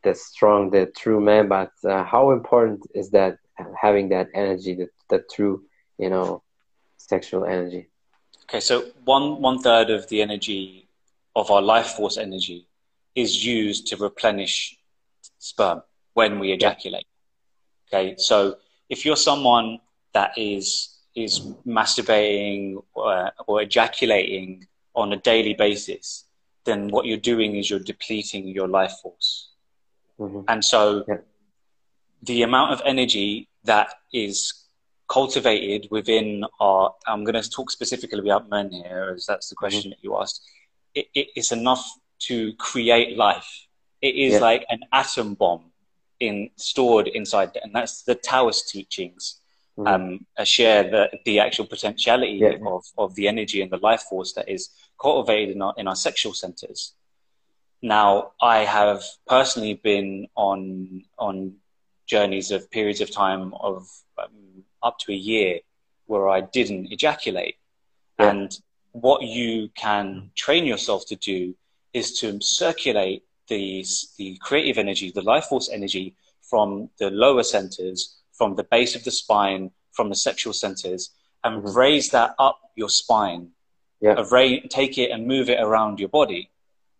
they're 0.02 0.14
strong, 0.14 0.70
they're 0.70 0.92
true 0.96 1.20
man. 1.20 1.48
But 1.48 1.72
uh, 1.84 2.04
how 2.04 2.30
important 2.30 2.80
is 2.94 3.10
that 3.10 3.38
having 3.80 4.08
that 4.10 4.28
energy, 4.34 4.74
that, 4.74 4.90
that 5.10 5.30
true, 5.30 5.64
you 5.98 6.10
know, 6.10 6.42
sexual 6.96 7.44
energy? 7.44 7.88
Okay, 8.44 8.60
so 8.60 8.86
one 9.04 9.40
one 9.40 9.58
third 9.58 9.90
of 9.90 10.08
the 10.08 10.20
energy 10.22 10.88
of 11.34 11.50
our 11.50 11.62
life 11.62 11.88
force 11.96 12.16
energy 12.18 12.66
is 13.14 13.44
used 13.44 13.86
to 13.88 13.96
replenish 13.96 14.76
sperm 15.38 15.82
when 16.12 16.38
we 16.38 16.52
ejaculate. 16.52 17.06
Okay, 17.88 18.14
so 18.18 18.56
if 18.88 19.04
you're 19.04 19.16
someone 19.16 19.80
that 20.12 20.32
is 20.36 20.98
is 21.14 21.40
masturbating 21.66 22.82
or, 22.94 23.30
or 23.46 23.62
ejaculating 23.62 24.66
on 24.94 25.12
a 25.12 25.16
daily 25.16 25.54
basis, 25.54 26.24
then 26.64 26.88
what 26.88 27.06
you're 27.06 27.16
doing 27.32 27.56
is 27.56 27.68
you're 27.70 27.78
depleting 27.78 28.48
your 28.48 28.68
life 28.68 28.94
force. 29.02 29.50
hmm 30.18 30.40
And 30.48 30.64
so 30.64 31.04
Yeah. 31.08 31.18
the 32.22 32.42
amount 32.42 32.72
of 32.72 32.80
energy 32.84 33.48
that 33.64 33.94
is 34.12 34.36
cultivated 35.08 35.88
within 35.90 36.44
our, 36.60 36.94
I'm 37.06 37.24
going 37.24 37.40
to 37.40 37.50
talk 37.50 37.70
specifically 37.70 38.20
about 38.20 38.48
men 38.48 38.70
here, 38.70 39.12
as 39.14 39.26
that's 39.26 39.48
the 39.50 39.54
question 39.56 39.90
that 39.90 40.02
you 40.02 40.16
asked. 40.16 40.40
It, 40.94 41.06
it 41.14 41.28
is 41.36 41.52
enough 41.52 41.84
to 42.20 42.54
create 42.54 43.16
life. 43.16 43.66
It 44.00 44.14
is 44.14 44.34
Yeah. 44.34 44.40
like 44.40 44.64
an 44.70 44.80
atom 44.92 45.34
bomb 45.34 45.72
in 46.20 46.50
stored 46.56 47.08
inside, 47.08 47.58
and 47.62 47.74
that's 47.74 48.02
the 48.02 48.14
Taoist 48.14 48.68
teachings. 48.70 49.40
Mhm. 49.76 49.88
Um, 49.88 50.26
uh, 50.36 50.44
share 50.44 50.84
the 50.88 51.10
the 51.24 51.40
actual 51.40 51.66
potentiality 51.66 52.38
Yeah. 52.40 52.58
of 52.74 52.84
of 52.96 53.14
the 53.16 53.26
energy 53.28 53.60
and 53.60 53.70
the 53.72 53.78
life 53.78 54.02
force 54.02 54.32
that 54.34 54.48
is 54.48 54.70
cultivated 54.98 55.56
in 55.56 55.62
our 55.62 55.74
in 55.76 55.88
our 55.88 55.96
sexual 55.96 56.32
centers. 56.32 56.94
Now, 57.82 58.32
I 58.40 58.58
have 58.64 59.02
personally 59.26 59.74
been 59.74 60.28
on 60.36 61.04
on 61.18 61.56
journeys 62.06 62.50
of 62.52 62.70
periods 62.70 63.00
of 63.00 63.10
time 63.10 63.52
of 63.54 63.88
um, 64.18 64.64
up 64.82 64.98
to 65.00 65.12
a 65.12 65.16
year 65.32 65.60
where 66.06 66.28
I 66.28 66.40
didn't 66.40 66.92
ejaculate, 66.92 67.56
Yeah. 68.18 68.30
and 68.30 68.56
what 68.92 69.22
you 69.22 69.70
can 69.74 70.30
train 70.36 70.66
yourself 70.66 71.04
to 71.06 71.16
do 71.16 71.56
is 71.92 72.18
to 72.20 72.40
circulate 72.40 73.24
the 73.48 73.84
the 74.18 74.36
creative 74.36 74.78
energy, 74.78 75.10
the 75.10 75.22
life 75.22 75.46
force 75.46 75.68
energy 75.68 76.14
from 76.42 76.90
the 76.98 77.10
lower 77.10 77.42
centers, 77.42 78.20
from 78.36 78.56
the 78.56 78.64
base 78.64 78.94
of 78.96 79.04
the 79.04 79.10
spine, 79.10 79.70
from 79.92 80.08
the 80.08 80.14
sexual 80.14 80.52
centers, 80.52 81.10
and 81.44 81.62
Mhm. 81.62 81.74
raise 81.74 82.10
that 82.10 82.34
up 82.38 82.58
your 82.76 82.88
spine. 82.88 83.52
Yeah. 84.00 84.24
Ra- 84.30 84.60
take 84.68 84.98
it 84.98 85.10
and 85.10 85.26
move 85.26 85.48
it 85.48 85.60
around 85.60 85.98
your 86.00 86.08
body. 86.08 86.50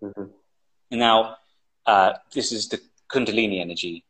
hmm 0.00 0.26
Now, 0.90 1.38
uh, 1.86 2.12
this 2.32 2.52
is 2.52 2.68
the 2.68 2.80
Kundalini 3.12 3.60
energy, 3.60 4.04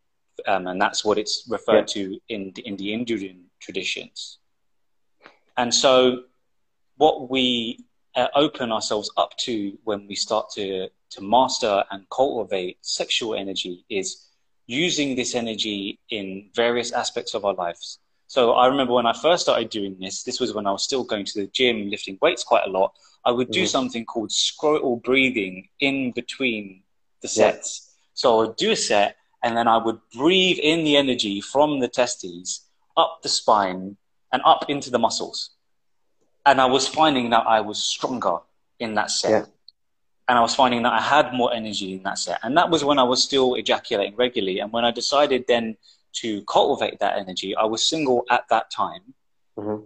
um, 0.46 0.66
and 0.66 0.80
that's 0.80 1.04
what 1.04 1.18
it's 1.18 1.46
referred 1.48 1.86
to 1.88 2.20
in 2.28 2.52
the, 2.54 2.62
in 2.68 2.76
the 2.76 2.92
Indian 2.92 3.50
traditions. 3.60 4.38
And 5.56 5.72
so, 5.74 6.24
what 6.96 7.30
we 7.30 7.78
uh, 8.16 8.28
open 8.34 8.70
ourselves 8.70 9.10
up 9.16 9.36
to 9.38 9.76
when 9.84 10.06
we 10.06 10.14
start 10.14 10.50
to, 10.50 10.88
to 11.10 11.20
master 11.20 11.84
and 11.90 12.08
cultivate 12.10 12.76
sexual 12.82 13.34
energy 13.34 13.84
is 13.88 14.26
using 14.66 15.14
this 15.14 15.34
energy 15.34 15.98
in 16.10 16.50
various 16.54 16.92
aspects 16.92 17.34
of 17.34 17.44
our 17.44 17.54
lives. 17.54 17.98
So, 18.26 18.52
I 18.52 18.66
remember 18.66 18.94
when 18.94 19.06
I 19.06 19.12
first 19.12 19.42
started 19.44 19.68
doing 19.70 19.96
this, 20.00 20.22
this 20.22 20.40
was 20.40 20.54
when 20.54 20.66
I 20.66 20.72
was 20.72 20.82
still 20.82 21.04
going 21.04 21.24
to 21.26 21.40
the 21.42 21.46
gym, 21.48 21.90
lifting 21.90 22.18
weights 22.22 22.42
quite 22.42 22.66
a 22.66 22.70
lot. 22.70 22.94
I 23.24 23.30
would 23.30 23.50
do 23.50 23.62
Mhm. 23.64 23.68
something 23.68 24.04
called 24.04 24.30
scrotal 24.30 25.02
breathing 25.02 25.68
in 25.80 26.12
between 26.12 26.82
the 27.20 27.28
Yeah. 27.28 27.52
sets. 27.52 27.90
So 28.14 28.34
I 28.34 28.46
would 28.46 28.56
do 28.56 28.70
a 28.72 28.76
set 28.76 29.16
and 29.42 29.56
then 29.56 29.68
I 29.68 29.76
would 29.76 30.00
breathe 30.10 30.58
in 30.58 30.84
the 30.84 30.96
energy 30.96 31.40
from 31.40 31.80
the 31.80 31.88
testes 31.88 32.62
up 32.96 33.20
the 33.22 33.28
spine 33.28 33.96
and 34.32 34.42
up 34.44 34.68
into 34.68 34.90
the 34.90 34.98
muscles. 34.98 35.50
And 36.46 36.60
I 36.60 36.66
was 36.66 36.86
finding 36.88 37.30
that 37.30 37.46
I 37.46 37.60
was 37.60 37.78
stronger 37.82 38.38
in 38.78 38.94
that 38.94 39.10
set. 39.10 39.30
Yeah. 39.30 39.44
And 40.28 40.38
I 40.38 40.40
was 40.40 40.54
finding 40.54 40.82
that 40.84 40.92
I 40.92 41.00
had 41.00 41.34
more 41.34 41.52
energy 41.52 41.94
in 41.94 42.02
that 42.04 42.18
set. 42.18 42.40
And 42.42 42.56
that 42.56 42.70
was 42.70 42.82
when 42.84 42.98
I 42.98 43.02
was 43.02 43.22
still 43.22 43.54
ejaculating 43.54 44.16
regularly. 44.16 44.60
And 44.60 44.72
when 44.72 44.84
I 44.84 44.90
decided 44.90 45.44
then 45.46 45.76
to 46.14 46.42
cultivate 46.44 46.98
that 47.00 47.18
energy, 47.18 47.54
I 47.56 47.64
was 47.64 47.82
single 47.82 48.24
at 48.30 48.44
that 48.48 48.70
time. 48.70 49.14
hmm 49.58 49.76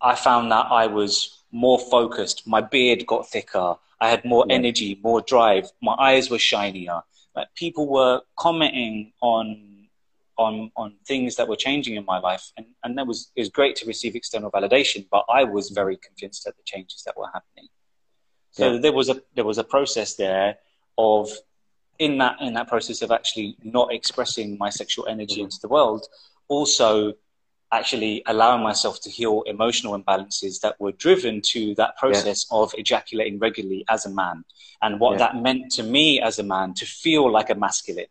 I 0.00 0.14
found 0.14 0.52
that 0.52 0.66
I 0.70 0.86
was 0.86 1.44
more 1.50 1.78
focused. 1.78 2.46
My 2.46 2.60
beard 2.60 3.06
got 3.06 3.26
thicker. 3.30 3.76
I 4.00 4.10
had 4.10 4.22
more 4.24 4.44
Yeah. 4.46 4.56
energy, 4.56 5.00
more 5.02 5.22
drive. 5.22 5.70
My 5.80 5.94
eyes 5.94 6.28
were 6.30 6.38
shinier. 6.38 7.02
Like 7.34 7.48
people 7.54 7.86
were 7.88 8.20
commenting 8.36 9.12
on 9.22 9.46
on 10.36 10.70
on 10.76 10.96
things 11.06 11.36
that 11.36 11.46
were 11.48 11.56
changing 11.56 11.94
in 11.94 12.04
my 12.04 12.18
life, 12.18 12.52
and 12.56 12.66
and 12.82 12.98
that 12.98 13.06
was 13.06 13.30
it 13.36 13.40
was 13.40 13.48
great 13.48 13.76
to 13.76 13.86
receive 13.86 14.14
external 14.16 14.50
validation. 14.50 15.06
But 15.10 15.24
I 15.28 15.44
was 15.44 15.70
very 15.70 15.96
convinced 15.96 16.46
at 16.46 16.56
the 16.56 16.62
changes 16.64 17.02
that 17.06 17.16
were 17.16 17.30
happening. 17.32 17.68
So 18.54 18.72
Yeah. 18.72 18.78
there 18.78 18.92
was 18.92 19.08
a 19.08 19.20
there 19.34 19.44
was 19.44 19.58
a 19.58 19.64
process 19.64 20.14
there 20.14 20.58
of 20.96 21.30
in 21.98 22.18
that 22.18 22.40
in 22.40 22.54
that 22.54 22.68
process 22.68 23.02
of 23.02 23.10
actually 23.10 23.56
not 23.62 23.92
expressing 23.92 24.56
my 24.58 24.70
sexual 24.70 25.06
energy 25.06 25.40
Mhm. 25.40 25.44
into 25.44 25.58
the 25.60 25.68
world, 25.68 26.06
also 26.48 27.14
actually 27.72 28.22
allowing 28.26 28.62
myself 28.62 29.00
to 29.00 29.10
heal 29.10 29.42
emotional 29.54 29.98
imbalances 30.00 30.60
that 30.60 30.80
were 30.80 30.92
driven 30.92 31.40
to 31.40 31.74
that 31.74 31.96
process 31.96 32.46
of 32.52 32.72
ejaculating 32.78 33.36
regularly 33.40 33.84
as 33.88 34.06
a 34.06 34.10
man 34.10 34.44
and 34.82 35.00
what 35.00 35.12
Yeah. 35.12 35.18
that 35.24 35.36
meant 35.46 35.72
to 35.72 35.82
me 35.82 36.20
as 36.20 36.38
a 36.38 36.44
man 36.44 36.74
to 36.74 36.86
feel 36.86 37.28
like 37.30 37.50
a 37.50 37.54
masculine 37.56 38.06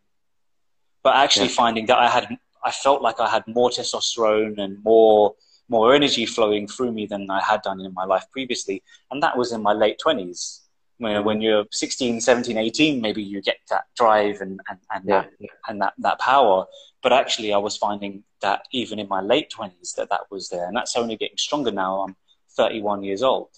but 1.02 1.14
actually 1.16 1.48
Yeah. 1.48 1.54
finding 1.62 1.86
that 1.86 1.98
i 1.98 2.08
had 2.16 2.36
i 2.62 2.70
felt 2.70 3.00
like 3.00 3.18
i 3.20 3.28
had 3.36 3.46
more 3.46 3.70
testosterone 3.70 4.58
and 4.58 4.82
more 4.84 5.34
more 5.68 5.94
energy 5.94 6.26
flowing 6.26 6.66
through 6.66 6.92
me 6.92 7.06
than 7.06 7.30
i 7.30 7.40
had 7.40 7.62
done 7.62 7.80
in 7.80 7.92
my 7.94 8.04
life 8.04 8.24
previously 8.30 8.82
and 9.10 9.22
that 9.22 9.36
was 9.36 9.52
in 9.52 9.62
my 9.62 9.72
late 9.72 9.98
20s 10.04 10.60
when, 10.98 11.24
when 11.24 11.40
you're 11.40 11.64
16 11.72 12.20
17 12.20 12.56
18 12.56 13.00
maybe 13.00 13.22
you 13.22 13.42
get 13.42 13.56
that 13.70 13.84
drive 13.96 14.40
and, 14.40 14.60
and, 14.68 14.78
and 14.94 15.04
Yeah. 15.06 15.22
that 15.22 15.50
and 15.68 15.80
that, 15.82 15.94
that 15.98 16.18
power. 16.20 16.66
But 17.02 17.12
actually, 17.12 17.52
I 17.52 17.58
was 17.58 17.76
finding 17.76 18.22
that 18.40 18.62
even 18.72 18.98
in 18.98 19.08
my 19.08 19.20
late 19.20 19.50
20s, 19.50 19.94
that 19.96 20.08
that 20.10 20.22
was 20.30 20.48
there. 20.48 20.66
And 20.66 20.76
that's 20.76 20.96
only 20.96 21.16
getting 21.16 21.36
stronger 21.36 21.70
now. 21.70 22.00
I'm 22.02 22.16
31 22.56 23.02
years 23.02 23.22
old. 23.22 23.50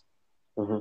hmm 0.56 0.78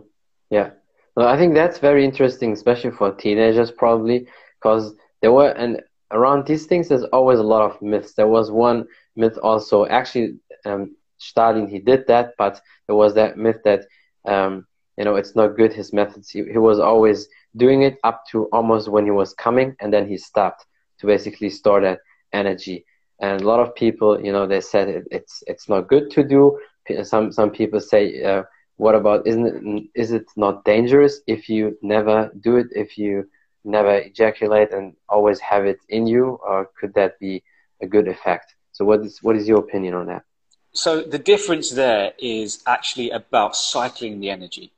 Yeah. 0.50 0.72
Well, 1.16 1.28
I 1.28 1.38
think 1.38 1.54
that's 1.54 1.78
very 1.80 2.04
interesting, 2.04 2.54
especially 2.54 2.92
for 2.92 3.12
teenagers, 3.14 3.70
probably, 3.72 4.28
because 4.58 4.94
there 5.22 5.32
were, 5.32 5.50
and 5.50 5.82
around 6.12 6.48
these 6.48 6.66
things, 6.66 6.88
there's 6.88 7.04
always 7.06 7.40
a 7.40 7.44
lot 7.44 7.62
of 7.70 7.82
myths. 7.82 8.14
There 8.14 8.28
was 8.28 8.50
one 8.50 8.88
myth 9.16 9.38
also, 9.44 9.86
actually, 9.86 10.40
um, 10.66 10.96
Stalin, 11.26 11.68
he 11.68 11.80
did 11.80 12.08
that, 12.08 12.34
but 12.38 12.62
there 12.88 12.96
was 12.96 13.14
that 13.16 13.38
myth 13.38 13.60
that, 13.66 13.86
um, 14.26 14.66
you 14.98 15.04
know, 15.06 15.16
it's 15.16 15.36
not 15.36 15.56
good, 15.58 15.74
his 15.74 15.94
methods. 15.94 16.30
He, 16.30 16.44
he 16.44 16.58
was 16.58 16.80
always 16.80 17.28
doing 17.58 17.84
it 17.84 17.98
up 18.04 18.24
to 18.32 18.46
almost 18.52 18.90
when 18.90 19.06
he 19.06 19.12
was 19.12 19.34
coming, 19.34 19.76
and 19.80 19.94
then 19.94 20.08
he 20.08 20.18
stopped 20.18 20.66
to 21.00 21.08
basically 21.08 21.50
store 21.50 21.82
that 21.82 22.00
energy. 22.34 22.86
And 23.20 23.42
a 23.42 23.46
lot 23.48 23.60
of 23.60 23.76
people, 23.76 24.20
you 24.24 24.32
know, 24.32 24.46
they 24.46 24.62
said 24.62 24.88
it, 24.90 25.04
it's 25.12 25.44
it's 25.48 25.70
not 25.70 25.88
good 25.88 26.12
to 26.12 26.24
do. 26.24 26.60
Some 27.04 27.32
some 27.32 27.50
people 27.52 27.80
say, 27.80 28.24
uh, 28.24 28.44
what 28.78 28.96
about 28.96 29.26
isn't 29.28 29.46
it, 29.48 29.84
is 29.96 30.12
it 30.12 30.26
not 30.36 30.64
dangerous 30.66 31.22
if 31.28 31.50
you 31.50 31.78
never 31.82 32.32
do 32.42 32.58
it, 32.58 32.68
if 32.72 32.98
you 32.98 33.28
never 33.64 33.96
ejaculate 33.98 34.72
and 34.72 34.94
always 35.10 35.40
have 35.40 35.66
it 35.66 35.80
in 35.90 36.06
you, 36.08 36.40
or 36.46 36.70
could 36.80 36.94
that 36.96 37.20
be 37.20 37.44
a 37.82 37.88
good 37.88 38.08
effect? 38.08 38.54
So 38.72 38.86
what 38.86 39.00
is 39.02 39.20
what 39.24 39.36
is 39.36 39.48
your 39.48 39.60
opinion 39.60 39.94
on 39.96 40.08
that? 40.08 40.24
So 40.76 41.02
the 41.02 41.18
difference 41.18 41.72
there 41.72 42.12
is 42.20 42.62
actually 42.68 43.10
about 43.10 43.56
cycling 43.56 44.20
the 44.20 44.30
energy. 44.30 44.74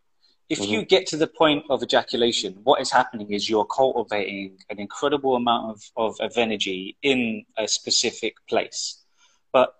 If 0.47 0.59
mm-hmm. 0.59 0.71
you 0.71 0.85
get 0.85 1.07
to 1.07 1.17
the 1.17 1.25
point 1.25 1.65
of 1.71 1.81
ejaculation, 1.81 2.59
what 2.63 2.79
is 2.79 2.91
happening 2.91 3.33
is 3.33 3.49
you're 3.49 3.65
cultivating 3.65 4.59
an 4.69 4.79
incredible 4.79 5.35
amount 5.35 5.71
of, 5.71 5.83
of, 5.97 6.15
of 6.21 6.37
energy 6.37 6.95
in 7.01 7.45
a 7.57 7.67
specific 7.67 8.35
place. 8.47 9.01
But 9.51 9.73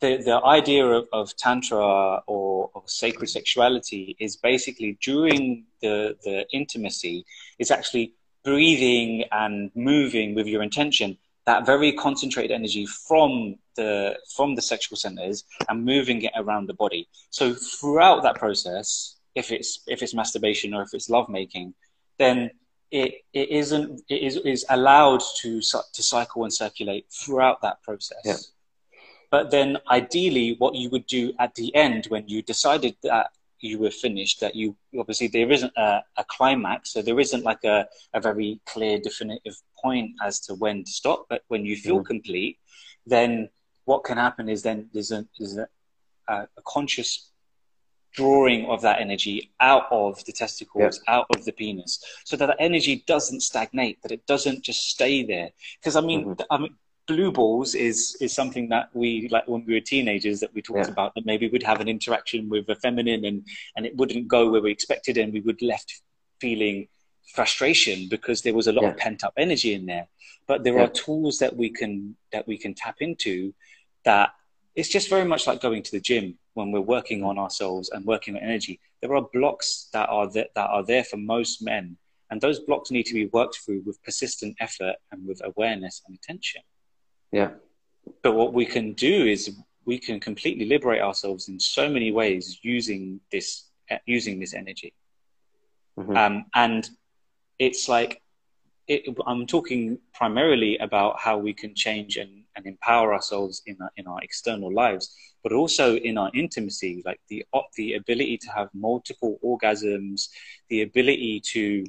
the, 0.00 0.22
the 0.24 0.40
idea 0.44 0.86
of, 0.86 1.08
of 1.12 1.36
tantra 1.36 2.22
or, 2.26 2.70
or, 2.72 2.82
sacred 2.86 3.28
sexuality 3.28 4.16
is 4.20 4.36
basically 4.36 4.96
during 5.02 5.64
the, 5.82 6.16
the 6.22 6.46
intimacy 6.52 7.26
is 7.58 7.72
actually 7.72 8.14
breathing 8.44 9.24
and 9.32 9.72
moving 9.74 10.36
with 10.36 10.46
your 10.46 10.62
intention 10.62 11.18
that 11.48 11.66
very 11.66 11.90
concentrated 11.92 12.52
energy 12.60 12.84
from 13.08 13.56
the 13.76 14.16
from 14.36 14.54
the 14.54 14.62
sexual 14.62 14.96
centers 14.96 15.44
and 15.68 15.84
moving 15.84 16.20
it 16.22 16.32
around 16.36 16.64
the 16.66 16.74
body 16.84 17.08
so 17.30 17.54
throughout 17.54 18.22
that 18.22 18.36
process 18.36 19.18
if 19.38 19.52
it's 19.52 19.80
if 19.86 20.02
it's 20.02 20.14
masturbation 20.14 20.74
or 20.74 20.82
if 20.82 20.92
it's 20.92 21.08
lovemaking, 21.08 21.74
then 22.18 22.50
it, 22.90 23.14
it 23.32 23.48
isn't 23.50 24.02
it 24.08 24.22
is, 24.22 24.36
is 24.36 24.66
allowed 24.68 25.22
to 25.40 25.60
to 25.60 26.02
cycle 26.02 26.44
and 26.44 26.52
circulate 26.52 27.06
throughout 27.10 27.62
that 27.62 27.82
process. 27.82 28.22
Yeah. 28.24 28.36
But 29.30 29.50
then, 29.50 29.76
ideally, 29.90 30.56
what 30.58 30.74
you 30.74 30.88
would 30.90 31.06
do 31.06 31.34
at 31.38 31.54
the 31.54 31.74
end 31.74 32.06
when 32.06 32.26
you 32.28 32.40
decided 32.40 32.96
that 33.02 33.26
you 33.60 33.78
were 33.78 33.90
finished, 33.90 34.40
that 34.40 34.54
you 34.56 34.74
obviously 34.98 35.28
there 35.28 35.50
isn't 35.52 35.72
a, 35.76 36.02
a 36.16 36.24
climax, 36.24 36.92
so 36.92 37.02
there 37.02 37.20
isn't 37.20 37.44
like 37.44 37.62
a, 37.64 37.86
a 38.14 38.20
very 38.20 38.60
clear, 38.64 38.98
definitive 38.98 39.56
point 39.82 40.12
as 40.22 40.40
to 40.40 40.54
when 40.54 40.84
to 40.84 40.90
stop. 40.90 41.26
But 41.28 41.42
when 41.48 41.64
you 41.64 41.76
feel 41.76 42.00
mm. 42.00 42.06
complete, 42.06 42.58
then 43.06 43.48
what 43.84 44.04
can 44.04 44.18
happen 44.18 44.48
is 44.48 44.62
then 44.62 44.88
there's 44.92 45.12
a, 45.12 45.26
there's 45.38 45.56
a, 45.56 45.68
a 46.28 46.62
conscious 46.66 47.30
drawing 48.12 48.66
of 48.66 48.82
that 48.82 49.00
energy 49.00 49.52
out 49.60 49.86
of 49.90 50.24
the 50.24 50.32
testicles, 50.32 51.00
yeah. 51.06 51.14
out 51.14 51.26
of 51.36 51.44
the 51.44 51.52
penis, 51.52 52.02
so 52.24 52.36
that 52.36 52.46
the 52.46 52.60
energy 52.60 53.04
doesn't 53.06 53.42
stagnate, 53.42 54.02
that 54.02 54.12
it 54.12 54.26
doesn't 54.26 54.62
just 54.62 54.88
stay 54.88 55.22
there. 55.22 55.50
Because 55.80 55.96
I 55.96 56.00
mean, 56.00 56.24
mm-hmm. 56.24 56.42
I 56.50 56.58
mean, 56.58 56.74
blue 57.06 57.32
balls 57.32 57.74
is 57.74 58.16
is 58.20 58.34
something 58.34 58.68
that 58.68 58.90
we 58.92 59.28
like 59.30 59.48
when 59.48 59.64
we 59.64 59.74
were 59.74 59.80
teenagers 59.80 60.40
that 60.40 60.52
we 60.54 60.60
talked 60.60 60.86
yeah. 60.86 60.92
about 60.92 61.14
that 61.14 61.24
maybe 61.24 61.48
we'd 61.48 61.62
have 61.62 61.80
an 61.80 61.88
interaction 61.88 62.48
with 62.50 62.68
a 62.68 62.74
feminine 62.76 63.24
and 63.24 63.46
and 63.76 63.86
it 63.86 63.96
wouldn't 63.96 64.28
go 64.28 64.50
where 64.50 64.60
we 64.60 64.70
expected 64.70 65.16
and 65.16 65.32
we 65.32 65.40
would 65.40 65.60
left 65.62 66.02
feeling 66.38 66.86
frustration 67.34 68.08
because 68.08 68.42
there 68.42 68.54
was 68.54 68.66
a 68.66 68.72
lot 68.72 68.82
yeah. 68.82 68.90
of 68.90 68.96
pent 68.96 69.24
up 69.24 69.34
energy 69.36 69.74
in 69.74 69.86
there. 69.86 70.08
But 70.46 70.64
there 70.64 70.78
are 70.80 70.88
tools 70.88 71.38
that 71.38 71.54
we 71.56 71.70
can 71.70 72.16
that 72.32 72.46
we 72.46 72.56
can 72.56 72.74
tap 72.74 72.96
into 73.00 73.54
that 74.04 74.30
it's 74.74 74.88
just 74.88 75.10
very 75.10 75.24
much 75.24 75.46
like 75.46 75.60
going 75.60 75.82
to 75.82 75.90
the 75.90 76.00
gym 76.00 76.38
when 76.54 76.70
we're 76.70 76.80
working 76.80 77.24
on 77.24 77.38
ourselves 77.38 77.90
and 77.90 78.04
working 78.04 78.36
on 78.36 78.42
energy. 78.42 78.80
There 79.02 79.14
are 79.14 79.22
blocks 79.32 79.88
that 79.92 80.08
are 80.08 80.30
that, 80.32 80.50
that 80.54 80.70
are 80.70 80.84
there 80.84 81.04
for 81.04 81.16
most 81.16 81.62
men, 81.62 81.96
and 82.30 82.40
those 82.40 82.60
blocks 82.60 82.90
need 82.90 83.06
to 83.06 83.14
be 83.14 83.26
worked 83.26 83.58
through 83.58 83.82
with 83.84 84.02
persistent 84.02 84.56
effort 84.60 84.96
and 85.10 85.26
with 85.26 85.42
awareness 85.44 86.02
and 86.06 86.16
attention. 86.16 86.62
Yeah. 87.32 87.50
But 88.22 88.32
what 88.32 88.54
we 88.54 88.64
can 88.64 88.92
do 88.94 89.26
is 89.26 89.58
we 89.84 89.98
can 89.98 90.20
completely 90.20 90.66
liberate 90.66 91.02
ourselves 91.02 91.48
in 91.48 91.58
so 91.58 91.88
many 91.88 92.12
ways 92.12 92.58
using 92.62 93.20
this 93.32 93.64
using 94.06 94.38
this 94.38 94.54
energy. 94.54 94.94
Mm-hmm. 95.98 96.16
Um, 96.16 96.44
and 96.54 96.88
it's 97.58 97.88
like 97.88 98.22
it, 98.86 99.02
I'm 99.26 99.46
talking 99.46 99.98
primarily 100.14 100.78
about 100.78 101.20
how 101.20 101.36
we 101.36 101.52
can 101.52 101.74
change 101.74 102.16
and, 102.16 102.44
and 102.56 102.66
empower 102.66 103.12
ourselves 103.12 103.62
in 103.66 103.76
our, 103.82 103.90
in 103.98 104.06
our 104.06 104.20
external 104.22 104.72
lives, 104.72 105.14
but 105.42 105.52
also 105.52 105.96
in 105.96 106.16
our 106.16 106.30
intimacy, 106.34 107.02
like 107.04 107.20
the 107.28 107.44
the 107.76 107.94
ability 107.94 108.38
to 108.38 108.50
have 108.50 108.68
multiple 108.72 109.38
orgasms, 109.44 110.28
the 110.70 110.82
ability 110.82 111.40
to 111.52 111.84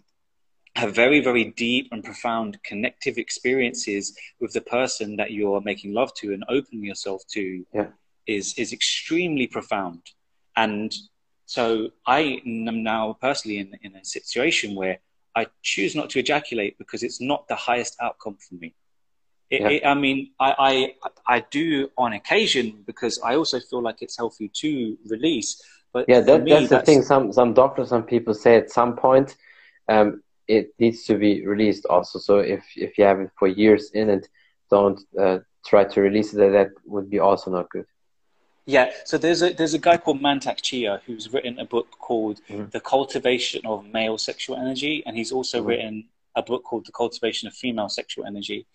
have 0.75 0.93
very 0.93 1.19
very 1.19 1.45
deep 1.45 1.87
and 1.91 2.03
profound 2.03 2.59
connective 2.63 3.17
experiences 3.17 4.15
with 4.39 4.53
the 4.53 4.61
person 4.61 5.15
that 5.15 5.31
you're 5.31 5.61
making 5.61 5.93
love 5.93 6.13
to 6.13 6.33
and 6.33 6.43
opening 6.47 6.83
yourself 6.83 7.21
to 7.27 7.65
yeah. 7.73 7.87
is 8.27 8.53
is 8.57 8.71
extremely 8.71 9.47
profound 9.47 10.01
and 10.55 10.95
so 11.47 11.89
i 12.05 12.39
am 12.45 12.83
now 12.83 13.17
personally 13.19 13.57
in, 13.57 13.71
in 13.81 13.95
a 13.95 14.05
situation 14.05 14.75
where 14.75 14.99
I 15.39 15.47
choose 15.61 15.95
not 15.95 16.07
to 16.11 16.19
ejaculate 16.19 16.77
because 16.77 17.01
it's 17.03 17.21
not 17.21 17.47
the 17.47 17.55
highest 17.55 17.93
outcome 18.01 18.37
for 18.45 18.55
me. 18.55 18.73
It, 19.49 19.61
yeah. 19.61 19.69
it, 19.69 19.85
I 19.85 19.95
mean, 20.05 20.31
I, 20.39 20.51
I, 20.69 20.71
I 21.35 21.45
do 21.49 21.89
on 21.97 22.13
occasion 22.13 22.83
because 22.85 23.19
I 23.29 23.35
also 23.35 23.59
feel 23.59 23.81
like 23.81 23.99
it's 24.01 24.17
healthy 24.17 24.49
to 24.61 24.97
release. 25.07 25.61
But 25.93 26.05
yeah, 26.07 26.19
that, 26.19 26.43
me, 26.43 26.51
that's, 26.51 26.69
that's, 26.69 26.87
the 26.87 26.91
thing. 26.91 27.01
Some 27.01 27.33
some 27.33 27.53
doctors, 27.53 27.89
some 27.89 28.03
people 28.03 28.33
say 28.33 28.57
at 28.57 28.69
some 28.69 28.95
point 28.95 29.35
um, 29.87 30.21
it 30.47 30.65
needs 30.79 31.03
to 31.05 31.17
be 31.17 31.45
released 31.53 31.85
also. 31.87 32.19
So 32.19 32.33
if 32.55 32.63
if 32.75 32.97
you 32.97 33.05
have 33.05 33.19
it 33.21 33.31
for 33.39 33.47
years 33.47 33.89
in 33.91 34.09
it, 34.09 34.27
don't 34.69 34.99
uh, 35.19 35.39
try 35.65 35.83
to 35.85 36.01
release 36.01 36.33
it. 36.33 36.51
That 36.51 36.69
would 36.85 37.09
be 37.09 37.19
also 37.19 37.49
not 37.49 37.69
good. 37.69 37.87
Yeah, 38.65 38.91
so 39.03 39.17
there's 39.17 39.41
a 39.41 39.53
there's 39.53 39.73
a 39.73 39.79
guy 39.79 39.97
called 39.97 40.21
Mantak 40.21 40.61
Chia 40.61 41.01
who's 41.05 41.33
written 41.33 41.59
a 41.59 41.65
book 41.65 41.87
called 41.99 42.39
mm. 42.49 42.69
The 42.71 42.79
Cultivation 42.79 43.65
of 43.65 43.85
Male 43.85 44.17
Sexual 44.17 44.57
Energy, 44.57 45.03
and 45.05 45.17
he's 45.17 45.31
also 45.31 45.63
mm. 45.63 45.67
written 45.67 46.05
a 46.35 46.43
book 46.43 46.63
called 46.63 46.85
The 46.85 46.91
Cultivation 46.91 47.47
of 47.47 47.53
Female 47.53 47.89
Sexual 47.89 48.25
Energy, 48.25 48.67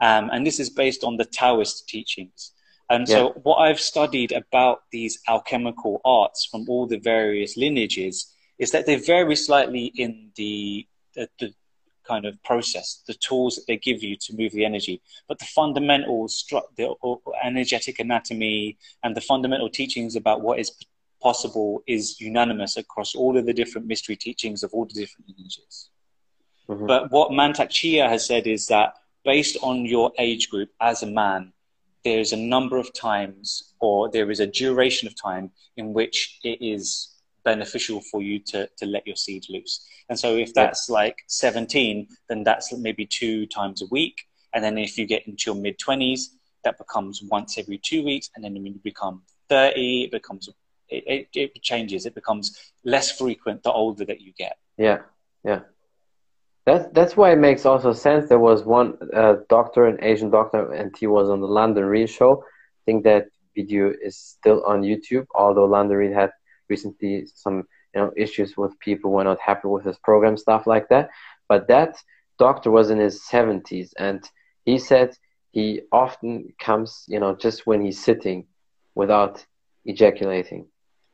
um, 0.00 0.30
and 0.32 0.46
this 0.46 0.60
is 0.60 0.70
based 0.70 1.02
on 1.04 1.16
the 1.16 1.24
Taoist 1.24 1.88
teachings. 1.88 2.52
And 2.90 3.08
yeah. 3.08 3.16
so, 3.16 3.28
what 3.42 3.56
I've 3.56 3.80
studied 3.80 4.32
about 4.32 4.82
these 4.90 5.20
alchemical 5.28 6.00
arts 6.04 6.44
from 6.44 6.68
all 6.68 6.86
the 6.86 6.98
various 6.98 7.56
lineages 7.56 8.32
is 8.58 8.72
that 8.72 8.86
they 8.86 8.96
vary 8.96 9.36
slightly 9.36 9.86
in 9.96 10.30
the 10.36 10.86
the, 11.14 11.28
the 11.40 11.54
kind 12.10 12.24
of 12.26 12.42
process, 12.50 12.86
the 13.06 13.18
tools 13.28 13.52
that 13.54 13.66
they 13.68 13.78
give 13.88 14.02
you 14.02 14.14
to 14.24 14.36
move 14.40 14.52
the 14.52 14.64
energy. 14.70 14.96
But 15.28 15.38
the 15.38 15.50
fundamental 15.60 16.18
stru- 16.38 16.70
the 16.76 16.88
energetic 17.50 17.96
anatomy 18.06 18.78
and 19.02 19.16
the 19.16 19.26
fundamental 19.32 19.70
teachings 19.80 20.16
about 20.16 20.42
what 20.46 20.58
is 20.62 20.70
possible 21.28 21.70
is 21.86 22.20
unanimous 22.20 22.76
across 22.76 23.14
all 23.14 23.36
of 23.38 23.44
the 23.46 23.58
different 23.60 23.86
mystery 23.86 24.16
teachings 24.16 24.62
of 24.62 24.70
all 24.74 24.86
the 24.86 24.98
different 25.02 25.26
lineages. 25.28 25.90
Mm-hmm. 26.68 26.86
But 26.86 27.10
what 27.10 27.30
Mantak 27.30 27.70
Chia 27.70 28.08
has 28.08 28.26
said 28.26 28.46
is 28.46 28.66
that 28.68 28.94
based 29.24 29.56
on 29.62 29.86
your 29.94 30.12
age 30.18 30.44
group 30.52 30.70
as 30.80 31.02
a 31.02 31.06
man, 31.06 31.52
there's 32.04 32.32
a 32.32 32.46
number 32.54 32.78
of 32.78 32.88
times 32.94 33.74
or 33.80 34.10
there 34.10 34.30
is 34.30 34.40
a 34.40 34.46
duration 34.46 35.06
of 35.06 35.14
time 35.20 35.50
in 35.76 35.92
which 35.92 36.38
it 36.42 36.58
is 36.74 36.86
beneficial 37.44 38.00
for 38.00 38.22
you 38.22 38.38
to, 38.38 38.68
to 38.78 38.86
let 38.86 39.06
your 39.06 39.16
seed 39.16 39.44
loose. 39.48 39.86
And 40.08 40.18
so 40.18 40.36
if 40.36 40.52
that's 40.54 40.88
yeah. 40.88 40.94
like 40.94 41.18
17, 41.28 42.08
then 42.28 42.44
that's 42.44 42.72
maybe 42.72 43.06
two 43.06 43.46
times 43.46 43.82
a 43.82 43.86
week. 43.90 44.26
And 44.52 44.64
then 44.64 44.78
if 44.78 44.98
you 44.98 45.06
get 45.06 45.26
into 45.26 45.44
your 45.46 45.60
mid 45.60 45.78
20s, 45.78 46.22
that 46.64 46.78
becomes 46.78 47.22
once 47.22 47.58
every 47.58 47.78
two 47.78 48.04
weeks. 48.04 48.30
And 48.34 48.44
then 48.44 48.54
when 48.54 48.66
you 48.66 48.80
become 48.82 49.22
30, 49.48 50.04
it 50.04 50.10
becomes, 50.10 50.48
it, 50.88 51.28
it, 51.34 51.52
it 51.54 51.62
changes. 51.62 52.06
It 52.06 52.14
becomes 52.14 52.72
less 52.84 53.10
frequent 53.10 53.62
the 53.62 53.72
older 53.72 54.04
that 54.04 54.20
you 54.20 54.32
get. 54.36 54.56
Yeah, 54.76 54.98
yeah. 55.44 55.60
That's, 56.66 56.88
that's 56.92 57.16
why 57.16 57.32
it 57.32 57.38
makes 57.38 57.64
also 57.64 57.92
sense. 57.92 58.28
There 58.28 58.38
was 58.38 58.64
one 58.64 58.98
uh, 59.14 59.36
doctor, 59.48 59.86
an 59.86 59.98
Asian 60.02 60.30
doctor, 60.30 60.72
and 60.72 60.94
he 60.96 61.06
was 61.06 61.30
on 61.30 61.40
the 61.40 61.48
London 61.48 61.84
Real 61.84 62.06
show. 62.06 62.44
I 62.44 62.82
think 62.84 63.04
that 63.04 63.28
video 63.56 63.92
is 64.02 64.16
still 64.16 64.62
on 64.64 64.82
YouTube, 64.82 65.26
although 65.34 65.64
London 65.64 65.96
Real 65.96 66.14
had 66.14 66.30
recently 66.70 67.26
some 67.34 67.64
you 67.94 68.00
know 68.00 68.12
issues 68.16 68.56
with 68.56 68.78
people 68.80 69.10
were 69.10 69.24
not 69.24 69.40
happy 69.40 69.68
with 69.68 69.84
his 69.84 69.98
program 69.98 70.36
stuff 70.36 70.66
like 70.66 70.88
that 70.88 71.10
but 71.48 71.68
that 71.68 71.96
doctor 72.38 72.70
was 72.70 72.90
in 72.90 72.98
his 72.98 73.20
70s 73.30 73.90
and 73.98 74.30
he 74.64 74.78
said 74.78 75.16
he 75.50 75.82
often 75.92 76.52
comes 76.58 77.04
you 77.08 77.20
know 77.20 77.34
just 77.34 77.66
when 77.66 77.80
he's 77.84 78.02
sitting 78.02 78.46
without 78.94 79.44
ejaculating 79.84 80.66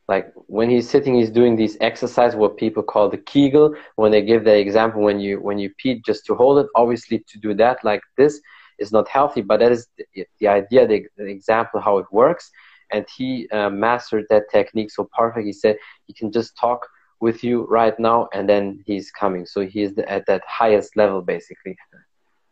like 0.07 0.31
when 0.35 0.69
he's 0.69 0.89
sitting, 0.89 1.15
he's 1.15 1.29
doing 1.29 1.55
these 1.55 1.77
exercise, 1.81 2.35
what 2.35 2.55
people 2.55 2.81
call 2.81 3.09
the 3.09 3.17
Kegel. 3.17 3.75
When 3.97 4.11
they 4.11 4.21
give 4.21 4.45
the 4.45 4.57
example, 4.57 5.01
when 5.01 5.19
you 5.19 5.41
when 5.41 5.59
you 5.59 5.69
pee, 5.77 6.01
just 6.05 6.25
to 6.27 6.35
hold 6.35 6.59
it. 6.59 6.67
Obviously, 6.75 7.25
to 7.27 7.37
do 7.39 7.53
that 7.55 7.83
like 7.83 8.01
this 8.15 8.39
is 8.79 8.91
not 8.91 9.07
healthy, 9.09 9.41
but 9.41 9.59
that 9.59 9.71
is 9.71 9.87
the, 9.97 10.25
the 10.39 10.47
idea, 10.47 10.87
the, 10.87 11.05
the, 11.17 11.25
example 11.25 11.81
how 11.81 11.97
it 11.97 12.05
works. 12.11 12.49
And 12.91 13.05
he 13.15 13.49
uh, 13.49 13.69
mastered 13.69 14.25
that 14.29 14.49
technique 14.51 14.91
so 14.91 15.09
perfect. 15.15 15.45
He 15.45 15.53
said 15.53 15.77
he 16.05 16.13
can 16.13 16.31
just 16.31 16.57
talk 16.57 16.87
with 17.19 17.43
you 17.43 17.65
right 17.65 17.97
now, 17.99 18.29
and 18.33 18.47
then 18.47 18.83
he's 18.85 19.11
coming. 19.11 19.45
So 19.45 19.65
he's 19.65 19.97
at 19.97 20.25
that 20.27 20.43
highest 20.47 20.95
level, 20.95 21.21
basically. 21.21 21.75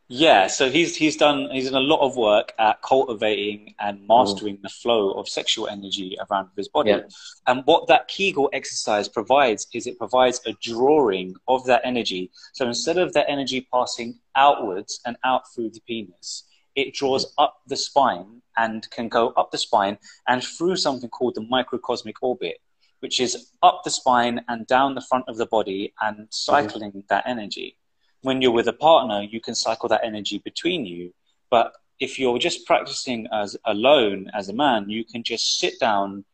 Yeah, 0.07 0.45
so 0.45 0.69
he's 0.69 0.95
he's 0.95 1.17
done 1.17 1.49
he's 1.51 1.71
done 1.71 1.81
a 1.81 1.85
lot 1.85 2.01
of 2.01 2.15
work 2.15 2.53
at 2.59 2.79
cultivating 2.83 3.73
and 3.79 4.07
mastering 4.07 4.57
mm. 4.57 4.61
the 4.61 4.69
flow 4.69 5.11
of 5.13 5.27
sexual 5.27 5.67
energy 5.67 6.15
around 6.29 6.49
his 6.55 6.67
body. 6.67 6.91
Yeah. 6.91 7.01
And 7.47 7.63
what 7.65 7.87
that 7.87 8.07
Kegel 8.07 8.49
exercise 8.53 9.07
provides 9.07 9.65
is 9.73 9.87
it 9.87 9.97
provides 9.97 10.41
a 10.45 10.53
drawing 10.61 11.35
of 11.47 11.65
that 11.65 11.81
energy. 11.83 12.29
So 12.53 12.67
instead 12.67 12.99
of 12.99 13.13
that 13.13 13.27
energy 13.27 13.67
passing 13.73 14.19
outwards 14.35 14.99
and 15.07 15.17
out 15.23 15.51
through 15.51 15.71
the 15.71 15.81
penis, 15.87 16.43
it 16.75 16.93
draws 16.93 17.33
up 17.37 17.61
the 17.67 17.77
spine 17.77 18.41
and 18.57 18.89
can 18.91 19.09
go 19.09 19.29
up 19.37 19.51
the 19.51 19.57
spine 19.57 19.97
and 20.27 20.43
through 20.43 20.75
something 20.75 21.09
called 21.09 21.35
the 21.35 21.41
microcosmic 21.41 22.15
orbit, 22.21 22.57
which 22.99 23.19
is 23.19 23.51
up 23.63 23.81
the 23.83 23.91
spine 23.91 24.41
and 24.47 24.67
down 24.67 24.95
the 24.95 25.01
front 25.01 25.25
of 25.27 25.37
the 25.37 25.45
body 25.45 25.93
and 26.01 26.15
mm-hmm. 26.15 26.25
cycling 26.29 26.91
mm. 26.91 27.07
that 27.07 27.23
energy 27.25 27.77
when 28.25 28.41
you're 28.41 28.51
with 28.51 28.67
a 28.67 28.73
partner, 28.73 29.21
you 29.21 29.39
can 29.39 29.53
cycle 29.53 29.87
that 29.87 30.03
energy 30.03 30.39
between 30.39 30.83
you. 30.83 31.13
But 31.51 31.73
if 31.99 32.17
you're 32.17 32.39
just 32.39 32.65
practicing 32.65 33.27
as 33.31 33.55
alone 33.65 34.31
as 34.33 34.49
a 34.49 34.53
man, 34.53 34.89
you 34.89 35.05
can 35.05 35.21
just 35.21 35.59
sit 35.59 35.79
down, 35.79 36.25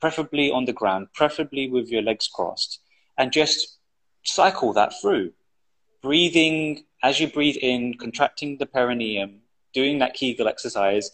preferably 0.00 0.50
on 0.50 0.64
the 0.64 0.72
ground, 0.72 1.08
preferably 1.12 1.68
with 1.68 1.88
your 1.90 2.00
legs 2.00 2.26
crossed, 2.26 2.80
and 3.18 3.32
just 3.32 3.78
cycle 4.24 4.72
that 4.72 4.94
through. 5.00 5.32
Breathing 6.00 6.84
as 7.02 7.20
you 7.20 7.28
breathe 7.28 7.58
in, 7.60 7.98
contracting 7.98 8.56
the 8.56 8.66
perineum, 8.66 9.42
doing 9.76 9.98
that 9.98 10.14
Kegel 10.14 10.48
exercise, 10.48 11.10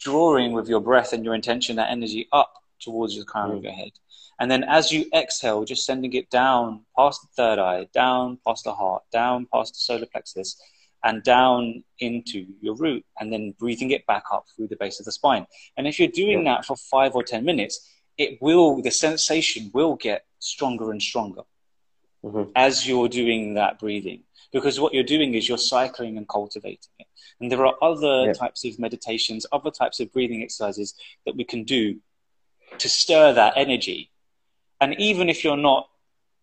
drawing 0.00 0.52
with 0.52 0.66
your 0.66 0.80
breath 0.80 1.12
and 1.12 1.24
your 1.26 1.34
intention 1.34 1.76
that 1.76 1.90
energy 1.90 2.26
up 2.32 2.54
towards 2.80 3.18
the 3.18 3.24
crown 3.24 3.50
mm. 3.50 3.58
of 3.58 3.62
your 3.62 3.72
head. 3.72 3.92
And 4.40 4.50
then 4.50 4.64
as 4.64 4.90
you 4.90 5.04
exhale, 5.14 5.64
just 5.64 5.84
sending 5.84 6.14
it 6.14 6.30
down 6.30 6.86
past 6.96 7.20
the 7.20 7.28
third 7.36 7.58
eye, 7.58 7.86
down 7.92 8.38
past 8.46 8.64
the 8.64 8.72
heart, 8.72 9.02
down 9.12 9.46
past 9.52 9.74
the 9.74 9.80
solar 9.80 10.06
plexus, 10.06 10.60
and 11.04 11.22
down 11.22 11.84
into 11.98 12.46
your 12.62 12.76
root, 12.76 13.04
and 13.20 13.30
then 13.30 13.54
breathing 13.58 13.90
it 13.90 14.06
back 14.06 14.24
up 14.32 14.46
through 14.56 14.68
the 14.68 14.76
base 14.76 14.98
of 14.98 15.04
the 15.04 15.12
spine. 15.12 15.46
And 15.76 15.86
if 15.86 15.98
you're 15.98 16.08
doing 16.08 16.44
that 16.44 16.64
for 16.64 16.76
five 16.76 17.14
or 17.14 17.22
10 17.22 17.44
minutes, 17.44 17.86
it 18.16 18.40
will, 18.40 18.80
the 18.80 18.90
sensation 18.90 19.70
will 19.74 19.96
get 19.96 20.24
stronger 20.38 20.90
and 20.92 21.02
stronger 21.02 21.42
mm-hmm. 22.24 22.50
as 22.56 22.88
you're 22.88 23.08
doing 23.08 23.54
that 23.54 23.78
breathing. 23.78 24.22
Because 24.52 24.78
what 24.78 24.92
you're 24.92 25.02
doing 25.02 25.34
is 25.34 25.48
you're 25.48 25.58
cycling 25.58 26.18
and 26.18 26.28
cultivating 26.28 26.92
it. 26.98 27.06
And 27.40 27.50
there 27.50 27.64
are 27.64 27.74
other 27.82 28.26
yeah. 28.26 28.32
types 28.32 28.64
of 28.64 28.78
meditations, 28.78 29.46
other 29.50 29.70
types 29.70 29.98
of 30.00 30.12
breathing 30.12 30.42
exercises 30.42 30.94
that 31.24 31.36
we 31.36 31.44
can 31.44 31.64
do 31.64 31.98
to 32.78 32.88
stir 32.88 33.32
that 33.32 33.54
energy 33.56 34.12
and 34.82 34.98
even 34.98 35.28
if 35.28 35.44
you're 35.44 35.56
not 35.56 35.88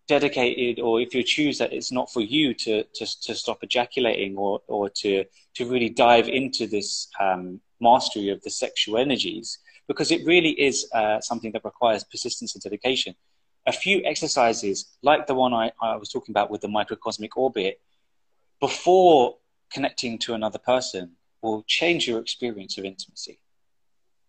dedicated 0.08 0.80
or 0.80 0.98
if 0.98 1.14
you 1.14 1.22
choose 1.22 1.58
that 1.58 1.74
it's 1.74 1.92
not 1.92 2.10
for 2.10 2.22
you 2.22 2.54
to, 2.54 2.82
to, 2.94 3.20
to 3.20 3.34
stop 3.34 3.58
ejaculating 3.62 4.34
or, 4.36 4.60
or 4.66 4.88
to, 4.88 5.24
to 5.54 5.66
really 5.66 5.90
dive 5.90 6.26
into 6.26 6.66
this 6.66 7.08
um, 7.20 7.60
mastery 7.82 8.30
of 8.30 8.40
the 8.42 8.48
sexual 8.48 8.96
energies, 8.96 9.58
because 9.86 10.10
it 10.10 10.24
really 10.24 10.52
is 10.52 10.88
uh, 10.94 11.20
something 11.20 11.52
that 11.52 11.66
requires 11.66 12.02
persistence 12.02 12.54
and 12.54 12.62
dedication. 12.62 13.14
A 13.66 13.72
few 13.72 14.00
exercises, 14.06 14.86
like 15.02 15.26
the 15.26 15.34
one 15.34 15.52
I, 15.52 15.70
I 15.82 15.96
was 15.96 16.08
talking 16.08 16.32
about 16.32 16.50
with 16.50 16.62
the 16.62 16.68
microcosmic 16.68 17.36
orbit, 17.36 17.78
before 18.60 19.36
connecting 19.72 20.18
to 20.18 20.34
another 20.34 20.58
person, 20.58 21.12
will 21.42 21.64
change 21.66 22.06
your 22.06 22.20
experience 22.20 22.76
of 22.76 22.84
intimacy. 22.84 23.38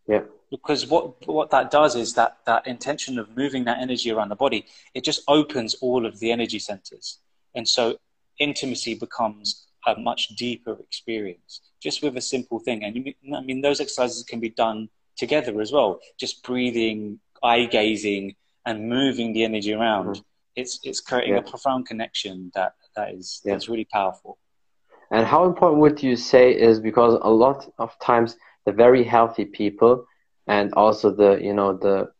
Yeah 0.07 0.21
because 0.51 0.85
what 0.85 1.25
what 1.27 1.49
that 1.49 1.71
does 1.71 1.95
is 1.95 2.13
that 2.13 2.37
that 2.45 2.67
intention 2.67 3.17
of 3.17 3.35
moving 3.35 3.63
that 3.63 3.79
energy 3.79 4.11
around 4.11 4.29
the 4.29 4.35
body 4.35 4.65
it 4.93 5.03
just 5.03 5.23
opens 5.27 5.73
all 5.75 6.05
of 6.05 6.19
the 6.19 6.31
energy 6.31 6.59
centers 6.59 7.19
and 7.55 7.67
so 7.67 7.97
intimacy 8.37 8.93
becomes 8.93 9.65
a 9.87 9.95
much 9.97 10.27
deeper 10.35 10.77
experience 10.79 11.61
just 11.81 12.03
with 12.03 12.15
a 12.17 12.21
simple 12.21 12.59
thing 12.59 12.83
and 12.83 13.35
i 13.35 13.41
mean 13.41 13.61
those 13.61 13.79
exercises 13.79 14.23
can 14.23 14.39
be 14.39 14.49
done 14.49 14.87
together 15.17 15.59
as 15.61 15.71
well 15.71 15.99
just 16.19 16.43
breathing 16.43 17.19
eye 17.41 17.65
gazing 17.65 18.35
and 18.65 18.87
moving 18.87 19.33
the 19.33 19.43
energy 19.43 19.73
around 19.73 20.07
mm-hmm. 20.07 20.21
it's 20.55 20.79
it's 20.83 20.99
creating 20.99 21.33
yeah. 21.33 21.39
a 21.39 21.49
profound 21.49 21.87
connection 21.87 22.51
that 22.53 22.75
that 22.95 23.13
is 23.13 23.41
yeah. 23.43 23.53
that's 23.53 23.69
really 23.69 23.87
powerful. 23.91 24.37
And 25.11 25.25
how 25.25 25.45
important 25.45 25.81
would 25.81 26.01
you 26.01 26.15
say 26.15 26.51
is 26.51 26.79
because 26.79 27.19
a 27.21 27.29
lot 27.29 27.71
of 27.77 27.97
times 27.99 28.37
the 28.65 28.71
very 28.71 29.03
healthy 29.03 29.45
people 29.45 30.05
and 30.47 30.73
also 30.73 31.11
the 31.11 31.39
you 31.41 31.53
know 31.53 31.77
the 31.77 32.11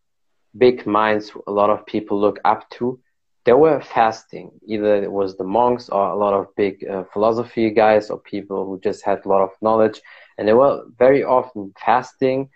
big 0.58 0.86
minds 0.86 1.32
a 1.48 1.52
lot 1.52 1.70
of 1.70 1.86
people 1.86 2.20
look 2.20 2.40
up 2.44 2.70
to 2.72 3.00
they 3.46 3.54
were 3.54 3.82
fasting. 3.82 4.52
Either 4.66 4.96
it 5.02 5.12
was 5.12 5.36
the 5.36 5.44
monks 5.44 5.90
or 5.90 6.10
a 6.10 6.16
lot 6.16 6.34
of 6.34 6.56
big 6.56 6.86
uh, 6.88 7.04
philosophy 7.12 7.72
guys 7.72 8.10
or 8.10 8.20
people 8.20 8.66
who 8.66 8.80
just 8.80 9.04
had 9.04 9.26
a 9.26 9.28
lot 9.28 9.42
of 9.42 9.50
knowledge. 9.62 10.00
And 10.38 10.48
they 10.48 10.54
were 10.54 10.84
very 10.98 11.24
often 11.24 11.74
fasting 11.84 12.50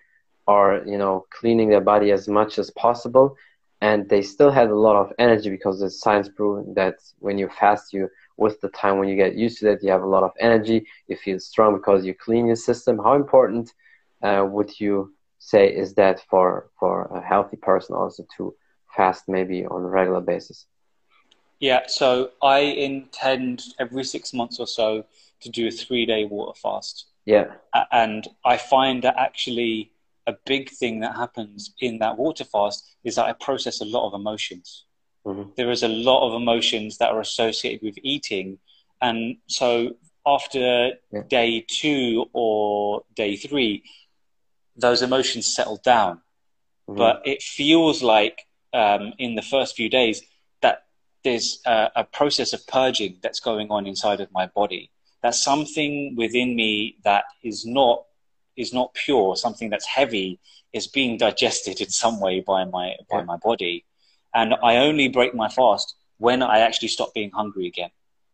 or 0.47 0.84
you 0.86 0.97
know 0.97 1.26
cleaning 1.32 1.70
their 1.70 1.82
body 1.82 2.11
as 2.11 2.28
much 2.28 2.59
as 2.59 2.70
possible 2.72 3.36
and 3.82 4.09
they 4.09 4.21
still 4.21 4.51
had 4.51 4.69
a 4.69 4.76
lot 4.76 4.95
of 4.95 5.11
energy 5.19 5.49
because 5.49 5.80
the 5.80 5.89
science 5.89 6.30
proven 6.30 6.73
that 6.73 6.95
when 7.19 7.38
you 7.38 7.49
fast 7.59 7.93
you 7.93 8.09
with 8.38 8.59
the 8.61 8.69
time 8.69 8.97
when 8.97 9.07
you 9.07 9.15
get 9.15 9.36
used 9.36 9.59
to 9.59 9.65
that 9.65 9.84
you 9.84 9.91
have 9.91 10.03
a 10.03 10.07
lot 10.07 10.23
of 10.23 10.32
energy 10.39 10.86
you 11.07 11.15
feel 11.15 11.39
strong 11.39 11.76
because 11.76 12.05
you 12.05 12.13
clean 12.13 12.47
your 12.47 12.55
system 12.55 12.97
how 12.97 13.15
important 13.15 13.73
uh, 14.23 14.45
would 14.47 14.80
you 14.80 15.13
say 15.39 15.67
is 15.67 15.93
that 15.93 16.21
for 16.30 16.69
for 16.80 17.05
a 17.15 17.21
healthy 17.21 17.57
person 17.57 17.95
also 17.95 18.26
to 18.38 18.55
fast 18.95 19.28
maybe 19.28 19.65
on 19.65 19.84
a 19.84 19.88
regular 19.88 20.21
basis? 20.21 20.65
Yeah, 21.59 21.84
so 21.88 22.32
I 22.41 22.59
intend 22.59 23.63
every 23.80 24.03
six 24.03 24.34
months 24.34 24.59
or 24.59 24.67
so 24.67 25.05
to 25.41 25.49
do 25.49 25.67
a 25.67 25.71
three 25.71 26.05
day 26.05 26.26
water 26.26 26.57
fast. 26.61 27.05
Yeah. 27.26 27.53
And 27.91 28.28
I 28.43 28.57
find 28.57 29.03
that 29.03 29.15
actually 29.17 29.91
a 30.28 30.34
big 30.45 30.69
thing 30.69 30.99
that 31.01 31.15
happens 31.15 31.73
in 31.80 31.99
that 31.99 32.17
water 32.17 32.43
fast 32.43 32.95
is 33.03 33.15
that 33.15 33.26
I 33.26 33.34
process 33.34 33.82
a 33.82 33.86
lot 33.86 34.07
of 34.07 34.13
emotions. 34.13 34.86
Mm-hmm. 35.26 35.51
There 35.57 35.71
is 35.71 35.84
a 35.84 35.88
lot 35.88 36.28
of 36.28 36.39
emotions 36.39 36.97
that 36.97 37.09
are 37.09 37.19
associated 37.19 37.82
with 37.84 37.97
eating. 38.03 38.59
And 39.01 39.38
so 39.47 39.95
after 40.26 40.91
yeah. 41.11 41.21
day 41.28 41.65
two 41.67 42.26
or 42.34 43.03
day 43.15 43.36
three, 43.36 43.84
those 44.76 45.01
emotions 45.01 45.53
settle 45.53 45.80
down. 45.84 46.21
Mm-hmm. 46.88 46.97
But 46.97 47.21
it 47.26 47.41
feels 47.41 48.03
like 48.03 48.41
um, 48.73 49.13
in 49.17 49.36
the 49.36 49.41
first 49.41 49.76
few 49.76 49.89
days 49.89 50.21
that 50.61 50.84
there's 51.23 51.59
a, 51.65 51.91
a 51.97 52.03
process 52.03 52.53
of 52.53 52.65
purging 52.67 53.17
that's 53.21 53.39
going 53.39 53.69
on 53.69 53.88
inside 53.88 54.21
of 54.21 54.32
my 54.32 54.47
body. 54.47 54.91
That 55.23 55.34
something 55.34 56.15
within 56.15 56.55
me 56.55 56.97
that 57.03 57.23
is 57.43 57.65
not 57.65 58.05
is 58.57 58.73
not 58.73 58.93
pure, 58.93 59.35
something 59.35 59.69
that's 59.69 59.85
heavy, 59.85 60.39
is 60.73 60.87
being 60.87 61.17
digested 61.17 61.81
in 61.81 61.89
some 61.89 62.19
way 62.19 62.41
by 62.41 62.65
my 62.65 62.95
by 63.09 63.21
my 63.23 63.37
body. 63.37 63.85
And 64.33 64.53
I 64.61 64.77
only 64.77 65.07
break 65.07 65.33
my 65.33 65.49
fast 65.49 65.95
when 66.17 66.41
I 66.41 66.59
actually 66.59 66.89
stop 66.89 67.13
being 67.13 67.31
hungry 67.31 67.67
again. 67.67 67.89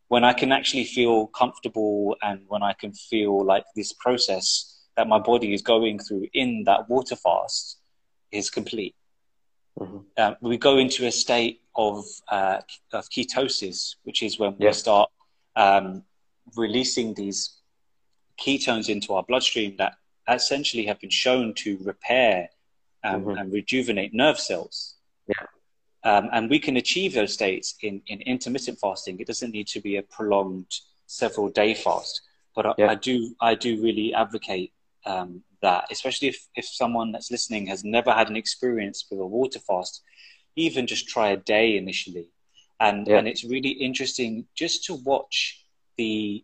When 0.08 0.24
I 0.24 0.34
can 0.34 0.52
actually 0.52 0.86
feel 0.86 1.28
comfortable 1.28 2.16
and 2.22 2.42
when 2.48 2.64
I 2.64 2.74
can 2.74 2.94
feel 2.94 3.46
like 3.46 3.66
this 3.76 3.94
process 3.94 4.72
that 4.98 5.08
my 5.08 5.20
body 5.20 5.54
is 5.54 5.62
going 5.62 6.00
through 6.00 6.28
in 6.34 6.64
that 6.66 6.90
water 6.90 7.16
fast 7.16 7.78
is 8.32 8.50
complete. 8.50 8.96
Mm-hmm. 9.80 10.00
Uh, 10.18 10.34
we 10.42 10.58
go 10.58 10.78
into 10.78 11.06
a 11.06 11.12
state 11.12 11.62
of, 11.76 12.04
uh, 12.30 12.60
of 12.92 13.10
ketosis, 13.10 13.96
which 14.04 14.22
is 14.22 14.38
when 14.38 14.56
we 14.60 14.72
start 14.74 15.10
um, 15.56 16.04
releasing 16.56 17.14
these 17.14 17.58
ketones 18.40 18.90
into 18.90 19.14
our 19.14 19.24
bloodstream 19.24 19.76
that 19.78 19.94
essentially 20.28 20.86
have 20.86 21.00
been 21.00 21.10
shown 21.10 21.54
to 21.56 21.78
repair 21.84 22.50
um, 23.04 23.22
mm-hmm. 23.22 23.38
and 23.38 23.54
rejuvenate 23.54 24.14
nerve 24.14 24.40
cells. 24.40 24.96
Yeah. 25.28 25.46
Um, 26.04 26.30
and 26.32 26.50
we 26.50 26.60
can 26.60 26.78
achieve 26.78 27.14
those 27.14 27.34
states 27.34 27.76
in, 27.82 28.02
in 28.08 28.22
intermittent 28.22 28.80
fasting. 28.80 29.20
It 29.20 29.28
doesn't 29.28 29.52
need 29.52 29.68
to 29.68 29.80
be 29.80 29.98
a 29.98 30.02
prolonged 30.02 30.72
several 31.06 31.50
day 31.50 31.74
fast. 31.74 32.22
But 32.56 32.66
I, 32.66 32.74
yeah. 32.78 32.92
I 32.92 32.96
do 32.96 33.36
I 33.40 33.56
do 33.56 33.82
really 33.82 34.14
advocate 34.14 34.74
um, 35.06 35.44
that, 35.62 35.86
especially 35.92 36.28
if, 36.30 36.48
if 36.56 36.66
someone 36.66 37.12
that's 37.12 37.32
listening 37.32 37.68
has 37.68 37.84
never 37.84 38.12
had 38.12 38.30
an 38.30 38.36
experience 38.36 39.06
with 39.10 39.20
a 39.20 39.26
water 39.26 39.60
fast, 39.60 40.02
even 40.56 40.88
just 40.88 41.08
try 41.08 41.30
a 41.30 41.38
day 41.38 41.78
initially. 41.78 42.28
And, 42.80 43.08
yeah. 43.08 43.18
and 43.18 43.28
it's 43.28 43.44
really 43.44 43.70
interesting 43.70 44.46
just 44.56 44.86
to 44.86 44.96
watch 44.96 45.66
the, 45.98 46.44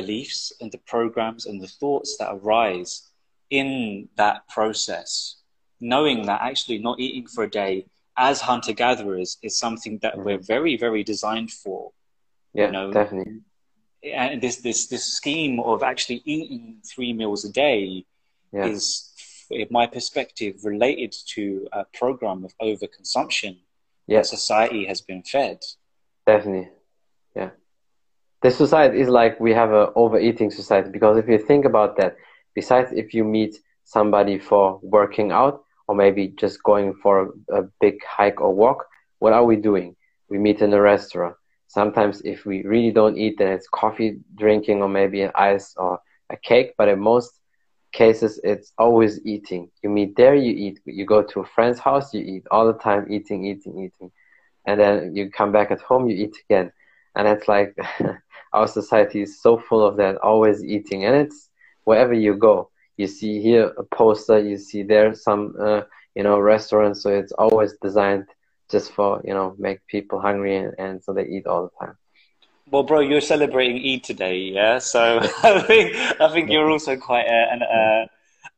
beliefs 0.00 0.52
and 0.60 0.70
the 0.72 0.82
programs 0.94 1.42
and 1.48 1.56
the 1.60 1.72
thoughts 1.80 2.10
that 2.18 2.32
arise 2.36 2.92
in 3.50 4.08
that 4.16 4.38
process 4.48 5.36
knowing 5.80 6.26
that 6.26 6.40
actually 6.42 6.78
not 6.78 6.98
eating 6.98 7.26
for 7.26 7.44
a 7.44 7.50
day 7.50 7.86
as 8.16 8.40
hunter 8.40 8.72
gatherers 8.72 9.36
is 9.42 9.58
something 9.58 9.98
that 9.98 10.14
mm-hmm. 10.14 10.24
we're 10.24 10.38
very, 10.38 10.76
very 10.76 11.02
designed 11.04 11.50
for. 11.50 11.92
Yeah, 12.54 12.66
you 12.66 12.72
know? 12.72 12.92
definitely. 12.92 13.40
And 14.02 14.40
this 14.40 14.56
this 14.56 14.86
this 14.86 15.04
scheme 15.04 15.60
of 15.60 15.82
actually 15.82 16.22
eating 16.24 16.78
three 16.86 17.12
meals 17.12 17.44
a 17.44 17.52
day 17.52 18.04
yeah. 18.52 18.66
is, 18.66 19.10
in 19.50 19.66
my 19.70 19.86
perspective, 19.86 20.54
related 20.64 21.14
to 21.34 21.66
a 21.72 21.84
program 21.92 22.44
of 22.44 22.56
overconsumption 22.58 23.58
yeah. 24.06 24.18
that 24.18 24.26
society 24.26 24.86
has 24.86 25.00
been 25.00 25.22
fed. 25.22 25.58
Definitely, 26.26 26.70
yeah. 27.34 27.50
The 28.42 28.50
society 28.50 29.00
is 29.00 29.08
like 29.08 29.40
we 29.40 29.52
have 29.52 29.72
a 29.72 29.92
overeating 29.94 30.50
society 30.50 30.90
because 30.90 31.16
if 31.16 31.28
you 31.28 31.38
think 31.38 31.64
about 31.64 31.96
that, 31.96 32.16
besides 32.54 32.92
if 32.92 33.14
you 33.14 33.24
meet 33.24 33.58
somebody 33.84 34.38
for 34.38 34.78
working 34.82 35.32
out 35.32 35.62
or 35.88 35.94
maybe 35.94 36.28
just 36.28 36.62
going 36.62 36.94
for 37.02 37.32
a, 37.50 37.60
a 37.60 37.62
big 37.80 37.96
hike 38.04 38.40
or 38.40 38.54
walk, 38.54 38.86
what 39.18 39.32
are 39.32 39.44
we 39.44 39.56
doing? 39.56 39.96
We 40.28 40.38
meet 40.38 40.60
in 40.60 40.72
a 40.72 40.80
restaurant. 40.80 41.36
Sometimes 41.68 42.20
if 42.24 42.44
we 42.44 42.62
really 42.62 42.90
don't 42.90 43.16
eat, 43.16 43.38
then 43.38 43.48
it's 43.48 43.68
coffee 43.68 44.20
drinking 44.36 44.82
or 44.82 44.88
maybe 44.88 45.22
an 45.22 45.32
ice 45.34 45.74
or 45.76 46.00
a 46.30 46.36
cake. 46.36 46.74
But 46.78 46.88
in 46.88 47.00
most 47.00 47.40
cases, 47.92 48.40
it's 48.44 48.72
always 48.78 49.24
eating. 49.24 49.70
You 49.82 49.90
meet 49.90 50.16
there, 50.16 50.34
you 50.34 50.52
eat. 50.52 50.80
You 50.84 51.06
go 51.06 51.22
to 51.22 51.40
a 51.40 51.46
friend's 51.46 51.78
house, 51.78 52.12
you 52.12 52.22
eat 52.22 52.44
all 52.50 52.66
the 52.66 52.78
time, 52.78 53.06
eating, 53.10 53.44
eating, 53.46 53.78
eating. 53.84 54.10
And 54.66 54.80
then 54.80 55.14
you 55.14 55.30
come 55.30 55.52
back 55.52 55.70
at 55.70 55.80
home, 55.80 56.08
you 56.08 56.16
eat 56.16 56.36
again. 56.48 56.72
And 57.16 57.26
it's 57.26 57.48
like 57.48 57.76
our 58.52 58.68
society 58.68 59.22
is 59.22 59.40
so 59.40 59.58
full 59.58 59.84
of 59.84 59.96
that, 59.96 60.16
always 60.18 60.62
eating. 60.62 61.04
And 61.04 61.16
it's 61.16 61.48
wherever 61.84 62.12
you 62.12 62.34
go 62.34 62.70
you 62.96 63.06
see 63.06 63.40
here 63.40 63.72
a 63.76 63.84
poster, 63.84 64.38
you 64.38 64.56
see 64.56 64.82
there 64.82 65.14
some, 65.14 65.54
uh, 65.60 65.82
you 66.14 66.22
know, 66.22 66.38
restaurants. 66.38 67.02
So 67.02 67.10
it's 67.10 67.32
always 67.32 67.74
designed 67.82 68.26
just 68.70 68.92
for, 68.92 69.20
you 69.24 69.34
know, 69.34 69.54
make 69.58 69.86
people 69.86 70.20
hungry 70.20 70.56
and, 70.56 70.74
and 70.78 71.02
so 71.02 71.12
they 71.12 71.26
eat 71.26 71.46
all 71.46 71.64
the 71.64 71.86
time. 71.86 71.96
Well, 72.70 72.82
bro, 72.82 73.00
you're 73.00 73.20
celebrating 73.20 73.76
Eid 73.86 74.02
today, 74.02 74.38
yeah. 74.38 74.78
So 74.78 75.20
I 75.42 75.62
think 75.62 75.94
I 76.20 76.32
think 76.32 76.50
you're 76.50 76.70
also 76.70 76.96
quite 76.96 77.26
a, 77.26 77.52
an 77.52 78.08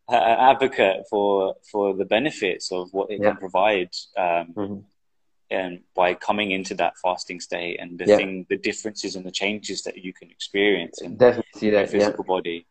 uh, 0.08 0.14
advocate 0.14 1.04
for 1.10 1.56
for 1.70 1.94
the 1.94 2.06
benefits 2.06 2.72
of 2.72 2.88
what 2.92 3.10
it 3.10 3.20
yeah. 3.20 3.30
can 3.30 3.36
provide, 3.36 3.90
um, 4.16 4.54
mm-hmm. 4.56 4.78
And 5.50 5.80
by 5.94 6.14
coming 6.14 6.50
into 6.50 6.74
that 6.74 6.96
fasting 6.98 7.40
state 7.40 7.78
and 7.80 7.98
the 7.98 8.06
yeah. 8.06 8.16
thing, 8.16 8.46
the 8.48 8.56
differences 8.56 9.16
and 9.16 9.24
the 9.24 9.30
changes 9.30 9.82
that 9.82 9.96
you 9.96 10.12
can 10.12 10.30
experience 10.30 11.00
in 11.00 11.16
definitely 11.16 11.50
see 11.54 11.70
that 11.70 11.90
physical 11.90 12.24
yeah. 12.24 12.34
body. 12.34 12.66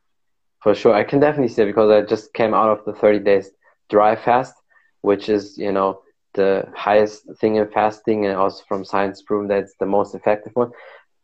For 0.61 0.75
sure, 0.75 0.93
I 0.93 1.03
can 1.03 1.19
definitely 1.19 1.53
see 1.53 1.63
it 1.63 1.67
because 1.67 1.91
I 1.91 2.01
just 2.01 2.33
came 2.33 2.53
out 2.53 2.69
of 2.69 2.85
the 2.85 2.93
30 2.93 3.19
days 3.19 3.49
dry 3.89 4.15
fast, 4.15 4.53
which 5.01 5.29
is 5.29 5.57
you 5.57 5.71
know 5.71 6.01
the 6.33 6.67
highest 6.75 7.23
thing 7.39 7.55
in 7.55 7.67
fasting, 7.69 8.25
and 8.25 8.35
also 8.35 8.63
from 8.67 8.85
science 8.85 9.21
proven 9.21 9.47
that 9.47 9.59
it's 9.59 9.75
the 9.79 9.85
most 9.85 10.13
effective 10.13 10.53
one. 10.55 10.71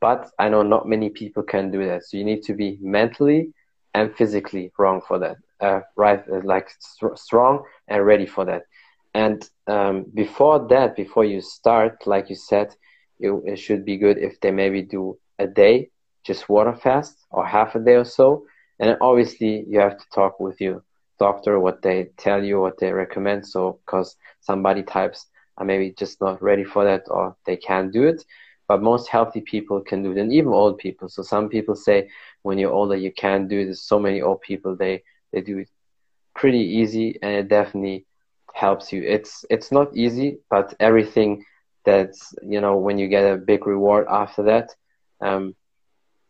But 0.02 0.30
I 0.40 0.50
know 0.50 0.64
not 0.64 0.88
many 0.88 1.10
people 1.10 1.44
can 1.44 1.72
do 1.72 1.86
that, 1.86 2.04
so 2.04 2.18
you 2.18 2.26
need 2.26 2.44
to 2.44 2.54
be 2.54 2.78
mentally 2.82 3.54
and 3.94 4.16
physically 4.16 4.72
wrong 4.78 5.02
for 5.08 5.20
that, 5.20 5.38
uh, 5.62 5.82
right? 5.96 6.24
Uh, 6.30 6.42
like 6.44 6.70
st- 6.80 7.18
strong 7.18 7.64
and 7.88 8.06
ready 8.06 8.26
for 8.26 8.46
that. 8.46 8.64
And 9.14 9.48
um, 9.68 10.06
before 10.14 10.68
that, 10.70 10.96
before 10.96 11.26
you 11.26 11.42
start, 11.42 12.08
like 12.08 12.30
you 12.30 12.36
said, 12.36 12.76
you, 13.20 13.44
it 13.46 13.58
should 13.58 13.86
be 13.86 13.98
good 13.98 14.18
if 14.18 14.40
they 14.42 14.52
maybe 14.52 14.82
do 14.82 15.18
a 15.40 15.48
day 15.48 15.90
just 16.24 16.50
water 16.50 16.74
fast 16.76 17.26
or 17.32 17.46
half 17.46 17.76
a 17.76 17.80
day 17.80 17.96
or 17.96 18.06
so. 18.06 18.46
And 18.80 18.98
obviously 19.02 19.66
you 19.68 19.80
have 19.80 19.98
to 19.98 20.06
talk 20.14 20.40
with 20.40 20.60
your 20.60 20.84
doctor 21.20 21.60
what 21.60 21.82
they 21.82 22.10
tell 22.18 22.44
you 22.44 22.60
what 22.60 22.80
they 22.80 22.92
recommend. 22.92 23.46
So 23.46 23.80
because 23.86 24.16
somebody 24.42 24.84
types 24.84 25.28
are 25.58 25.66
maybe 25.66 25.94
just 25.98 26.20
not 26.22 26.42
ready 26.42 26.64
for 26.64 26.84
that 26.86 27.04
or 27.08 27.36
they 27.46 27.58
can't 27.58 27.92
do 27.92 28.08
it. 28.08 28.24
But 28.68 28.82
most 28.82 29.10
healthy 29.10 29.42
people 29.42 29.82
can 29.82 30.02
do 30.04 30.12
it 30.12 30.18
and 30.18 30.34
even 30.34 30.54
old 30.54 30.78
people. 30.78 31.10
So 31.10 31.22
some 31.22 31.50
people 31.50 31.76
say 31.76 32.10
when 32.42 32.58
you're 32.58 32.72
older 32.72 32.96
you 32.96 33.12
can't 33.12 33.50
do 33.50 33.66
this. 33.66 33.84
So 33.84 34.00
many 34.00 34.22
old 34.22 34.42
people 34.42 34.76
they 34.76 35.04
they 35.32 35.42
do 35.42 35.60
it 35.60 35.70
pretty 36.36 36.60
easy 36.60 37.20
and 37.22 37.34
it 37.34 37.48
definitely 37.50 38.06
helps 38.54 38.92
you 38.94 39.04
it's 39.04 39.46
it's 39.50 39.72
not 39.72 39.96
easy 39.96 40.38
but 40.50 40.74
everything 40.80 41.44
that's 41.86 42.34
you 42.44 42.62
know 42.62 42.78
when 42.78 42.98
you 42.98 43.08
get 43.08 43.24
a 43.24 43.38
big 43.38 43.68
reward 43.68 44.06
after 44.10 44.44
that 44.44 44.70
um, 45.22 45.56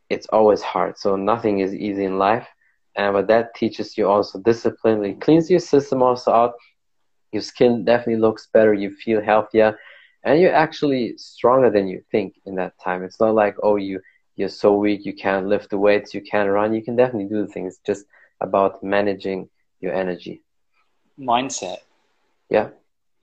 it's 0.10 0.28
always 0.28 0.62
hard. 0.62 0.98
So 0.98 1.16
nothing 1.16 1.60
is 1.60 1.74
easy 1.74 2.06
in 2.06 2.18
life. 2.18 2.48
And 2.96 3.14
but 3.14 3.28
that 3.28 3.56
teaches 3.56 3.98
you 3.98 4.08
also 4.08 4.40
discipline. 4.40 5.04
It 5.04 5.20
cleans 5.20 5.50
your 5.50 5.60
system 5.60 6.04
also 6.04 6.32
out. 6.32 6.54
Your 7.32 7.42
skin 7.42 7.84
definitely 7.84 8.22
looks 8.22 8.48
better. 8.54 8.74
You 8.74 8.92
feel 8.92 9.22
healthier, 9.22 9.80
and 10.24 10.40
you're 10.40 10.54
actually 10.54 11.18
stronger 11.18 11.72
than 11.72 11.88
you 11.88 12.04
think 12.12 12.36
in 12.46 12.56
that 12.56 12.74
time. 12.84 13.04
It's 13.04 13.20
not 13.20 13.34
like 13.34 13.56
oh 13.64 13.78
you 13.78 14.00
you're 14.36 14.50
so 14.50 14.76
weak 14.76 15.06
you 15.06 15.14
can't 15.14 15.48
lift 15.48 15.72
the 15.72 15.78
weights, 15.80 16.14
you 16.14 16.22
can't 16.22 16.50
run. 16.50 16.74
You 16.74 16.84
can 16.84 16.96
definitely 16.96 17.30
do 17.30 17.42
the 17.46 17.52
things. 17.52 17.80
Just 17.86 18.06
about 18.42 18.84
managing 18.84 19.50
your 19.80 19.94
energy. 19.94 20.44
Mindset. 21.20 21.80
Yeah. 22.50 22.70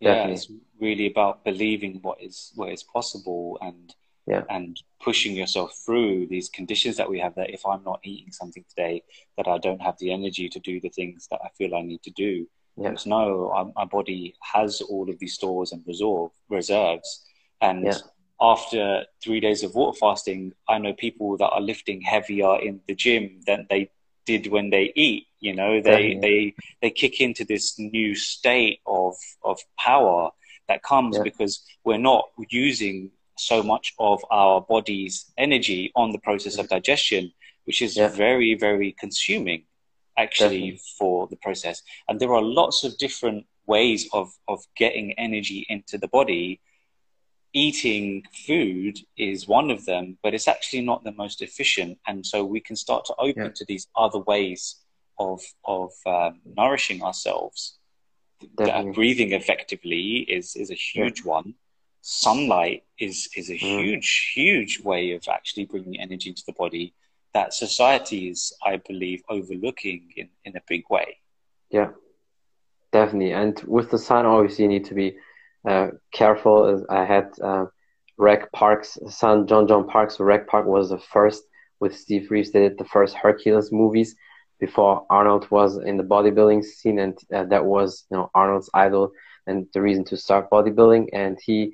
Definitely. 0.03 0.31
Yeah, 0.31 0.35
it's 0.35 0.53
really 0.81 1.07
about 1.07 1.45
believing 1.45 1.99
what 2.03 2.23
is 2.23 2.53
what 2.55 2.73
is 2.73 2.83
possible 2.83 3.59
and 3.61 3.95
yeah. 4.27 4.45
and 4.49 4.81
pushing 5.03 5.35
yourself 5.35 5.75
through 5.85 6.27
these 6.29 6.49
conditions 6.49 6.97
that 6.97 7.09
we 7.09 7.19
have 7.19 7.35
that 7.35 7.51
if 7.51 7.65
i'm 7.67 7.83
not 7.85 8.01
eating 8.05 8.33
something 8.33 8.65
today 8.69 9.03
that 9.37 9.49
i 9.49 9.59
don't 9.59 9.83
have 9.83 9.99
the 9.99 10.13
energy 10.13 10.49
to 10.49 10.61
do 10.61 10.81
the 10.81 10.89
things 10.91 11.27
that 11.31 11.41
i 11.45 11.49
feel 11.57 11.75
i 11.75 11.83
need 11.83 12.03
to 12.03 12.11
do 12.11 12.47
yeah. 12.77 12.95
no 13.07 13.51
I, 13.53 13.65
my 13.81 13.85
body 13.85 14.35
has 14.55 14.81
all 14.81 15.11
of 15.11 15.19
these 15.19 15.35
stores 15.35 15.73
and 15.73 15.83
reserve, 15.87 16.31
reserves 16.49 17.25
and 17.61 17.85
yeah. 17.85 17.99
after 18.41 19.05
three 19.23 19.41
days 19.41 19.63
of 19.63 19.75
water 19.75 19.99
fasting 19.99 20.53
i 20.69 20.79
know 20.79 20.93
people 20.93 21.37
that 21.39 21.49
are 21.49 21.61
lifting 21.61 22.01
heavier 22.01 22.59
in 22.61 22.81
the 22.87 22.95
gym 22.95 23.41
than 23.47 23.67
they 23.69 23.91
did 24.27 24.47
when 24.47 24.71
they 24.71 24.93
eat 24.95 25.27
you 25.41 25.55
know 25.55 25.81
they 25.81 26.19
they 26.21 26.55
they 26.83 26.91
kick 26.91 27.21
into 27.21 27.45
this 27.45 27.79
new 27.79 28.15
state 28.15 28.81
of 28.87 29.15
of 29.43 29.59
power 29.79 30.31
that 30.71 30.83
comes 30.85 31.17
yeah. 31.17 31.23
because 31.25 31.65
we're 31.85 31.99
not 31.99 32.27
using 32.49 33.11
so 33.37 33.63
much 33.63 33.93
of 33.99 34.25
our 34.31 34.61
body's 34.61 35.33
energy 35.37 35.91
on 35.97 36.13
the 36.13 36.19
process 36.19 36.59
of 36.59 36.67
mm-hmm. 36.67 36.77
digestion, 36.77 37.33
which 37.65 37.83
is 37.83 37.97
yeah. 37.97 38.09
very, 38.09 38.55
very 38.55 38.95
consuming 38.99 39.65
actually 40.17 40.61
Definitely. 40.61 40.81
for 40.99 41.27
the 41.29 41.37
process. 41.37 41.83
And 42.09 42.21
there 42.21 42.33
are 42.35 42.43
lots 42.43 42.85
of 42.85 42.97
different 42.99 43.47
ways 43.67 44.09
of, 44.13 44.31
of 44.47 44.61
getting 44.77 45.13
energy 45.19 45.67
into 45.69 45.99
the 45.99 46.09
body. 46.09 46.61
Eating 47.53 48.23
food 48.47 48.99
is 49.17 49.49
one 49.49 49.71
of 49.71 49.85
them, 49.85 50.19
but 50.23 50.35
it's 50.35 50.49
actually 50.49 50.83
not 50.83 51.03
the 51.03 51.13
most 51.13 51.43
efficient. 51.43 51.99
And 52.07 52.25
so 52.25 52.45
we 52.45 52.61
can 52.61 52.77
start 52.77 53.05
to 53.07 53.15
open 53.19 53.45
yeah. 53.45 53.51
to 53.57 53.65
these 53.67 53.89
other 53.97 54.21
ways 54.21 54.77
of, 55.19 55.43
of 55.65 55.91
um, 56.07 56.41
nourishing 56.45 57.03
ourselves. 57.03 57.79
breathing 58.93 59.33
effectively 59.33 60.19
is, 60.29 60.55
is 60.57 60.71
a 60.71 60.75
huge 60.75 61.21
yeah. 61.21 61.33
one 61.33 61.55
sunlight 62.03 62.85
is 62.99 63.29
is 63.37 63.51
a 63.51 63.55
mm. 63.55 63.59
huge 63.59 64.33
huge 64.35 64.81
way 64.81 65.13
of 65.13 65.23
actually 65.29 65.67
bringing 65.67 66.01
energy 66.01 66.31
into 66.31 66.43
the 66.47 66.53
body 66.53 66.95
that 67.35 67.53
society 67.53 68.29
is 68.29 68.53
i 68.65 68.77
believe 68.89 69.23
overlooking 69.29 70.11
in 70.17 70.29
in 70.45 70.57
a 70.57 70.63
big 70.67 70.83
way 70.89 71.19
yeah 71.71 71.89
definitely 72.93 73.33
and 73.33 73.63
with 73.65 73.91
the 73.91 73.99
sun 73.99 74.25
obviously 74.25 74.65
you 74.65 74.69
need 74.69 74.85
to 74.85 74.95
be 74.95 75.15
careful 76.13 76.85
i 76.91 77.05
had 77.05 77.31
uh, 77.43 77.67
Reg 78.19 78.47
Park's 78.53 78.99
son 79.09 79.47
john 79.47 79.67
john 79.67 79.87
parks 79.87 80.21
Reg 80.21 80.47
Park 80.47 80.67
was 80.67 80.91
the 80.91 80.99
first 80.99 81.45
with 81.81 81.97
steve 81.97 82.31
reeves. 82.31 82.51
They 82.53 82.61
did 82.61 82.79
the 82.79 82.85
first 82.85 83.15
hercules 83.15 83.73
movies 83.73 84.15
before 84.59 85.07
arnold 85.11 85.51
was 85.51 85.79
in 85.79 85.97
the 85.97 86.05
bodybuilding 86.05 86.63
scene 86.63 86.99
and 86.99 87.19
uh, 87.35 87.45
that 87.45 87.65
was 87.65 88.05
you 88.11 88.17
know 88.17 88.31
arnold's 88.35 88.71
idol 88.75 89.13
and 89.47 89.67
the 89.75 89.83
reason 89.83 90.05
to 90.05 90.17
start 90.17 90.51
bodybuilding. 90.51 91.09
And 91.13 91.39
he 91.45 91.73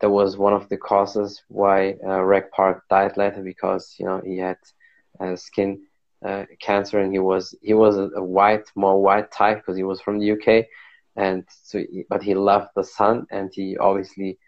that 0.00 0.10
was 0.10 0.36
one 0.36 0.52
of 0.52 0.68
the 0.68 0.76
causes 0.76 1.42
why 1.48 1.96
uh, 2.06 2.22
Reg 2.22 2.50
Park 2.50 2.84
died 2.90 3.16
later 3.16 3.42
because 3.42 3.94
you 3.98 4.06
know 4.06 4.20
he 4.24 4.38
had 4.38 4.58
uh, 5.20 5.36
skin 5.36 5.80
uh, 6.24 6.44
cancer 6.60 7.00
and 7.00 7.12
he 7.12 7.18
was 7.18 7.54
he 7.62 7.74
was 7.74 7.96
a, 7.96 8.08
a 8.16 8.22
white 8.22 8.66
more 8.74 9.02
white 9.02 9.30
type 9.32 9.58
because 9.58 9.76
he 9.76 9.82
was 9.82 10.00
from 10.00 10.18
the 10.18 10.32
UK 10.32 10.66
and 11.16 11.44
so 11.62 11.82
but 12.08 12.22
he 12.22 12.34
loved 12.34 12.68
the 12.76 12.84
sun 12.84 13.26
and 13.30 13.50
he 13.52 13.76
obviously 13.78 14.38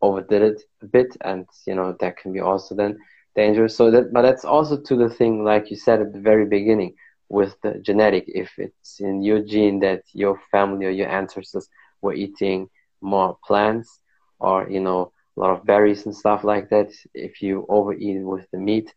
overdid 0.00 0.42
it 0.42 0.62
a 0.82 0.86
bit 0.86 1.16
and 1.22 1.46
you 1.66 1.74
know 1.74 1.96
that 2.00 2.16
can 2.16 2.32
be 2.32 2.40
also 2.40 2.74
then 2.74 2.96
dangerous. 3.34 3.76
So 3.76 3.90
that 3.90 4.12
but 4.12 4.22
that's 4.22 4.44
also 4.44 4.80
to 4.80 4.96
the 4.96 5.08
thing 5.08 5.44
like 5.44 5.70
you 5.70 5.76
said 5.76 6.00
at 6.00 6.12
the 6.12 6.20
very 6.20 6.46
beginning 6.46 6.94
with 7.28 7.54
the 7.62 7.80
genetic. 7.84 8.24
If 8.28 8.50
it's 8.58 9.00
in 9.00 9.22
your 9.22 9.40
gene 9.40 9.80
that 9.80 10.02
your 10.12 10.40
family 10.50 10.86
or 10.86 10.90
your 10.90 11.08
ancestors 11.08 11.68
were 12.02 12.14
eating 12.14 12.68
more 13.00 13.36
plants 13.46 14.00
or 14.40 14.68
you 14.68 14.80
know 14.80 15.12
a 15.36 15.40
lot 15.40 15.50
of 15.50 15.64
berries 15.64 16.04
and 16.06 16.14
stuff 16.14 16.44
like 16.44 16.68
that 16.70 16.90
if 17.14 17.40
you 17.42 17.64
overeat 17.68 18.22
with 18.22 18.46
the 18.50 18.58
meat 18.58 18.92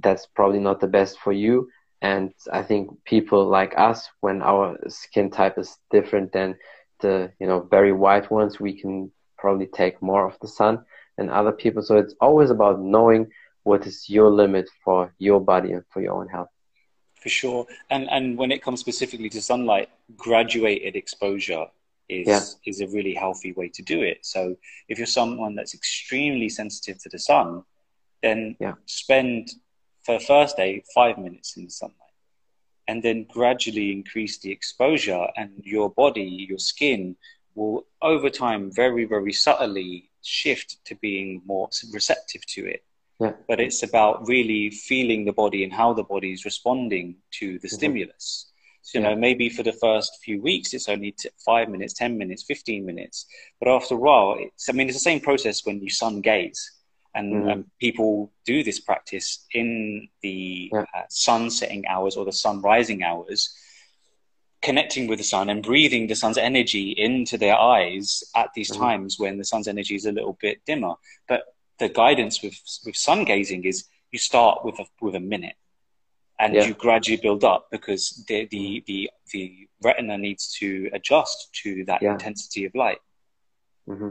that's 0.00 0.26
probably 0.34 0.58
not 0.58 0.80
the 0.80 0.86
best 0.86 1.18
for 1.18 1.32
you 1.32 1.68
and 2.08 2.32
i 2.60 2.62
think 2.68 2.82
people 3.04 3.42
like 3.58 3.72
us 3.88 3.98
when 4.24 4.38
our 4.50 4.64
skin 4.88 5.28
type 5.38 5.56
is 5.64 5.70
different 5.96 6.28
than 6.32 6.48
the 7.02 7.14
you 7.40 7.46
know 7.48 7.60
very 7.76 7.92
white 8.04 8.30
ones 8.30 8.60
we 8.66 8.72
can 8.80 9.10
probably 9.38 9.66
take 9.66 10.00
more 10.02 10.26
of 10.26 10.36
the 10.40 10.48
sun 10.48 10.84
than 11.16 11.30
other 11.30 11.52
people. 11.52 11.82
So 11.82 11.96
it's 11.96 12.14
always 12.20 12.50
about 12.50 12.80
knowing 12.80 13.28
what 13.62 13.86
is 13.86 14.08
your 14.08 14.30
limit 14.30 14.68
for 14.84 15.12
your 15.18 15.40
body 15.40 15.72
and 15.72 15.84
for 15.90 16.00
your 16.00 16.14
own 16.14 16.28
health. 16.28 16.48
For 17.22 17.28
sure, 17.28 17.66
and 17.90 18.08
and 18.10 18.38
when 18.38 18.52
it 18.52 18.62
comes 18.62 18.80
specifically 18.80 19.30
to 19.30 19.42
sunlight, 19.42 19.88
graduated 20.16 20.94
exposure 20.94 21.66
is 22.08 22.28
yeah. 22.28 22.42
is 22.70 22.80
a 22.80 22.88
really 22.88 23.14
healthy 23.14 23.52
way 23.52 23.68
to 23.70 23.82
do 23.82 24.02
it. 24.02 24.18
So 24.22 24.56
if 24.88 24.98
you're 24.98 25.06
someone 25.06 25.54
that's 25.56 25.74
extremely 25.74 26.48
sensitive 26.48 27.02
to 27.02 27.08
the 27.08 27.18
sun, 27.18 27.64
then 28.22 28.56
yeah. 28.60 28.74
spend 28.84 29.50
for 30.06 30.18
the 30.18 30.24
first 30.24 30.56
day 30.56 30.82
five 30.94 31.18
minutes 31.18 31.56
in 31.56 31.64
the 31.64 31.70
sunlight, 31.70 32.16
and 32.88 33.02
then 33.02 33.26
gradually 33.28 33.92
increase 33.92 34.38
the 34.38 34.52
exposure, 34.52 35.26
and 35.36 35.50
your 35.64 35.90
body, 35.90 36.46
your 36.48 36.58
skin 36.58 37.16
will 37.56 37.86
over 38.00 38.30
time 38.30 38.70
very 38.72 39.04
very 39.04 39.32
subtly 39.32 40.10
shift 40.22 40.84
to 40.84 40.94
being 40.96 41.42
more 41.44 41.68
receptive 41.92 42.44
to 42.46 42.66
it. 42.66 42.82
Yeah. 43.20 43.32
But 43.48 43.60
it's 43.60 43.82
about 43.82 44.28
really 44.28 44.70
feeling 44.70 45.24
the 45.24 45.32
body 45.32 45.64
and 45.64 45.72
how 45.72 45.94
the 45.94 46.04
body 46.04 46.32
is 46.32 46.44
responding 46.44 47.16
to 47.38 47.58
the 47.58 47.68
mm-hmm. 47.68 47.76
stimulus. 47.76 48.52
So, 48.82 48.98
you 48.98 49.04
yeah. 49.04 49.10
know, 49.10 49.16
maybe 49.16 49.48
for 49.48 49.62
the 49.62 49.72
first 49.72 50.18
few 50.22 50.40
weeks, 50.40 50.74
it's 50.74 50.88
only 50.88 51.12
t- 51.12 51.30
five 51.44 51.68
minutes, 51.68 51.94
10 51.94 52.16
minutes, 52.16 52.44
15 52.44 52.84
minutes. 52.84 53.26
But 53.58 53.68
after 53.68 53.94
a 53.94 53.98
while, 53.98 54.36
it's, 54.38 54.68
I 54.68 54.72
mean, 54.72 54.88
it's 54.88 54.96
the 54.96 55.02
same 55.02 55.20
process 55.20 55.64
when 55.64 55.80
you 55.80 55.90
sun 55.90 56.20
gaze. 56.20 56.70
And 57.16 57.32
mm. 57.32 57.52
um, 57.52 57.64
people 57.80 58.30
do 58.44 58.62
this 58.62 58.78
practice 58.78 59.46
in 59.52 60.08
the 60.22 60.70
yeah. 60.72 60.84
uh, 60.94 61.02
sun 61.08 61.50
setting 61.50 61.84
hours 61.88 62.16
or 62.16 62.24
the 62.26 62.32
sun 62.32 62.60
rising 62.60 63.02
hours, 63.02 63.52
connecting 64.60 65.08
with 65.08 65.18
the 65.18 65.24
sun 65.24 65.48
and 65.48 65.62
breathing 65.62 66.06
the 66.06 66.14
sun's 66.14 66.36
energy 66.36 66.90
into 66.90 67.38
their 67.38 67.56
eyes 67.56 68.22
at 68.36 68.50
these 68.54 68.70
mm. 68.70 68.76
times 68.76 69.18
when 69.18 69.38
the 69.38 69.44
sun's 69.44 69.66
energy 69.66 69.94
is 69.94 70.04
a 70.04 70.12
little 70.12 70.36
bit 70.40 70.60
dimmer. 70.66 70.94
But 71.26 71.44
the 71.78 71.88
guidance 71.88 72.42
with, 72.42 72.60
with 72.84 72.96
sun 72.96 73.24
gazing 73.24 73.64
is 73.64 73.86
you 74.12 74.18
start 74.18 74.64
with 74.64 74.78
a, 74.78 74.84
with 75.00 75.14
a 75.14 75.20
minute 75.20 75.56
and 76.38 76.54
yeah. 76.54 76.66
you 76.66 76.74
gradually 76.74 77.16
build 77.16 77.44
up 77.44 77.68
because 77.70 78.24
the, 78.28 78.46
the, 78.50 78.84
the, 78.86 79.10
the 79.32 79.68
retina 79.82 80.18
needs 80.18 80.52
to 80.58 80.90
adjust 80.92 81.48
to 81.62 81.82
that 81.86 82.02
yeah. 82.02 82.12
intensity 82.12 82.66
of 82.66 82.74
light. 82.74 82.98
Mm-hmm. 83.88 84.10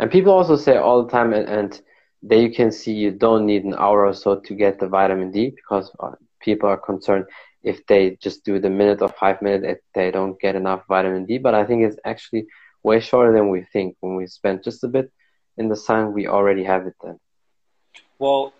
And 0.00 0.10
people 0.10 0.32
also 0.32 0.56
say 0.56 0.78
all 0.78 1.04
the 1.04 1.10
time, 1.10 1.34
and, 1.34 1.48
and 1.48 1.82
there 2.22 2.40
you 2.40 2.50
can 2.50 2.70
see 2.70 2.92
you 2.92 3.10
don't 3.10 3.46
need 3.46 3.64
an 3.64 3.74
hour 3.74 4.06
or 4.06 4.14
so 4.14 4.40
to 4.40 4.54
get 4.54 4.78
the 4.78 4.88
vitamin 4.88 5.30
D 5.30 5.50
because 5.50 5.90
uh, 6.00 6.12
people 6.40 6.68
are 6.68 6.76
concerned 6.76 7.26
if 7.62 7.86
they 7.86 8.16
just 8.22 8.44
do 8.44 8.58
the 8.58 8.70
minute 8.70 9.02
or 9.02 9.08
five 9.08 9.42
minutes, 9.42 9.82
they 9.94 10.10
don't 10.10 10.40
get 10.40 10.56
enough 10.56 10.82
vitamin 10.88 11.26
D. 11.26 11.38
But 11.38 11.54
I 11.54 11.64
think 11.64 11.82
it's 11.82 11.98
actually 12.04 12.46
way 12.82 13.00
shorter 13.00 13.32
than 13.32 13.50
we 13.50 13.62
think. 13.72 13.96
When 14.00 14.16
we 14.16 14.26
spend 14.26 14.64
just 14.64 14.84
a 14.84 14.88
bit 14.88 15.10
in 15.56 15.68
the 15.68 15.76
sun, 15.76 16.12
we 16.12 16.26
already 16.26 16.64
have 16.64 16.86
it 16.86 16.94
then. 17.02 17.18
Well, 18.18 18.52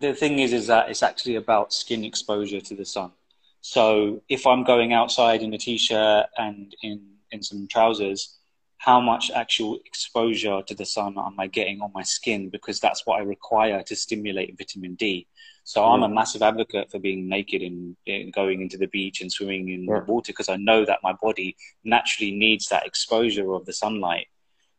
the 0.00 0.14
thing 0.14 0.38
is, 0.38 0.52
is 0.52 0.66
that 0.68 0.88
it's 0.90 1.02
actually 1.02 1.36
about 1.36 1.72
skin 1.72 2.04
exposure 2.04 2.60
to 2.60 2.74
the 2.74 2.84
sun. 2.84 3.12
So 3.60 4.22
if 4.28 4.46
I'm 4.46 4.64
going 4.64 4.92
outside 4.92 5.42
in 5.42 5.52
a 5.52 5.58
t-shirt 5.58 6.26
and 6.38 6.74
in, 6.82 7.02
in 7.32 7.42
some 7.42 7.66
trousers, 7.68 8.36
how 8.78 9.00
much 9.00 9.30
actual 9.30 9.78
exposure 9.84 10.62
to 10.62 10.74
the 10.74 10.84
sun 10.84 11.14
am 11.18 11.34
I 11.38 11.46
getting 11.46 11.80
on 11.80 11.90
my 11.94 12.02
skin? 12.02 12.50
Because 12.50 12.78
that's 12.80 13.06
what 13.06 13.20
I 13.20 13.22
require 13.22 13.82
to 13.82 13.96
stimulate 13.96 14.56
vitamin 14.56 14.94
D. 14.94 15.26
So 15.64 15.80
mm. 15.80 15.94
I'm 15.94 16.02
a 16.02 16.08
massive 16.08 16.42
advocate 16.42 16.90
for 16.90 16.98
being 16.98 17.28
naked 17.28 17.62
and, 17.62 17.96
and 18.06 18.32
going 18.32 18.60
into 18.60 18.78
the 18.78 18.86
beach 18.86 19.20
and 19.20 19.32
swimming 19.32 19.68
in 19.68 19.84
yeah. 19.84 20.00
the 20.00 20.12
water 20.12 20.32
because 20.32 20.48
I 20.48 20.56
know 20.56 20.84
that 20.84 21.00
my 21.02 21.12
body 21.12 21.56
naturally 21.84 22.32
needs 22.32 22.68
that 22.68 22.86
exposure 22.86 23.52
of 23.52 23.66
the 23.66 23.72
sunlight 23.72 24.26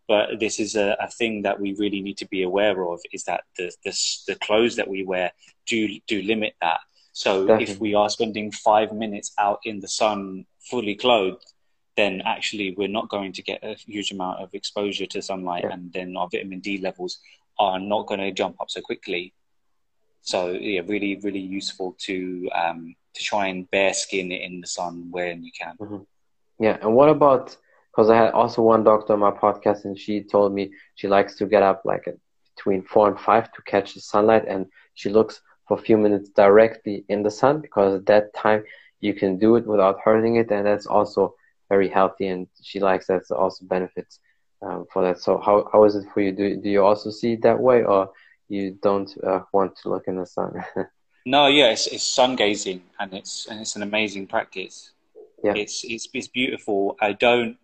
but 0.07 0.39
this 0.39 0.59
is 0.59 0.75
a, 0.75 0.95
a, 1.01 1.09
thing 1.09 1.41
that 1.41 1.59
we 1.59 1.73
really 1.73 2.01
need 2.01 2.17
to 2.17 2.27
be 2.27 2.43
aware 2.43 2.87
of 2.87 3.01
is 3.11 3.25
that 3.25 3.43
the, 3.57 3.71
the, 3.83 3.91
the 4.27 4.35
clothes 4.35 4.77
that 4.77 4.87
we 4.87 5.03
wear 5.03 5.31
do 5.65 5.99
do 6.07 6.21
limit 6.21 6.53
that 6.61 6.79
so 7.11 7.45
Definitely. 7.45 7.73
if 7.73 7.79
we 7.79 7.93
are 7.93 8.09
spending 8.09 8.51
five 8.51 8.93
minutes 8.93 9.33
out 9.37 9.59
in 9.65 9.79
the 9.79 9.87
sun 9.87 10.45
fully 10.59 10.95
clothed 10.95 11.53
then 11.97 12.21
actually 12.25 12.73
we're 12.77 12.87
not 12.87 13.09
going 13.09 13.33
to 13.33 13.41
get 13.41 13.59
a 13.63 13.73
huge 13.73 14.11
amount 14.11 14.39
of 14.39 14.53
exposure 14.53 15.05
to 15.05 15.21
sunlight 15.21 15.63
yeah. 15.63 15.73
and 15.73 15.91
then 15.91 16.15
our 16.15 16.29
vitamin 16.31 16.59
d 16.59 16.77
levels 16.77 17.19
are 17.59 17.79
not 17.79 18.07
going 18.07 18.19
to 18.19 18.31
jump 18.31 18.55
up 18.61 18.69
so 18.69 18.79
quickly 18.81 19.33
so 20.21 20.51
yeah 20.51 20.81
really 20.87 21.19
really 21.23 21.39
useful 21.39 21.95
to 21.99 22.49
um, 22.53 22.95
to 23.13 23.23
try 23.23 23.47
and 23.47 23.69
bare 23.71 23.93
skin 23.93 24.31
in 24.31 24.61
the 24.61 24.67
sun 24.67 25.07
when 25.11 25.43
you 25.43 25.51
can 25.59 25.75
mm-hmm. 25.77 26.03
yeah 26.59 26.77
and 26.81 26.93
what 26.93 27.09
about 27.09 27.57
because 27.97 28.11
I 28.11 28.15
had 28.15 28.33
also 28.33 28.61
one 28.61 28.83
doctor 28.83 29.13
on 29.13 29.19
my 29.19 29.31
podcast, 29.31 29.85
and 29.85 29.97
she 29.97 30.21
told 30.21 30.53
me 30.53 30.71
she 30.93 31.07
likes 31.07 31.33
to 31.37 31.47
get 31.47 31.63
up 31.63 31.81
like 31.83 32.05
between 32.55 32.83
four 32.83 33.07
and 33.07 33.19
five 33.19 33.51
to 33.53 33.61
catch 33.63 33.95
the 33.95 34.01
sunlight, 34.01 34.45
and 34.47 34.67
she 34.93 35.09
looks 35.09 35.41
for 35.67 35.79
a 35.79 35.81
few 35.81 35.97
minutes 35.97 36.29
directly 36.29 37.05
in 37.09 37.23
the 37.23 37.31
sun 37.31 37.59
because 37.59 37.95
at 37.95 38.05
that 38.05 38.35
time 38.35 38.63
you 38.99 39.15
can 39.15 39.39
do 39.39 39.55
it 39.55 39.65
without 39.65 39.99
hurting 40.03 40.35
it, 40.35 40.51
and 40.51 40.67
that's 40.67 40.85
also 40.85 41.33
very 41.69 41.89
healthy. 41.89 42.27
And 42.27 42.47
she 42.61 42.79
likes 42.79 43.07
that 43.07 43.23
also 43.31 43.65
benefits 43.65 44.19
um, 44.61 44.85
for 44.91 45.03
that. 45.03 45.19
So 45.19 45.37
how 45.37 45.69
how 45.71 45.83
is 45.83 45.95
it 45.95 46.05
for 46.13 46.21
you? 46.21 46.31
Do 46.31 46.57
do 46.57 46.69
you 46.69 46.83
also 46.83 47.09
see 47.09 47.33
it 47.33 47.41
that 47.43 47.59
way, 47.59 47.83
or 47.83 48.11
you 48.49 48.77
don't 48.81 49.11
uh, 49.23 49.41
want 49.53 49.75
to 49.77 49.89
look 49.89 50.07
in 50.07 50.17
the 50.17 50.25
sun? 50.25 50.63
no, 51.25 51.47
yeah, 51.47 51.71
it's, 51.71 51.87
it's 51.87 52.03
sun 52.03 52.35
gazing, 52.35 52.81
and 52.99 53.13
it's 53.13 53.47
and 53.47 53.61
it's 53.61 53.75
an 53.75 53.83
amazing 53.83 54.27
practice. 54.27 54.91
Yeah. 55.43 55.53
It's 55.55 55.83
it's 55.83 56.07
it's 56.13 56.27
beautiful. 56.27 56.97
I 57.01 57.13
don't 57.13 57.57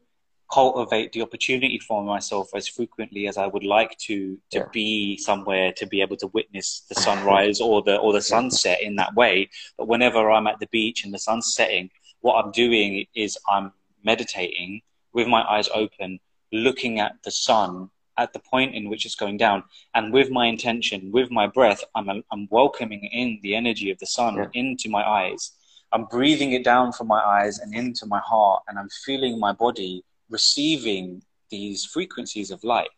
cultivate 0.53 1.11
the 1.13 1.21
opportunity 1.21 1.79
for 1.79 2.03
myself 2.03 2.49
as 2.53 2.67
frequently 2.67 3.27
as 3.27 3.37
I 3.37 3.47
would 3.47 3.63
like 3.63 3.97
to 3.99 4.37
to 4.51 4.59
yeah. 4.59 4.65
be 4.71 5.17
somewhere 5.17 5.71
to 5.73 5.87
be 5.87 6.01
able 6.01 6.17
to 6.17 6.27
witness 6.27 6.85
the 6.89 6.95
sunrise 6.95 7.59
or 7.59 7.81
the 7.81 7.97
or 7.97 8.13
the 8.13 8.21
sunset 8.21 8.81
in 8.81 8.95
that 8.97 9.15
way. 9.15 9.49
But 9.77 9.87
whenever 9.87 10.29
I'm 10.29 10.45
at 10.47 10.59
the 10.59 10.67
beach 10.67 11.03
and 11.03 11.13
the 11.13 11.19
sun's 11.19 11.55
setting, 11.55 11.89
what 12.21 12.35
I'm 12.35 12.51
doing 12.51 13.05
is 13.15 13.37
I'm 13.49 13.71
meditating 14.03 14.81
with 15.13 15.27
my 15.27 15.43
eyes 15.43 15.69
open, 15.73 16.19
looking 16.51 16.99
at 16.99 17.13
the 17.23 17.31
sun 17.31 17.89
at 18.17 18.33
the 18.33 18.39
point 18.39 18.75
in 18.75 18.89
which 18.89 19.05
it's 19.05 19.15
going 19.15 19.37
down, 19.37 19.63
and 19.95 20.13
with 20.13 20.29
my 20.29 20.45
intention, 20.45 21.11
with 21.11 21.31
my 21.31 21.47
breath, 21.47 21.83
I'm 21.95 22.23
I'm 22.31 22.47
welcoming 22.51 23.03
in 23.05 23.39
the 23.41 23.55
energy 23.55 23.89
of 23.91 23.97
the 23.99 24.05
sun 24.05 24.35
yeah. 24.35 24.47
into 24.53 24.89
my 24.89 25.03
eyes. 25.03 25.51
I'm 25.91 26.05
breathing 26.05 26.53
it 26.53 26.63
down 26.63 26.91
from 26.91 27.07
my 27.07 27.21
eyes 27.21 27.59
and 27.59 27.73
into 27.73 28.05
my 28.05 28.19
heart, 28.19 28.63
and 28.67 28.77
I'm 28.77 28.89
feeling 29.05 29.39
my 29.39 29.51
body 29.51 30.03
receiving 30.29 31.23
these 31.49 31.85
frequencies 31.85 32.51
of 32.51 32.63
light. 32.63 32.89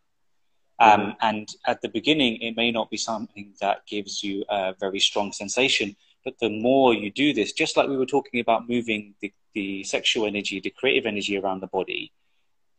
Um, 0.79 0.99
mm-hmm. 0.99 1.09
And 1.21 1.47
at 1.65 1.81
the 1.81 1.89
beginning, 1.89 2.41
it 2.41 2.55
may 2.55 2.71
not 2.71 2.89
be 2.89 2.97
something 2.97 3.53
that 3.61 3.85
gives 3.87 4.23
you 4.23 4.43
a 4.49 4.73
very 4.79 4.99
strong 4.99 5.31
sensation, 5.31 5.95
but 6.23 6.35
the 6.39 6.49
more 6.49 6.93
you 6.93 7.11
do 7.11 7.33
this, 7.33 7.53
just 7.53 7.77
like 7.77 7.87
we 7.87 7.97
were 7.97 8.05
talking 8.05 8.39
about 8.39 8.67
moving 8.67 9.13
the, 9.21 9.31
the 9.55 9.83
sexual 9.83 10.27
energy, 10.27 10.59
the 10.59 10.69
creative 10.69 11.07
energy 11.07 11.37
around 11.37 11.61
the 11.61 11.67
body, 11.67 12.11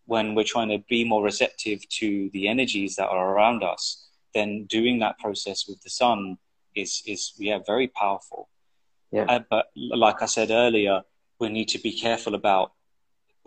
when 0.04 0.34
we're 0.34 0.44
trying 0.44 0.68
to 0.68 0.78
be 0.88 1.02
more 1.02 1.22
receptive 1.24 1.86
to 1.88 2.30
the 2.32 2.46
energies 2.46 2.94
that 2.96 3.08
are 3.08 3.34
around 3.34 3.64
us, 3.64 4.06
then 4.34 4.64
doing 4.66 5.00
that 5.00 5.18
process 5.18 5.66
with 5.66 5.82
the 5.82 5.90
sun 5.90 6.38
is, 6.76 7.02
is 7.06 7.32
yeah, 7.38 7.58
very 7.66 7.88
powerful. 7.88 8.48
Yeah. 9.10 9.24
Uh, 9.28 9.40
but 9.50 9.66
like 9.76 10.22
I 10.22 10.26
said 10.26 10.50
earlier, 10.50 11.02
we 11.40 11.48
need 11.48 11.68
to 11.68 11.78
be 11.78 11.92
careful 11.92 12.34
about 12.34 12.72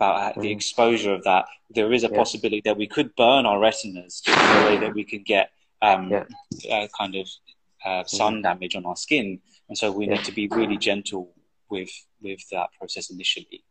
about 0.00 0.34
the 0.36 0.48
mm. 0.48 0.52
exposure 0.52 1.12
of 1.12 1.22
that, 1.24 1.44
there 1.68 1.92
is 1.92 2.04
a 2.04 2.08
yeah. 2.08 2.16
possibility 2.16 2.62
that 2.64 2.76
we 2.76 2.86
could 2.86 3.14
burn 3.16 3.44
our 3.44 3.58
retinas 3.58 4.20
just 4.20 4.38
in 4.38 4.62
a 4.62 4.66
way 4.66 4.76
that 4.78 4.94
we 4.94 5.04
could 5.04 5.24
get 5.24 5.50
um, 5.82 6.10
yeah. 6.10 6.24
uh, 6.72 6.86
kind 6.98 7.14
of 7.16 7.28
uh, 7.84 8.04
sun 8.04 8.36
mm. 8.36 8.42
damage 8.42 8.74
on 8.74 8.86
our 8.86 8.96
skin. 8.96 9.38
And 9.68 9.76
so 9.76 9.92
we 9.92 10.06
need 10.06 10.24
to 10.24 10.32
be 10.32 10.48
really 10.48 10.78
gentle 10.78 11.32
with 11.70 11.90
with 12.22 12.40
that 12.50 12.68
process 12.78 13.10
initially. 13.10 13.64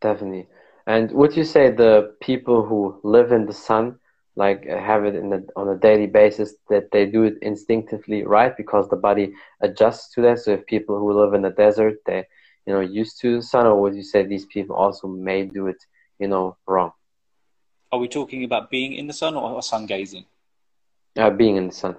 Definitely. 0.00 0.46
And 0.86 1.10
would 1.12 1.36
you 1.36 1.44
say 1.44 1.70
the 1.70 2.14
people 2.20 2.64
who 2.64 3.00
live 3.02 3.32
in 3.32 3.46
the 3.46 3.54
sun, 3.54 3.98
like 4.36 4.66
uh, 4.70 4.78
have 4.78 5.04
it 5.04 5.14
in 5.14 5.30
the, 5.30 5.46
on 5.56 5.68
a 5.68 5.76
daily 5.76 6.06
basis, 6.06 6.54
that 6.68 6.90
they 6.92 7.06
do 7.06 7.22
it 7.22 7.36
instinctively 7.40 8.24
right 8.24 8.54
because 8.54 8.88
the 8.88 8.96
body 8.96 9.32
adjusts 9.62 10.12
to 10.14 10.22
that? 10.22 10.40
So 10.40 10.52
if 10.52 10.66
people 10.66 10.98
who 10.98 11.12
live 11.12 11.32
in 11.32 11.42
the 11.42 11.50
desert, 11.50 11.96
they 12.04 12.24
you 12.66 12.74
know 12.74 12.80
used 12.80 13.20
to 13.22 13.36
the 13.36 13.42
sun, 13.42 13.66
or 13.66 13.80
would 13.80 13.94
you 13.94 14.02
say 14.02 14.24
these 14.24 14.46
people 14.46 14.76
also 14.76 15.08
may 15.08 15.46
do 15.46 15.68
it, 15.68 15.82
you 16.18 16.28
know, 16.28 16.56
wrong? 16.66 16.92
Are 17.90 17.98
we 17.98 18.08
talking 18.08 18.44
about 18.44 18.70
being 18.70 18.92
in 18.92 19.06
the 19.06 19.12
sun 19.12 19.36
or 19.36 19.62
sun 19.62 19.86
gazing? 19.86 20.26
Uh, 21.16 21.30
being 21.30 21.56
in 21.56 21.68
the 21.68 21.74
sun. 21.74 21.96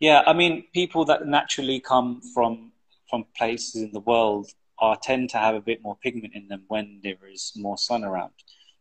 Yeah, 0.00 0.24
I 0.26 0.32
mean, 0.32 0.64
people 0.74 1.04
that 1.04 1.28
naturally 1.28 1.78
come 1.78 2.20
from 2.34 2.71
from 3.12 3.26
places 3.36 3.82
in 3.82 3.92
the 3.92 4.00
world 4.00 4.48
are 4.78 4.96
tend 5.02 5.28
to 5.28 5.36
have 5.36 5.54
a 5.54 5.60
bit 5.60 5.82
more 5.82 5.96
pigment 6.02 6.34
in 6.34 6.48
them 6.48 6.64
when 6.68 6.98
there 7.02 7.28
is 7.30 7.52
more 7.54 7.76
sun 7.76 8.04
around. 8.04 8.32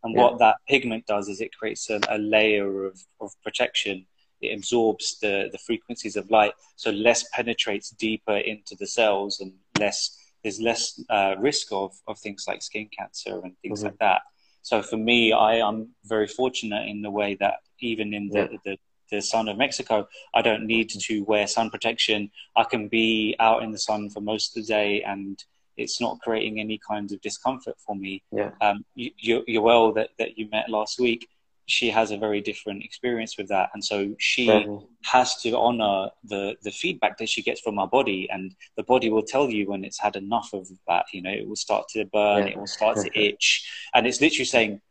And 0.04 0.16
yeah. 0.16 0.22
what 0.22 0.40
that 0.40 0.56
pigment 0.70 1.06
does 1.06 1.28
is 1.28 1.42
it 1.42 1.56
creates 1.56 1.90
a, 1.90 2.00
a 2.10 2.18
layer 2.18 2.86
of, 2.86 2.98
of 3.20 3.32
protection. 3.44 4.06
It 4.40 4.58
absorbs 4.58 5.20
the, 5.20 5.50
the 5.52 5.58
frequencies 5.58 6.16
of 6.16 6.32
light, 6.32 6.54
so 6.78 6.92
less 6.92 7.26
penetrates 7.34 7.90
deeper 7.90 8.38
into 8.38 8.76
the 8.80 8.88
cells 8.88 9.42
and 9.42 9.54
less 9.78 10.18
there's 10.44 10.60
less 10.60 11.00
uh, 11.10 11.36
risk 11.38 11.68
of, 11.72 11.94
of 12.08 12.18
things 12.18 12.46
like 12.48 12.64
skin 12.64 12.90
cancer 12.98 13.42
and 13.44 13.54
things 13.62 13.80
mm-hmm. 13.80 13.90
like 13.90 14.00
that. 14.00 14.22
So 14.64 14.82
for 14.82 14.98
me, 14.98 15.34
I 15.34 15.58
am 15.58 15.90
very 16.06 16.28
fortunate 16.28 16.88
in 16.88 17.04
the 17.04 17.12
way 17.12 17.38
that 17.40 17.58
even 17.80 18.12
in 18.14 18.30
the, 18.30 18.50
yeah. 18.52 18.58
the, 18.66 18.78
the 19.12 19.22
sun 19.22 19.47
of 19.47 19.57
Mexico, 19.57 20.07
I 20.34 20.41
don't 20.41 20.66
need 20.66 20.89
to 20.89 21.22
wear 21.22 21.45
sun 21.47 21.70
protection. 21.70 22.32
I 22.55 22.64
can 22.64 22.88
be 22.88 23.36
out 23.39 23.64
in 23.64 23.72
the 23.72 23.80
sun 23.80 24.09
for 24.09 24.22
most 24.22 24.55
of 24.57 24.64
the 24.64 24.68
day 24.68 25.03
and 25.03 25.43
it's 25.78 26.01
not 26.01 26.20
creating 26.22 26.59
any 26.59 26.80
kinds 26.80 27.12
of 27.12 27.22
discomfort 27.22 27.76
for 27.86 27.95
me. 27.95 28.24
Yeah. 28.32 28.51
Um, 28.62 28.86
you, 28.95 29.43
you, 29.47 29.62
well 29.62 29.93
that, 29.93 30.09
that 30.20 30.38
you 30.38 30.49
met 30.49 30.70
last 30.70 30.99
week 30.99 31.28
she 31.72 31.89
has 31.89 32.12
a 32.12 32.18
very 32.18 32.41
different 32.41 32.84
experience 32.84 33.38
with 33.38 33.47
that 33.47 33.70
and 33.74 33.84
so 33.84 34.14
she 34.20 34.47
mm-hmm. 34.47 34.86
has 35.03 35.41
to 35.41 35.57
honor 35.57 36.09
the 36.24 36.55
the 36.64 36.72
feedback 36.72 37.18
that 37.18 37.30
she 37.30 37.41
gets 37.41 37.62
from 37.62 37.80
our 37.80 37.88
body 37.88 38.28
and 38.32 38.55
the 38.76 38.84
body 38.84 39.09
will 39.09 39.24
tell 39.24 39.49
you 39.49 39.70
when 39.70 39.84
it's 39.84 39.99
had 39.99 40.16
enough 40.16 40.49
of 40.53 40.68
that 40.88 41.05
you 41.14 41.22
know 41.22 41.32
it 41.32 41.47
will 41.47 41.55
start 41.55 41.88
to 41.88 42.03
burn 42.05 42.45
yeah. 42.45 42.53
it 42.53 42.57
will 42.57 42.68
start 42.68 42.97
to 42.97 43.09
itch 43.20 43.70
and 43.93 44.05
it's 44.05 44.22
literally 44.22 44.45
saying 44.45 44.82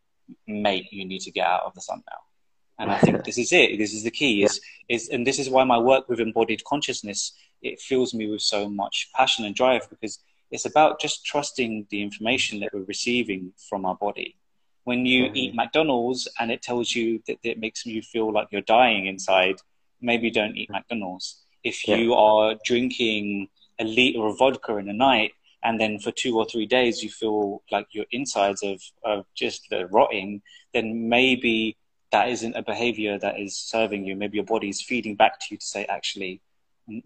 mate 0.46 0.86
you 0.90 1.04
need 1.04 1.20
to 1.20 1.30
get 1.30 1.46
out 1.46 1.62
of 1.64 1.74
the 1.74 1.80
sun 1.80 2.02
now 2.08 2.18
and 2.80 2.90
i 2.90 2.98
think 2.98 3.24
this 3.24 3.38
is 3.38 3.52
it 3.52 3.78
this 3.78 3.92
is 3.92 4.02
the 4.02 4.10
key 4.10 4.42
is 4.42 4.60
yeah. 4.88 4.96
is 4.96 5.08
and 5.08 5.26
this 5.26 5.38
is 5.38 5.48
why 5.48 5.62
my 5.64 5.78
work 5.78 6.08
with 6.08 6.20
embodied 6.20 6.62
consciousness 6.64 7.32
it 7.62 7.80
fills 7.80 8.12
me 8.14 8.26
with 8.26 8.42
so 8.42 8.68
much 8.68 9.08
passion 9.14 9.44
and 9.44 9.54
drive 9.54 9.88
because 9.90 10.18
it's 10.50 10.64
about 10.64 11.00
just 11.00 11.24
trusting 11.24 11.86
the 11.90 12.02
information 12.02 12.58
that 12.58 12.70
we're 12.72 12.82
receiving 12.94 13.52
from 13.68 13.84
our 13.84 13.94
body 13.94 14.36
when 14.84 15.06
you 15.06 15.26
mm-hmm. 15.26 15.36
eat 15.36 15.54
McDonald's 15.54 16.28
and 16.38 16.50
it 16.50 16.62
tells 16.62 16.94
you 16.94 17.22
that 17.26 17.38
it 17.42 17.58
makes 17.58 17.86
you 17.86 18.02
feel 18.02 18.32
like 18.32 18.48
you're 18.50 18.62
dying 18.62 19.06
inside, 19.06 19.56
maybe 20.00 20.30
don't 20.30 20.56
eat 20.56 20.70
McDonald's. 20.70 21.42
If 21.62 21.86
yeah. 21.86 21.96
you 21.96 22.14
are 22.14 22.56
drinking 22.64 23.48
a 23.78 23.84
liter 23.84 24.26
of 24.26 24.38
vodka 24.38 24.76
in 24.76 24.88
a 24.88 24.92
night 24.92 25.32
and 25.62 25.78
then 25.78 25.98
for 25.98 26.10
two 26.10 26.36
or 26.38 26.46
three 26.46 26.66
days 26.66 27.02
you 27.02 27.10
feel 27.10 27.62
like 27.70 27.88
your 27.92 28.06
insides 28.10 28.62
of, 28.62 28.80
of 29.04 29.26
just 29.34 29.72
rotting, 29.90 30.42
then 30.72 31.08
maybe 31.08 31.76
that 32.12 32.28
isn't 32.28 32.56
a 32.56 32.62
behavior 32.62 33.18
that 33.18 33.38
is 33.38 33.56
serving 33.56 34.04
you. 34.04 34.16
Maybe 34.16 34.36
your 34.36 34.44
body 34.44 34.68
is 34.68 34.82
feeding 34.82 35.14
back 35.14 35.38
to 35.40 35.46
you 35.50 35.58
to 35.58 35.66
say, 35.66 35.84
actually, 35.84 36.40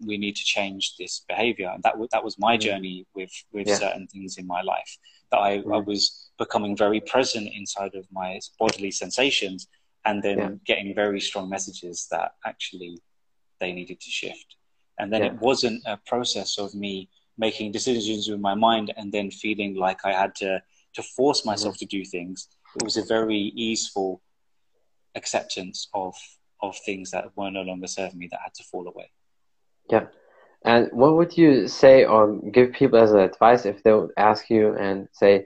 we 0.03 0.17
need 0.17 0.35
to 0.35 0.43
change 0.43 0.95
this 0.97 1.21
behavior. 1.27 1.69
And 1.73 1.83
that, 1.83 1.91
w- 1.91 2.09
that 2.11 2.23
was 2.23 2.39
my 2.39 2.55
mm-hmm. 2.55 2.61
journey 2.61 3.05
with, 3.13 3.31
with 3.51 3.67
yeah. 3.67 3.75
certain 3.75 4.07
things 4.07 4.37
in 4.37 4.47
my 4.47 4.61
life 4.61 4.97
that 5.31 5.39
I, 5.39 5.59
mm-hmm. 5.59 5.73
I 5.73 5.77
was 5.77 6.29
becoming 6.37 6.75
very 6.75 7.01
present 7.01 7.49
inside 7.53 7.93
of 7.95 8.07
my 8.11 8.39
bodily 8.59 8.91
sensations 8.91 9.67
and 10.05 10.21
then 10.21 10.37
yeah. 10.37 10.49
getting 10.65 10.95
very 10.95 11.19
strong 11.19 11.49
messages 11.49 12.07
that 12.11 12.33
actually 12.45 12.99
they 13.59 13.71
needed 13.71 13.99
to 13.99 14.09
shift. 14.09 14.55
And 14.97 15.11
then 15.11 15.21
yeah. 15.21 15.27
it 15.27 15.39
wasn't 15.39 15.83
a 15.85 15.97
process 16.05 16.57
of 16.57 16.73
me 16.73 17.09
making 17.37 17.71
decisions 17.71 18.29
with 18.29 18.39
my 18.39 18.55
mind 18.55 18.93
and 18.97 19.11
then 19.11 19.29
feeling 19.29 19.75
like 19.75 19.99
I 20.05 20.13
had 20.13 20.33
to, 20.35 20.63
to 20.93 21.03
force 21.03 21.41
mm-hmm. 21.41 21.49
myself 21.49 21.75
mm-hmm. 21.75 21.85
to 21.85 21.97
do 21.97 22.05
things. 22.05 22.47
It 22.75 22.83
was 22.83 22.97
a 22.97 23.03
very 23.03 23.51
easeful 23.55 24.21
acceptance 25.15 25.87
of, 25.93 26.15
of 26.61 26.75
things 26.85 27.11
that 27.11 27.25
were 27.35 27.51
no 27.51 27.61
longer 27.61 27.87
serving 27.87 28.19
me 28.19 28.27
that 28.31 28.39
had 28.43 28.53
to 28.55 28.63
fall 28.63 28.87
away. 28.87 29.09
Yeah. 29.89 30.07
And 30.63 30.89
what 30.91 31.15
would 31.15 31.37
you 31.37 31.67
say 31.67 32.05
or 32.05 32.39
give 32.51 32.73
people 32.73 32.99
as 32.99 33.11
an 33.11 33.19
advice 33.19 33.65
if 33.65 33.83
they 33.83 33.93
would 33.93 34.11
ask 34.17 34.49
you 34.49 34.75
and 34.75 35.07
say, 35.11 35.45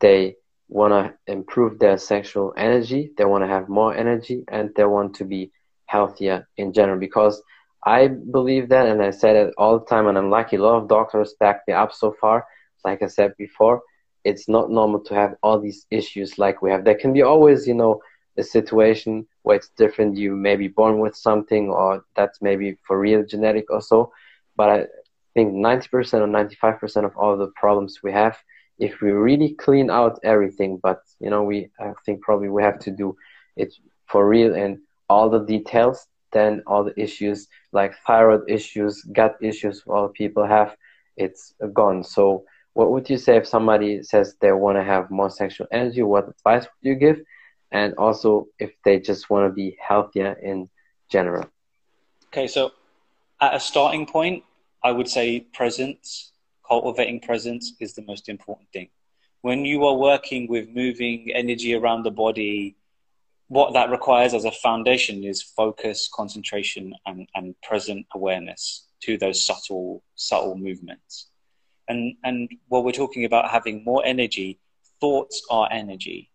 they 0.00 0.36
want 0.68 0.92
to 0.92 1.32
improve 1.32 1.78
their 1.78 1.98
sexual 1.98 2.54
energy, 2.56 3.12
they 3.16 3.24
want 3.24 3.42
to 3.44 3.48
have 3.48 3.68
more 3.68 3.94
energy, 3.94 4.44
and 4.48 4.70
they 4.74 4.84
want 4.84 5.14
to 5.16 5.24
be 5.24 5.52
healthier 5.86 6.48
in 6.56 6.72
general. 6.72 6.98
Because 6.98 7.42
I 7.84 8.08
believe 8.08 8.68
that, 8.68 8.86
and 8.86 9.02
I 9.02 9.10
said 9.10 9.36
it 9.36 9.54
all 9.58 9.78
the 9.78 9.86
time, 9.86 10.06
and 10.06 10.16
I'm 10.16 10.30
lucky. 10.30 10.56
A 10.56 10.62
lot 10.62 10.80
of 10.80 10.88
doctors 10.88 11.34
back 11.40 11.62
me 11.66 11.74
up 11.74 11.92
so 11.92 12.14
far. 12.20 12.46
Like 12.84 13.02
I 13.02 13.06
said 13.06 13.34
before, 13.36 13.82
it's 14.24 14.48
not 14.48 14.70
normal 14.70 15.00
to 15.00 15.14
have 15.14 15.34
all 15.42 15.60
these 15.60 15.86
issues 15.90 16.38
like 16.38 16.62
we 16.62 16.70
have. 16.70 16.84
There 16.84 16.94
can 16.94 17.12
be 17.12 17.22
always, 17.22 17.66
you 17.66 17.74
know, 17.74 18.00
a 18.38 18.42
situation 18.42 19.26
where 19.42 19.56
it's 19.56 19.70
different. 19.76 20.16
You 20.16 20.34
may 20.34 20.56
be 20.56 20.68
born 20.68 20.98
with 20.98 21.16
something, 21.16 21.68
or 21.68 22.04
that's 22.16 22.40
maybe 22.40 22.78
for 22.86 22.98
real 22.98 23.24
genetic 23.24 23.70
or 23.70 23.80
so. 23.80 24.12
But 24.56 24.68
I 24.68 24.86
think 25.34 25.54
90% 25.54 25.88
or 26.20 26.26
95% 26.26 27.04
of 27.04 27.16
all 27.16 27.36
the 27.36 27.52
problems 27.56 28.00
we 28.02 28.12
have 28.12 28.36
if 28.78 29.00
we 29.00 29.12
really 29.12 29.54
clean 29.54 29.90
out 29.90 30.18
everything, 30.24 30.78
but 30.82 31.02
you 31.20 31.30
know, 31.30 31.42
we 31.44 31.70
I 31.78 31.92
think 32.04 32.20
probably 32.20 32.48
we 32.48 32.62
have 32.62 32.78
to 32.80 32.90
do 32.90 33.16
it 33.56 33.72
for 34.06 34.28
real 34.28 34.54
and 34.54 34.78
all 35.08 35.30
the 35.30 35.44
details, 35.44 36.06
then 36.32 36.62
all 36.66 36.82
the 36.82 36.98
issues 37.00 37.48
like 37.72 37.94
thyroid 38.06 38.42
issues, 38.48 39.02
gut 39.12 39.36
issues 39.40 39.82
all 39.86 40.08
people 40.08 40.44
have, 40.46 40.76
it's 41.16 41.54
gone. 41.72 42.02
So 42.02 42.44
what 42.74 42.90
would 42.90 43.08
you 43.08 43.18
say 43.18 43.36
if 43.36 43.46
somebody 43.46 44.02
says 44.02 44.34
they 44.40 44.52
want 44.52 44.78
to 44.78 44.84
have 44.84 45.10
more 45.10 45.30
sexual 45.30 45.66
energy? 45.70 46.02
What 46.02 46.28
advice 46.28 46.64
would 46.64 46.88
you 46.90 46.94
give? 46.96 47.20
And 47.72 47.94
also 47.94 48.46
if 48.58 48.72
they 48.84 49.00
just 49.00 49.30
want 49.30 49.50
to 49.50 49.52
be 49.52 49.76
healthier 49.80 50.32
in 50.34 50.68
general. 51.10 51.46
Okay, 52.26 52.46
so 52.46 52.72
at 53.40 53.54
a 53.54 53.60
starting 53.60 54.06
point, 54.06 54.44
I 54.84 54.92
would 54.92 55.08
say 55.08 55.40
presence 55.40 56.32
cultivating 56.72 57.20
presence 57.20 57.74
is 57.80 57.92
the 57.94 58.02
most 58.02 58.28
important 58.30 58.66
thing. 58.72 58.88
When 59.42 59.64
you 59.64 59.84
are 59.84 59.94
working 59.94 60.48
with 60.48 60.68
moving 60.70 61.30
energy 61.34 61.74
around 61.74 62.04
the 62.04 62.10
body, 62.10 62.76
what 63.48 63.74
that 63.74 63.90
requires 63.90 64.32
as 64.32 64.46
a 64.46 64.50
foundation 64.50 65.22
is 65.24 65.42
focus, 65.42 66.08
concentration, 66.14 66.94
and, 67.04 67.28
and 67.34 67.54
present 67.62 68.06
awareness 68.14 68.86
to 69.02 69.18
those 69.18 69.44
subtle, 69.44 70.02
subtle 70.14 70.56
movements. 70.56 71.28
And, 71.88 72.14
and 72.24 72.50
while 72.68 72.82
we're 72.82 72.92
talking 72.92 73.26
about 73.26 73.50
having 73.50 73.84
more 73.84 74.02
energy, 74.06 74.58
thoughts 74.98 75.42
are 75.50 75.68
energy. 75.70 76.30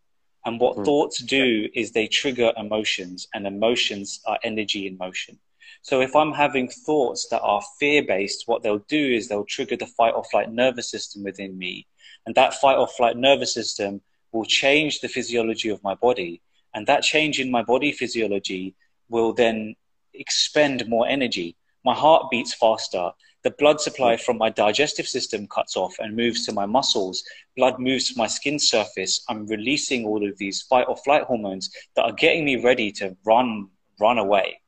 And 0.47 0.61
what 0.61 0.77
mm. 0.77 0.85
thoughts 0.85 1.19
do 1.19 1.67
is 1.73 1.91
they 1.91 2.07
trigger 2.07 2.53
emotions, 2.55 3.27
and 3.33 3.45
emotions 3.45 4.21
are 4.25 4.39
energy 4.43 4.87
in 4.87 4.97
motion. 4.97 5.37
So 5.81 5.99
if 5.99 6.15
I'm 6.15 6.31
having 6.31 6.69
thoughts 6.69 7.27
that 7.27 7.41
are 7.41 7.61
fear 7.77 8.01
based, 8.01 8.43
what 8.47 8.63
they'll 8.63 8.87
do 8.87 9.13
is 9.13 9.27
they'll 9.27 9.43
trigger 9.43 9.75
the 9.75 9.85
fight 9.85 10.13
or 10.15 10.23
flight 10.23 10.49
nervous 10.49 10.89
system 10.89 11.23
within 11.23 11.57
me. 11.57 11.85
And 12.25 12.33
that 12.35 12.53
fight 12.53 12.77
or 12.77 12.87
flight 12.87 13.17
nervous 13.17 13.53
system 13.53 13.99
will 14.31 14.45
change 14.45 15.01
the 15.01 15.09
physiology 15.09 15.67
of 15.67 15.83
my 15.83 15.95
body. 15.95 16.41
And 16.73 16.87
that 16.87 17.03
change 17.03 17.41
in 17.41 17.51
my 17.51 17.61
body 17.61 17.91
physiology 17.91 18.73
will 19.09 19.33
then 19.33 19.75
expend 20.13 20.87
more 20.87 21.05
energy. 21.09 21.57
My 21.83 21.93
heart 21.93 22.31
beats 22.31 22.53
faster. 22.53 23.11
The 23.43 23.51
blood 23.51 23.79
supply 23.79 24.17
from 24.17 24.37
my 24.37 24.49
digestive 24.49 25.07
system 25.07 25.47
cuts 25.47 25.77
off 25.77 25.95
and 25.99 26.15
moves 26.15 26.45
to 26.45 26.51
my 26.51 26.65
muscles. 26.65 27.23
Blood 27.55 27.79
moves 27.79 28.11
to 28.11 28.17
my 28.17 28.27
skin 28.27 28.59
surface. 28.59 29.23
I'm 29.29 29.45
releasing 29.47 30.05
all 30.05 30.27
of 30.27 30.37
these 30.37 30.63
fight 30.63 30.85
or 30.87 30.97
flight 30.97 31.23
hormones 31.23 31.71
that 31.95 32.03
are 32.03 32.13
getting 32.13 32.45
me 32.45 32.57
ready 32.57 32.91
to 32.93 33.15
run, 33.25 33.69
run 33.99 34.17
away. 34.17 34.59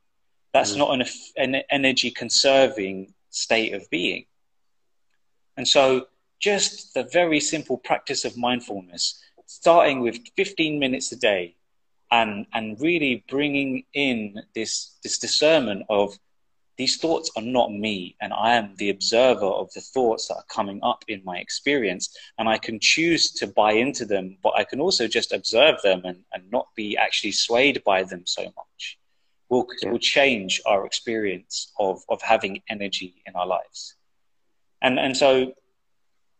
That's 0.52 0.72
mm. 0.74 0.78
not 0.78 0.94
an, 0.94 1.06
an 1.36 1.62
energy 1.70 2.10
conserving 2.10 3.12
state 3.30 3.74
of 3.74 3.88
being. 3.90 4.26
And 5.56 5.66
so, 5.66 6.06
just 6.38 6.94
the 6.94 7.04
very 7.04 7.38
simple 7.38 7.76
practice 7.76 8.24
of 8.24 8.36
mindfulness, 8.36 9.22
starting 9.46 10.00
with 10.00 10.18
15 10.36 10.78
minutes 10.78 11.12
a 11.12 11.16
day 11.16 11.56
and, 12.10 12.46
and 12.54 12.80
really 12.80 13.24
bringing 13.28 13.84
in 13.92 14.42
this, 14.54 14.96
this 15.02 15.18
discernment 15.18 15.84
of 15.90 16.18
these 16.76 16.96
thoughts 16.96 17.30
are 17.36 17.42
not 17.42 17.72
me, 17.72 18.16
and 18.20 18.32
I 18.32 18.54
am 18.54 18.74
the 18.76 18.90
observer 18.90 19.44
of 19.44 19.72
the 19.74 19.80
thoughts 19.80 20.28
that 20.28 20.36
are 20.36 20.44
coming 20.48 20.80
up 20.82 21.04
in 21.08 21.22
my 21.24 21.36
experience. 21.38 22.16
And 22.38 22.48
I 22.48 22.56
can 22.56 22.80
choose 22.80 23.32
to 23.32 23.46
buy 23.46 23.72
into 23.72 24.06
them, 24.06 24.38
but 24.42 24.54
I 24.56 24.64
can 24.64 24.80
also 24.80 25.06
just 25.06 25.32
observe 25.32 25.82
them 25.82 26.02
and, 26.04 26.24
and 26.32 26.50
not 26.50 26.68
be 26.74 26.96
actually 26.96 27.32
swayed 27.32 27.82
by 27.84 28.04
them 28.04 28.22
so 28.24 28.44
much 28.44 28.98
will, 29.50 29.66
yeah. 29.82 29.90
will 29.90 29.98
change 29.98 30.62
our 30.64 30.86
experience 30.86 31.72
of, 31.78 32.02
of 32.08 32.22
having 32.22 32.62
energy 32.70 33.22
in 33.26 33.34
our 33.34 33.46
lives. 33.46 33.96
And, 34.80 34.98
and 34.98 35.14
so 35.14 35.52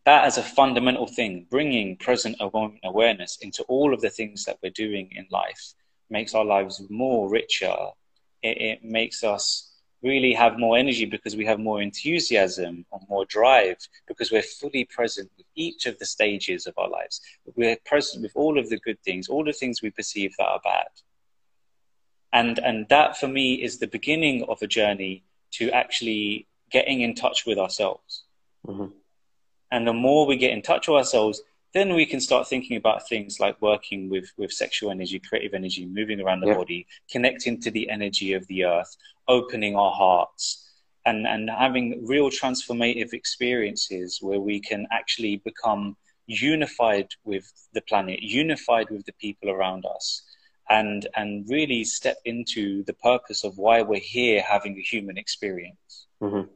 that 0.07 0.25
as 0.25 0.39
a 0.39 0.43
fundamental 0.43 1.07
thing, 1.07 1.47
bringing 1.51 1.97
present 1.97 2.37
awareness 2.41 3.37
into 3.43 3.63
all 3.65 3.93
of 3.93 4.01
the 4.01 4.09
things 4.09 4.45
that 4.45 4.59
we're 4.63 4.71
doing 4.71 5.11
in 5.13 5.27
life 5.31 5.75
makes 6.09 6.35
our 6.35 6.45
lives 6.45 6.81
more 6.89 7.29
richer. 7.29 7.77
It, 8.43 8.57
it 8.57 8.85
makes 8.85 9.23
us 9.23 9.70
really 10.03 10.33
have 10.33 10.59
more 10.59 10.79
energy 10.79 11.05
because 11.05 11.37
we 11.37 11.45
have 11.45 11.61
more 11.61 11.83
enthusiasm 11.83 12.87
or 12.91 13.01
more 13.09 13.25
drive 13.27 13.77
because 14.09 14.31
we're 14.31 14.43
fully 14.43 14.85
present 14.87 15.31
with 15.37 15.47
each 15.55 15.87
of 15.87 15.99
the 15.99 16.07
stages 16.07 16.67
of 16.67 16.75
our 16.79 16.89
lives. 16.89 17.21
We're 17.55 17.77
present 17.85 18.23
with 18.23 18.33
all 18.35 18.59
of 18.59 18.69
the 18.71 18.79
good 18.79 18.99
things, 19.03 19.29
all 19.29 19.45
the 19.45 19.53
things 19.53 19.83
we 19.83 19.91
perceive 19.91 20.35
that 20.39 20.47
are 20.47 20.61
bad 20.65 20.89
and 22.33 22.59
and 22.61 22.89
that 22.89 23.17
for 23.17 23.29
me 23.29 23.55
is 23.55 23.79
the 23.79 23.87
beginning 23.87 24.45
of 24.49 24.61
a 24.63 24.67
journey 24.67 25.25
to 25.53 25.71
actually 25.71 26.47
getting 26.71 27.01
in 27.01 27.15
touch 27.15 27.45
with 27.47 27.59
ourselves 27.59 28.25
mm-hmm. 28.67 28.87
and 29.71 29.87
the 29.87 29.93
more 29.93 30.27
we 30.27 30.37
get 30.37 30.53
in 30.53 30.63
touch 30.63 30.89
with 30.89 30.97
ourselves 30.97 31.43
then 31.73 31.95
we 31.95 32.05
can 32.05 32.21
start 32.21 32.49
thinking 32.49 32.77
about 32.77 33.09
things 33.09 33.39
like 33.39 33.61
working 33.63 34.09
with 34.09 34.31
with 34.37 34.53
sexual 34.53 34.91
energy 34.91 35.19
creative 35.19 35.55
energy 35.55 35.87
moving 35.87 36.21
around 36.21 36.41
the 36.41 36.49
yeah. 36.49 36.55
body 36.55 36.87
connecting 37.11 37.61
to 37.61 37.71
the 37.71 37.89
energy 37.91 38.33
of 38.33 38.47
the 38.49 38.65
earth 38.65 38.97
opening 39.29 39.77
our 39.77 39.93
hearts 39.93 40.71
and 41.07 41.27
and 41.27 41.49
having 41.51 42.05
real 42.07 42.31
transformative 42.31 43.13
experiences 43.13 44.19
where 44.21 44.41
we 44.41 44.61
can 44.61 44.87
actually 44.91 45.37
become 45.37 45.97
unified 46.27 47.09
with 47.25 47.53
the 47.73 47.81
planet, 47.83 48.23
unified 48.23 48.89
with 48.91 49.05
the 49.05 49.13
people 49.15 49.51
around 49.51 49.85
us, 49.85 50.23
and 50.69 51.09
and 51.17 51.49
really 51.49 51.85
step 51.85 52.19
into 52.25 52.85
the 52.85 52.93
purpose 52.95 53.45
of 53.45 53.59
why 53.59 53.83
we're 53.83 54.01
here 54.01 54.43
having 54.43 54.77
a 54.77 54.83
human 54.83 55.19
experience. 55.19 56.07
Mm-hmm. 56.23 56.51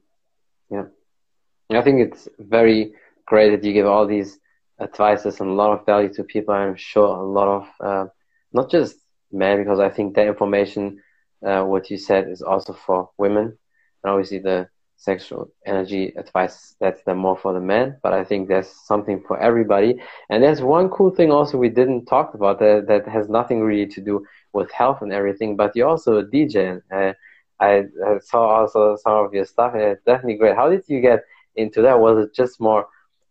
Yeah, 0.74 1.78
I 1.78 1.82
think 1.82 2.00
it's 2.00 2.28
very 2.38 2.92
great 3.26 3.50
that 3.50 3.64
you 3.64 3.72
give 3.72 3.86
all 3.86 4.06
these 4.06 4.38
advices 4.80 5.40
and 5.40 5.50
a 5.50 5.52
lot 5.52 5.78
of 5.78 5.86
value 5.86 6.12
to 6.14 6.24
people. 6.24 6.54
I'm 6.54 6.76
sure 6.76 7.06
a 7.06 7.22
lot 7.22 7.48
of 7.48 7.68
uh, 7.80 8.06
not 8.52 8.70
just 8.70 8.96
men, 9.32 9.58
because 9.58 9.80
I 9.80 9.90
think 9.90 10.14
that 10.14 10.26
information 10.26 11.02
uh, 11.44 11.62
what 11.62 11.90
you 11.90 11.98
said 11.98 12.28
is 12.28 12.42
also 12.42 12.72
for 12.72 13.10
women, 13.18 13.58
and 14.02 14.10
obviously 14.12 14.38
the 14.38 14.68
sexual 14.96 15.50
energy 15.66 16.12
advice 16.16 16.76
that's 16.80 17.02
the 17.02 17.14
more 17.14 17.36
for 17.36 17.52
the 17.52 17.60
men 17.60 17.96
but 18.02 18.12
i 18.12 18.24
think 18.24 18.46
there's 18.46 18.68
something 18.86 19.20
for 19.26 19.38
everybody. 19.38 20.00
And 20.30 20.42
there's 20.42 20.62
one 20.62 20.88
cool 20.88 21.10
thing 21.10 21.30
also 21.32 21.58
we 21.58 21.68
didn't 21.68 22.06
talk 22.06 22.34
about 22.34 22.60
that, 22.60 22.86
that 22.86 23.06
has 23.08 23.28
nothing 23.28 23.60
really 23.60 23.86
to 23.88 24.00
do 24.00 24.24
with 24.52 24.70
health 24.70 25.02
and 25.02 25.12
everything 25.12 25.56
but 25.56 25.74
you're 25.74 25.88
also 25.88 26.18
a 26.18 26.24
dj 26.24 26.80
uh, 26.92 27.12
I, 27.60 27.84
I, 28.06 28.18
saw 28.20 28.60
also 28.60 28.96
some 28.96 29.12
of 29.24 29.32
your 29.32 29.44
stuff 29.44 29.74
and 29.74 29.82
it's 29.82 30.04
definitely 30.04 30.36
great. 30.36 30.56
How 30.56 30.68
did 30.68 30.84
you 30.88 31.00
get 31.00 31.24
into 31.56 31.82
that? 31.82 32.00
Was 32.00 32.26
it 32.26 32.34
just 32.34 32.60
more 32.60 32.88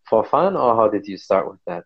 for 0.08 0.24
fun 0.24 0.56
or 0.56 0.74
how 0.76 0.88
did 0.88 1.06
you 1.06 1.16
start 1.16 1.50
with 1.50 1.60
that 1.66 1.84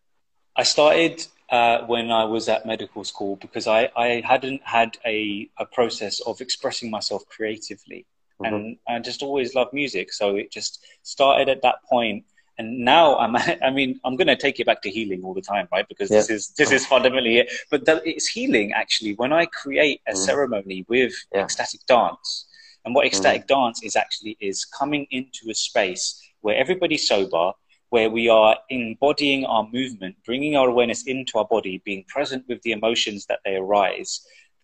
i 0.56 0.62
started 0.62 1.26
uh, 1.50 1.86
when 1.86 2.10
I 2.10 2.24
was 2.24 2.48
at 2.48 2.66
medical 2.66 3.04
school 3.04 3.36
because 3.36 3.66
I, 3.66 3.90
I 3.96 4.22
hadn't 4.24 4.62
had 4.64 4.98
a, 5.06 5.48
a 5.58 5.64
process 5.64 6.20
of 6.20 6.40
expressing 6.40 6.90
myself 6.90 7.22
creatively. 7.26 8.06
Mm-hmm. 8.40 8.54
And 8.54 8.76
I 8.86 8.98
just 8.98 9.22
always 9.22 9.54
loved 9.54 9.72
music. 9.72 10.12
So 10.12 10.36
it 10.36 10.52
just 10.52 10.84
started 11.02 11.48
at 11.48 11.62
that 11.62 11.82
point. 11.84 12.24
And 12.58 12.80
now 12.80 13.16
I'm, 13.18 13.36
I 13.62 13.70
mean, 13.70 13.98
I'm 14.04 14.16
going 14.16 14.26
to 14.26 14.36
take 14.36 14.60
it 14.60 14.66
back 14.66 14.82
to 14.82 14.90
healing 14.90 15.22
all 15.24 15.34
the 15.34 15.40
time, 15.40 15.68
right? 15.72 15.88
Because 15.88 16.10
yeah. 16.10 16.18
this 16.18 16.30
is, 16.30 16.48
this 16.50 16.70
is 16.70 16.84
fundamentally 16.84 17.38
it. 17.38 17.52
But 17.70 17.86
the, 17.86 18.02
it's 18.04 18.28
healing 18.28 18.72
actually 18.72 19.14
when 19.14 19.32
I 19.32 19.46
create 19.46 20.02
a 20.06 20.12
mm-hmm. 20.12 20.20
ceremony 20.20 20.84
with 20.88 21.14
yeah. 21.32 21.42
ecstatic 21.42 21.80
dance. 21.86 22.46
And 22.84 22.94
what 22.94 23.06
ecstatic 23.06 23.46
mm-hmm. 23.46 23.64
dance 23.64 23.82
is 23.82 23.96
actually 23.96 24.36
is 24.40 24.64
coming 24.64 25.06
into 25.10 25.50
a 25.50 25.54
space 25.54 26.22
where 26.42 26.56
everybody's 26.56 27.08
sober, 27.08 27.52
where 27.90 28.10
we 28.10 28.28
are 28.28 28.56
embodying 28.70 29.44
our 29.46 29.66
movement, 29.72 30.16
bringing 30.24 30.56
our 30.56 30.68
awareness 30.68 31.04
into 31.06 31.38
our 31.38 31.46
body, 31.46 31.80
being 31.84 32.04
present 32.08 32.44
with 32.48 32.60
the 32.62 32.72
emotions 32.72 33.26
that 33.26 33.40
they 33.44 33.56
arise, 33.56 34.20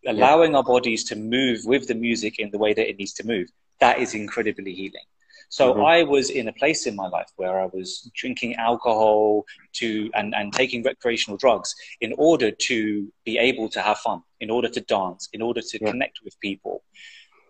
allowing 0.06 0.52
yeah. 0.52 0.58
our 0.58 0.64
bodies 0.64 1.04
to 1.04 1.16
move 1.16 1.60
with 1.64 1.88
the 1.88 1.94
music 1.94 2.38
in 2.38 2.50
the 2.50 2.58
way 2.58 2.74
that 2.74 2.88
it 2.88 2.98
needs 2.98 3.14
to 3.14 3.26
move 3.26 3.48
that 3.80 3.98
is 3.98 4.14
incredibly 4.14 4.72
healing. 4.72 5.08
So 5.48 5.72
mm-hmm. 5.72 5.84
I 5.84 6.02
was 6.02 6.30
in 6.30 6.48
a 6.48 6.52
place 6.52 6.86
in 6.86 6.96
my 6.96 7.08
life 7.08 7.30
where 7.36 7.60
I 7.60 7.66
was 7.66 8.10
drinking 8.14 8.56
alcohol 8.56 9.44
to 9.74 10.10
and, 10.14 10.34
and 10.34 10.52
taking 10.52 10.82
recreational 10.82 11.36
drugs 11.36 11.74
in 12.00 12.14
order 12.18 12.50
to 12.50 13.12
be 13.24 13.38
able 13.38 13.68
to 13.70 13.80
have 13.80 13.98
fun, 13.98 14.22
in 14.40 14.50
order 14.50 14.68
to 14.68 14.80
dance, 14.80 15.28
in 15.32 15.42
order 15.42 15.60
to 15.60 15.78
yeah. 15.80 15.90
connect 15.90 16.20
with 16.24 16.38
people. 16.40 16.82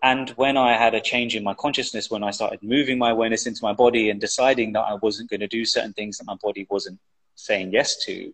And 0.05 0.29
when 0.35 0.55
I 0.55 0.73
had 0.77 0.93
a 0.93 1.01
change 1.01 1.35
in 1.35 1.43
my 1.43 1.55
consciousness, 1.55 2.11
when 2.11 2.23
I 2.23 2.29
started 2.29 2.61
moving 2.61 2.99
my 2.99 3.09
awareness 3.09 3.47
into 3.47 3.63
my 3.63 3.73
body 3.73 4.11
and 4.11 4.21
deciding 4.21 4.73
that 4.73 4.81
I 4.81 4.93
wasn't 4.93 5.31
going 5.31 5.39
to 5.39 5.47
do 5.47 5.65
certain 5.65 5.93
things 5.93 6.19
that 6.19 6.25
my 6.25 6.35
body 6.35 6.67
wasn't 6.69 6.99
saying 7.33 7.73
yes 7.73 7.97
to, 8.05 8.31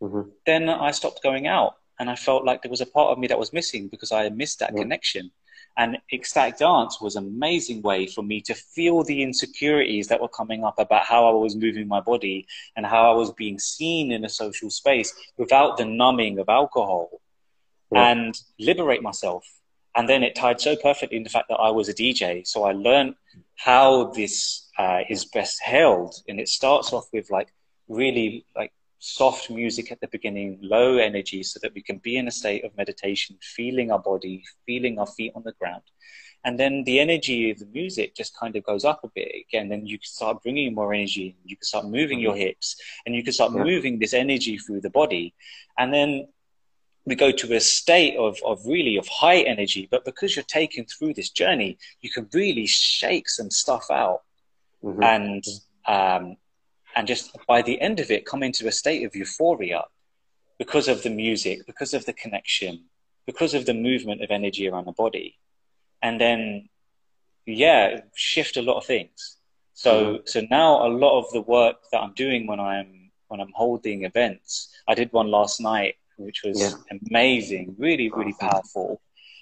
mm-hmm. 0.00 0.30
then 0.46 0.70
I 0.70 0.92
stopped 0.92 1.22
going 1.22 1.46
out. 1.46 1.74
And 1.98 2.08
I 2.08 2.16
felt 2.16 2.46
like 2.46 2.62
there 2.62 2.70
was 2.70 2.80
a 2.80 2.86
part 2.86 3.12
of 3.12 3.18
me 3.18 3.26
that 3.26 3.38
was 3.38 3.52
missing 3.52 3.88
because 3.88 4.12
I 4.12 4.22
had 4.22 4.34
missed 4.34 4.60
that 4.60 4.72
yeah. 4.72 4.80
connection. 4.80 5.30
And 5.76 5.98
ecstatic 6.10 6.56
dance 6.56 7.02
was 7.02 7.16
an 7.16 7.26
amazing 7.26 7.82
way 7.82 8.06
for 8.06 8.22
me 8.22 8.40
to 8.40 8.54
feel 8.54 9.04
the 9.04 9.22
insecurities 9.22 10.08
that 10.08 10.22
were 10.22 10.28
coming 10.28 10.64
up 10.64 10.78
about 10.78 11.04
how 11.04 11.28
I 11.28 11.32
was 11.32 11.54
moving 11.54 11.86
my 11.86 12.00
body 12.00 12.46
and 12.76 12.86
how 12.86 13.12
I 13.12 13.14
was 13.14 13.30
being 13.32 13.58
seen 13.58 14.10
in 14.10 14.24
a 14.24 14.30
social 14.30 14.70
space 14.70 15.14
without 15.36 15.76
the 15.76 15.84
numbing 15.84 16.38
of 16.38 16.48
alcohol 16.48 17.20
yeah. 17.92 18.08
and 18.10 18.40
liberate 18.58 19.02
myself. 19.02 19.59
And 19.96 20.08
then 20.08 20.22
it 20.22 20.34
tied 20.34 20.60
so 20.60 20.76
perfectly 20.76 21.16
in 21.16 21.24
the 21.24 21.30
fact 21.30 21.48
that 21.48 21.56
I 21.56 21.70
was 21.70 21.88
a 21.88 21.94
DJ. 21.94 22.46
So 22.46 22.64
I 22.64 22.72
learned 22.72 23.14
how 23.56 24.12
this 24.12 24.68
uh, 24.78 25.00
is 25.08 25.24
best 25.24 25.60
held. 25.62 26.14
And 26.28 26.38
it 26.38 26.48
starts 26.48 26.92
off 26.92 27.06
with 27.12 27.30
like 27.30 27.52
really 27.88 28.44
like 28.54 28.72
soft 29.00 29.50
music 29.50 29.90
at 29.90 30.00
the 30.00 30.08
beginning, 30.08 30.58
low 30.62 30.98
energy, 30.98 31.42
so 31.42 31.58
that 31.62 31.74
we 31.74 31.82
can 31.82 31.98
be 31.98 32.16
in 32.16 32.28
a 32.28 32.30
state 32.30 32.64
of 32.64 32.76
meditation, 32.76 33.36
feeling 33.40 33.90
our 33.90 33.98
body, 33.98 34.44
feeling 34.64 34.98
our 34.98 35.06
feet 35.06 35.32
on 35.34 35.42
the 35.42 35.52
ground. 35.52 35.82
And 36.44 36.58
then 36.58 36.84
the 36.84 37.00
energy 37.00 37.50
of 37.50 37.58
the 37.58 37.66
music 37.66 38.14
just 38.14 38.38
kind 38.38 38.56
of 38.56 38.64
goes 38.64 38.84
up 38.84 39.04
a 39.04 39.08
bit 39.14 39.30
again. 39.48 39.68
Then 39.68 39.86
you 39.86 39.98
can 39.98 40.06
start 40.06 40.42
bringing 40.42 40.74
more 40.74 40.94
energy. 40.94 41.36
You 41.44 41.56
can 41.56 41.64
start 41.64 41.86
moving 41.86 42.18
your 42.18 42.32
mm-hmm. 42.32 42.40
hips 42.40 42.76
and 43.04 43.14
you 43.14 43.22
can 43.22 43.32
start 43.32 43.52
yeah. 43.54 43.62
moving 43.62 43.98
this 43.98 44.14
energy 44.14 44.56
through 44.56 44.80
the 44.80 44.90
body. 44.90 45.34
And 45.78 45.92
then 45.92 46.28
we 47.06 47.14
go 47.14 47.30
to 47.32 47.54
a 47.54 47.60
state 47.60 48.16
of, 48.16 48.38
of 48.44 48.64
really 48.66 48.96
of 48.96 49.08
high 49.08 49.40
energy. 49.40 49.88
But 49.90 50.04
because 50.04 50.36
you're 50.36 50.44
taken 50.44 50.84
through 50.84 51.14
this 51.14 51.30
journey, 51.30 51.78
you 52.00 52.10
can 52.10 52.28
really 52.32 52.66
shake 52.66 53.28
some 53.28 53.50
stuff 53.50 53.86
out. 53.90 54.22
Mm-hmm. 54.84 55.02
And 55.02 55.44
um, 55.86 56.36
and 56.96 57.06
just 57.06 57.36
by 57.46 57.62
the 57.62 57.80
end 57.80 58.00
of 58.00 58.10
it 58.10 58.26
come 58.26 58.42
into 58.42 58.66
a 58.66 58.72
state 58.72 59.04
of 59.04 59.14
euphoria 59.14 59.84
because 60.58 60.88
of 60.88 61.02
the 61.02 61.10
music, 61.10 61.66
because 61.66 61.94
of 61.94 62.04
the 62.04 62.12
connection, 62.12 62.84
because 63.26 63.54
of 63.54 63.64
the 63.64 63.74
movement 63.74 64.22
of 64.22 64.30
energy 64.30 64.68
around 64.68 64.86
the 64.86 64.92
body. 64.92 65.38
And 66.02 66.20
then, 66.20 66.68
yeah, 67.46 68.00
shift 68.14 68.56
a 68.56 68.62
lot 68.62 68.78
of 68.78 68.84
things. 68.84 69.38
So, 69.72 69.92
mm-hmm. 69.92 70.22
so 70.26 70.42
now 70.50 70.86
a 70.86 70.90
lot 70.90 71.18
of 71.18 71.32
the 71.32 71.40
work 71.40 71.76
that 71.92 72.00
I'm 72.00 72.12
doing 72.12 72.46
when 72.46 72.60
I'm, 72.60 73.10
when 73.28 73.40
I'm 73.40 73.52
holding 73.54 74.04
events, 74.04 74.68
I 74.86 74.94
did 74.94 75.12
one 75.12 75.30
last 75.30 75.60
night, 75.60 75.94
which 76.20 76.42
was 76.44 76.60
yeah. 76.60 76.98
amazing, 77.10 77.74
really, 77.78 78.10
really 78.10 78.34
awesome. 78.40 78.48
powerful. 78.48 79.00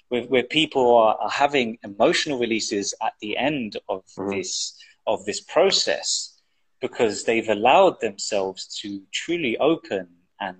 Where, 0.09 0.23
where 0.23 0.43
people 0.43 0.97
are, 0.97 1.15
are, 1.21 1.29
having 1.29 1.77
emotional 1.83 2.39
releases 2.39 2.95
at 3.01 3.13
the 3.21 3.37
end 3.37 3.77
of 3.87 4.03
mm-hmm. 4.17 4.31
this 4.31 4.75
of 5.05 5.23
this 5.25 5.39
process 5.39 6.39
because 6.81 7.23
they've 7.25 7.49
allowed 7.49 7.99
themselves 8.01 8.79
to 8.81 9.01
truly 9.11 9.57
open 9.57 10.07
and 10.39 10.57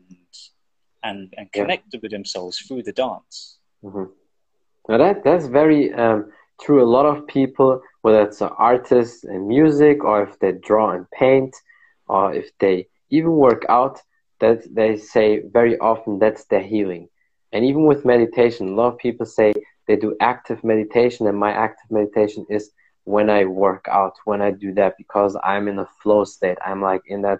and 1.04 1.34
and 1.38 1.52
connect 1.52 1.86
yeah. 1.94 2.00
with 2.02 2.12
themselves 2.12 2.60
through 2.60 2.84
the 2.84 2.92
dance. 2.92 3.58
Mm-hmm. 3.84 4.12
Now 4.90 4.98
that 4.98 5.24
that's 5.24 5.48
very 5.48 5.94
um, 5.94 6.32
true. 6.62 6.84
A 6.84 6.94
lot 6.98 7.06
of 7.06 7.28
people, 7.28 7.82
whether 8.02 8.22
it's 8.22 8.42
artists 8.42 9.24
in 9.24 9.48
music 9.48 10.04
or 10.04 10.24
if 10.24 10.38
they 10.40 10.52
draw 10.52 10.92
and 10.92 11.10
paint, 11.12 11.56
or 12.08 12.34
if 12.34 12.50
they 12.60 12.88
even 13.10 13.32
work 13.32 13.66
out, 13.70 14.02
that 14.40 14.64
they 14.74 14.98
say 14.98 15.42
very 15.52 15.78
often 15.80 16.20
that's 16.20 16.46
their 16.46 16.62
healing. 16.62 17.10
And 17.52 17.66
even 17.66 17.86
with 17.86 18.06
meditation, 18.06 18.70
a 18.70 18.76
lot 18.76 18.94
of 18.94 18.98
people 18.98 19.26
say 19.26 19.54
they 19.88 19.96
do 19.96 20.16
active 20.22 20.64
meditation, 20.64 21.28
and 21.28 21.38
my 21.38 21.52
active 21.52 21.90
meditation 21.90 22.46
is 22.50 22.72
when 23.06 23.30
I 23.30 23.46
work 23.46 23.86
out, 23.90 24.14
when 24.26 24.42
I 24.42 24.52
do 24.52 24.74
that, 24.76 24.96
because 24.98 25.36
I'm 25.44 25.68
in 25.68 25.80
a 25.80 25.90
flow 26.02 26.24
state. 26.26 26.58
I'm 26.66 26.82
like 26.82 27.02
in 27.08 27.22
that 27.24 27.40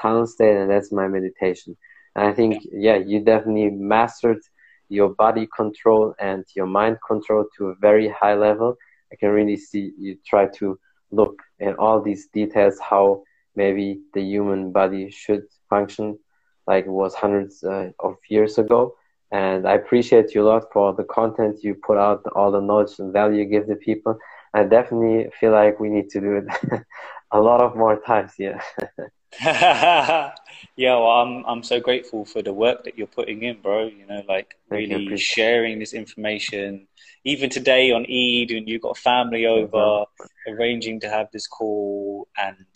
tunnel 0.00 0.26
state, 0.26 0.56
and 0.56 0.70
that's 0.70 0.92
my 0.92 1.08
meditation. 1.08 1.76
And 2.16 2.26
I 2.26 2.32
think, 2.32 2.66
yeah, 2.72 2.96
you 2.96 3.20
definitely 3.20 3.70
mastered 3.70 4.40
your 4.88 5.10
body 5.10 5.46
control 5.54 6.14
and 6.18 6.44
your 6.56 6.66
mind 6.66 6.98
control 7.06 7.46
to 7.56 7.68
a 7.68 7.74
very 7.80 8.08
high 8.08 8.34
level. 8.34 8.76
I 9.12 9.16
can 9.16 9.28
really 9.30 9.56
see 9.56 9.92
you 9.98 10.16
try 10.26 10.46
to 10.56 10.78
look 11.12 11.40
in 11.58 11.74
all 11.74 12.00
these 12.00 12.28
details 12.28 12.78
how 12.80 13.22
maybe 13.56 14.00
the 14.14 14.22
human 14.22 14.72
body 14.72 15.10
should 15.10 15.42
function 15.68 16.18
like 16.70 16.86
it 16.86 16.96
was 17.02 17.14
hundreds 17.14 17.64
uh, 17.64 17.90
of 17.98 18.14
years 18.28 18.54
ago. 18.64 18.94
And 19.32 19.60
I 19.66 19.74
appreciate 19.80 20.34
you 20.34 20.42
a 20.42 20.48
lot 20.52 20.64
for 20.72 20.86
the 20.92 21.04
content 21.04 21.64
you 21.64 21.74
put 21.74 21.98
out, 22.06 22.20
all 22.36 22.50
the 22.52 22.60
knowledge 22.60 22.94
and 23.00 23.12
value 23.12 23.42
you 23.42 23.46
give 23.54 23.66
the 23.66 23.76
people. 23.76 24.18
I 24.54 24.64
definitely 24.64 25.30
feel 25.38 25.52
like 25.52 25.78
we 25.78 25.88
need 25.88 26.08
to 26.10 26.20
do 26.20 26.32
it 26.40 26.46
a 27.38 27.40
lot 27.40 27.60
of 27.60 27.76
more 27.76 27.96
times. 28.00 28.32
Yeah. 28.38 28.60
yeah, 29.44 30.32
well, 30.76 31.16
I'm 31.22 31.32
I'm 31.50 31.62
so 31.62 31.78
grateful 31.78 32.24
for 32.24 32.42
the 32.42 32.52
work 32.52 32.78
that 32.84 32.98
you're 32.98 33.16
putting 33.18 33.44
in, 33.48 33.60
bro. 33.62 33.86
You 33.86 34.06
know, 34.08 34.22
like 34.28 34.56
really 34.68 35.16
sharing 35.16 35.78
this 35.78 35.94
information. 36.02 36.88
Even 37.24 37.48
today 37.48 37.92
on 37.92 38.02
Eid, 38.02 38.50
when 38.50 38.66
you 38.66 38.80
got 38.80 38.98
family 38.98 39.46
over, 39.46 39.76
mm-hmm. 39.76 40.52
arranging 40.52 40.98
to 41.00 41.08
have 41.08 41.28
this 41.32 41.46
call, 41.46 42.26
and 42.36 42.66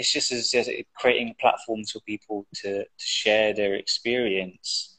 it's 0.00 0.10
just 0.10 0.32
as 0.32 0.54
creating 0.96 1.34
platforms 1.38 1.90
for 1.90 2.00
people 2.00 2.46
to, 2.54 2.82
to 2.84 3.06
share 3.24 3.52
their 3.52 3.74
experience 3.74 4.96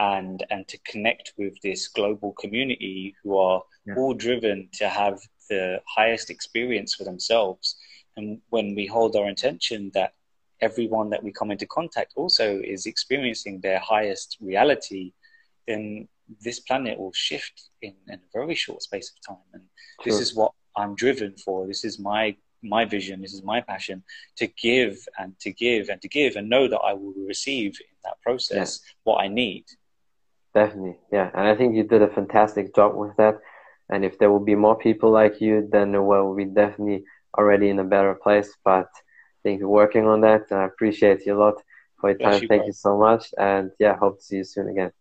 and 0.00 0.44
and 0.50 0.66
to 0.66 0.76
connect 0.78 1.32
with 1.38 1.54
this 1.62 1.86
global 1.88 2.32
community 2.32 3.14
who 3.22 3.38
are 3.38 3.62
yeah. 3.86 3.94
all 3.96 4.12
driven 4.12 4.68
to 4.72 4.88
have 4.88 5.20
the 5.48 5.80
highest 5.96 6.30
experience 6.30 6.94
for 6.94 7.04
themselves. 7.04 7.76
And 8.16 8.40
when 8.48 8.74
we 8.74 8.86
hold 8.86 9.14
our 9.14 9.28
intention 9.28 9.92
that 9.94 10.14
everyone 10.60 11.10
that 11.10 11.22
we 11.22 11.30
come 11.32 11.52
into 11.52 11.66
contact 11.66 12.14
also 12.16 12.60
is 12.74 12.86
experiencing 12.86 13.60
their 13.60 13.78
highest 13.78 14.36
reality, 14.40 15.12
then 15.68 16.08
this 16.44 16.58
planet 16.58 16.98
will 16.98 17.12
shift 17.12 17.68
in, 17.82 17.94
in 18.08 18.14
a 18.14 18.30
very 18.32 18.56
short 18.56 18.82
space 18.82 19.12
of 19.12 19.34
time. 19.34 19.48
And 19.54 19.62
sure. 20.02 20.04
this 20.06 20.20
is 20.20 20.34
what 20.34 20.52
I'm 20.76 20.94
driven 20.96 21.36
for. 21.36 21.66
This 21.68 21.84
is 21.84 21.98
my 21.98 22.36
my 22.62 22.84
vision, 22.84 23.20
this 23.20 23.32
is 23.32 23.42
my 23.42 23.60
passion 23.60 24.02
to 24.36 24.46
give 24.46 24.98
and 25.18 25.38
to 25.40 25.52
give 25.52 25.88
and 25.88 26.00
to 26.02 26.08
give 26.08 26.36
and 26.36 26.48
know 26.48 26.68
that 26.68 26.80
I 26.80 26.92
will 26.92 27.14
receive 27.16 27.78
in 27.80 27.96
that 28.04 28.20
process 28.22 28.80
yeah. 28.82 28.92
what 29.04 29.22
I 29.22 29.28
need. 29.28 29.64
Definitely, 30.54 30.96
yeah. 31.12 31.30
And 31.34 31.46
I 31.46 31.54
think 31.54 31.76
you 31.76 31.84
did 31.84 32.02
a 32.02 32.08
fantastic 32.08 32.74
job 32.74 32.96
with 32.96 33.16
that. 33.16 33.38
And 33.88 34.04
if 34.04 34.18
there 34.18 34.30
will 34.30 34.44
be 34.44 34.54
more 34.54 34.76
people 34.76 35.10
like 35.10 35.40
you, 35.40 35.68
then 35.70 35.92
we'll 36.04 36.34
be 36.34 36.44
definitely 36.44 37.04
already 37.36 37.68
in 37.68 37.78
a 37.78 37.84
better 37.84 38.14
place. 38.14 38.54
But 38.64 38.88
I 38.94 39.40
think 39.42 39.60
you're 39.60 39.68
working 39.68 40.06
on 40.06 40.20
that. 40.22 40.50
and 40.50 40.60
I 40.60 40.64
appreciate 40.64 41.26
you 41.26 41.36
a 41.36 41.40
lot 41.40 41.54
for 42.00 42.10
your 42.10 42.18
time. 42.18 42.42
You, 42.42 42.48
Thank 42.48 42.60
bro. 42.60 42.66
you 42.66 42.72
so 42.72 42.98
much. 42.98 43.32
And 43.38 43.70
yeah, 43.78 43.96
hope 43.96 44.18
to 44.18 44.24
see 44.24 44.36
you 44.36 44.44
soon 44.44 44.68
again. 44.68 44.92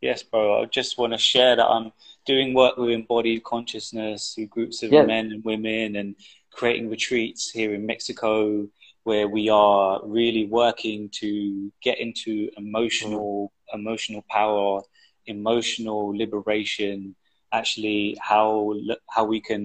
Yes, 0.00 0.22
bro. 0.22 0.62
I 0.62 0.66
just 0.66 0.98
want 0.98 1.12
to 1.12 1.18
share 1.18 1.56
that 1.56 1.66
I'm 1.66 1.92
doing 2.24 2.54
work 2.54 2.76
with 2.76 2.90
embodied 2.90 3.42
consciousness, 3.42 4.34
through 4.34 4.46
groups 4.46 4.82
of 4.84 4.92
yeah. 4.92 5.02
men 5.02 5.32
and 5.32 5.44
women, 5.44 5.96
and 5.96 6.14
creating 6.58 6.90
retreats 6.90 7.50
here 7.50 7.72
in 7.72 7.86
Mexico 7.86 8.66
where 9.04 9.28
we 9.28 9.48
are 9.48 10.00
really 10.04 10.46
working 10.46 11.08
to 11.20 11.72
get 11.82 11.98
into 11.98 12.50
emotional 12.56 13.52
mm. 13.52 13.78
emotional 13.78 14.22
power, 14.28 14.82
emotional 15.26 16.02
liberation, 16.22 17.14
actually 17.52 18.16
how 18.20 18.74
how 19.14 19.24
we 19.24 19.40
can 19.40 19.62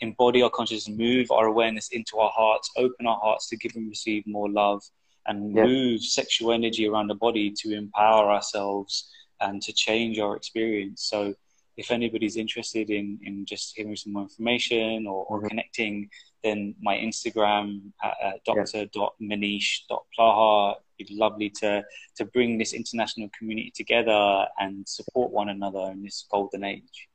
embody 0.00 0.42
our 0.42 0.50
consciousness, 0.50 0.96
move 0.96 1.30
our 1.30 1.46
awareness 1.46 1.88
into 1.88 2.18
our 2.18 2.30
hearts, 2.30 2.70
open 2.76 3.06
our 3.06 3.20
hearts 3.24 3.48
to 3.48 3.56
give 3.56 3.72
and 3.74 3.88
receive 3.88 4.22
more 4.26 4.50
love, 4.50 4.82
and 5.26 5.56
yeah. 5.56 5.64
move 5.64 6.02
sexual 6.02 6.52
energy 6.52 6.86
around 6.86 7.08
the 7.08 7.20
body 7.26 7.50
to 7.50 7.74
empower 7.74 8.30
ourselves 8.30 8.92
and 9.40 9.62
to 9.62 9.72
change 9.72 10.18
our 10.18 10.36
experience. 10.36 11.00
So, 11.12 11.34
if 11.76 11.90
anybody's 11.90 12.36
interested 12.36 12.90
in, 12.90 13.18
in 13.28 13.44
just 13.46 13.74
hearing 13.76 13.96
some 13.96 14.12
more 14.12 14.22
information 14.22 15.06
or, 15.06 15.24
or 15.24 15.38
mm-hmm. 15.38 15.48
connecting, 15.48 16.10
then 16.44 16.76
my 16.80 16.96
Instagram 16.96 17.90
at 18.02 18.14
uh, 18.22 18.32
dr.manish.plaha. 18.46 20.76
It'd 20.98 21.08
be 21.08 21.16
lovely 21.16 21.50
to, 21.50 21.84
to 22.16 22.24
bring 22.26 22.58
this 22.58 22.72
international 22.72 23.28
community 23.36 23.72
together 23.74 24.46
and 24.60 24.88
support 24.88 25.32
one 25.32 25.48
another 25.48 25.90
in 25.90 26.04
this 26.04 26.24
golden 26.30 26.62
age. 26.62 27.08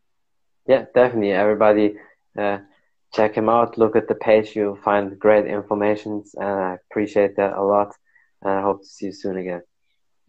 Yeah, 0.67 0.83
definitely. 0.93 1.31
Everybody, 1.31 1.95
uh, 2.37 2.57
check 3.13 3.35
him 3.35 3.47
out. 3.47 3.77
Look 3.77 3.95
at 3.95 4.09
the 4.09 4.15
page. 4.15 4.53
You'll 4.55 4.75
find 4.75 5.17
great 5.17 5.45
information. 5.45 6.25
And 6.35 6.49
I 6.49 6.77
appreciate 6.91 7.37
that 7.37 7.53
a 7.53 7.63
lot. 7.63 7.95
And 8.41 8.51
I 8.51 8.61
hope 8.61 8.81
to 8.81 8.87
see 8.87 9.05
you 9.07 9.13
soon 9.13 9.37
again. 9.37 9.61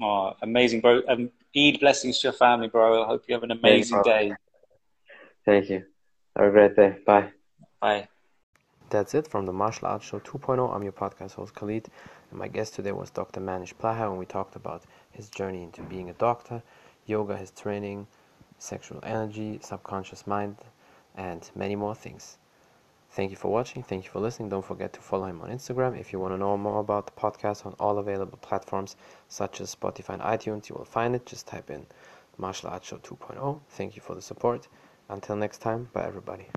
Oh, 0.01 0.33
amazing, 0.43 0.81
bro. 0.81 1.03
Um, 1.09 1.31
Eid 1.57 1.81
blessings 1.81 2.21
to 2.21 2.29
your 2.29 2.33
family, 2.33 2.69
bro. 2.69 3.03
I 3.03 3.07
hope 3.07 3.25
you 3.27 3.35
have 3.35 3.43
an 3.43 3.51
amazing 3.51 4.03
day. 4.03 4.33
Thank 5.45 5.69
you. 5.69 5.85
Have 6.37 6.47
a 6.47 6.51
great 6.51 6.77
day. 6.77 6.97
Bye. 7.05 7.33
Bye. 7.81 8.09
That's 8.91 9.15
it 9.15 9.29
from 9.29 9.47
the 9.47 9.53
Martial 9.53 9.87
Arts 9.87 10.05
Show 10.05 10.19
2.0. 10.19 10.75
I'm 10.75 10.83
your 10.83 10.91
podcast 10.91 11.35
host 11.35 11.55
Khalid, 11.55 11.87
and 12.31 12.39
my 12.41 12.49
guest 12.49 12.75
today 12.75 12.91
was 12.91 13.09
Dr. 13.11 13.41
Manish 13.41 13.73
Plaha, 13.73 14.11
and 14.11 14.19
we 14.19 14.27
talked 14.27 14.57
about 14.57 14.83
his 15.13 15.31
journey 15.31 15.63
into 15.63 15.81
being 15.83 16.11
a 16.11 16.15
doctor, 16.15 16.61
yoga, 17.07 17.37
his 17.37 17.53
training, 17.53 18.09
sexual 18.59 18.99
energy, 19.05 19.61
subconscious 19.63 20.27
mind, 20.27 20.57
and 21.17 21.49
many 21.55 21.77
more 21.77 21.95
things. 21.95 22.39
Thank 23.13 23.31
you 23.31 23.37
for 23.37 23.53
watching. 23.53 23.85
Thank 23.85 24.07
you 24.07 24.11
for 24.11 24.19
listening. 24.19 24.49
Don't 24.49 24.65
forget 24.65 24.93
to 24.95 25.01
follow 25.01 25.27
him 25.27 25.41
on 25.41 25.51
Instagram. 25.51 25.97
If 25.97 26.13
you 26.13 26.19
want 26.19 26.35
to 26.35 26.39
know 26.39 26.57
more 26.57 26.81
about 26.81 27.07
the 27.07 27.13
podcast 27.13 27.67
on 27.67 27.77
all 27.79 27.99
available 27.99 28.39
platforms 28.39 28.97
such 29.29 29.61
as 29.61 29.73
Spotify 29.73 30.15
and 30.15 30.23
iTunes, 30.23 30.69
you 30.69 30.75
will 30.75 30.85
find 30.85 31.15
it. 31.15 31.27
Just 31.27 31.47
type 31.47 31.71
in 31.71 31.87
Martial 32.39 32.71
Arts 32.71 32.89
Show 32.89 32.97
2.0. 32.97 33.61
Thank 33.69 33.95
you 33.95 34.03
for 34.03 34.17
the 34.17 34.23
support. 34.23 34.67
Until 35.09 35.37
next 35.37 35.59
time, 35.59 35.89
bye 35.93 36.07
everybody. 36.07 36.49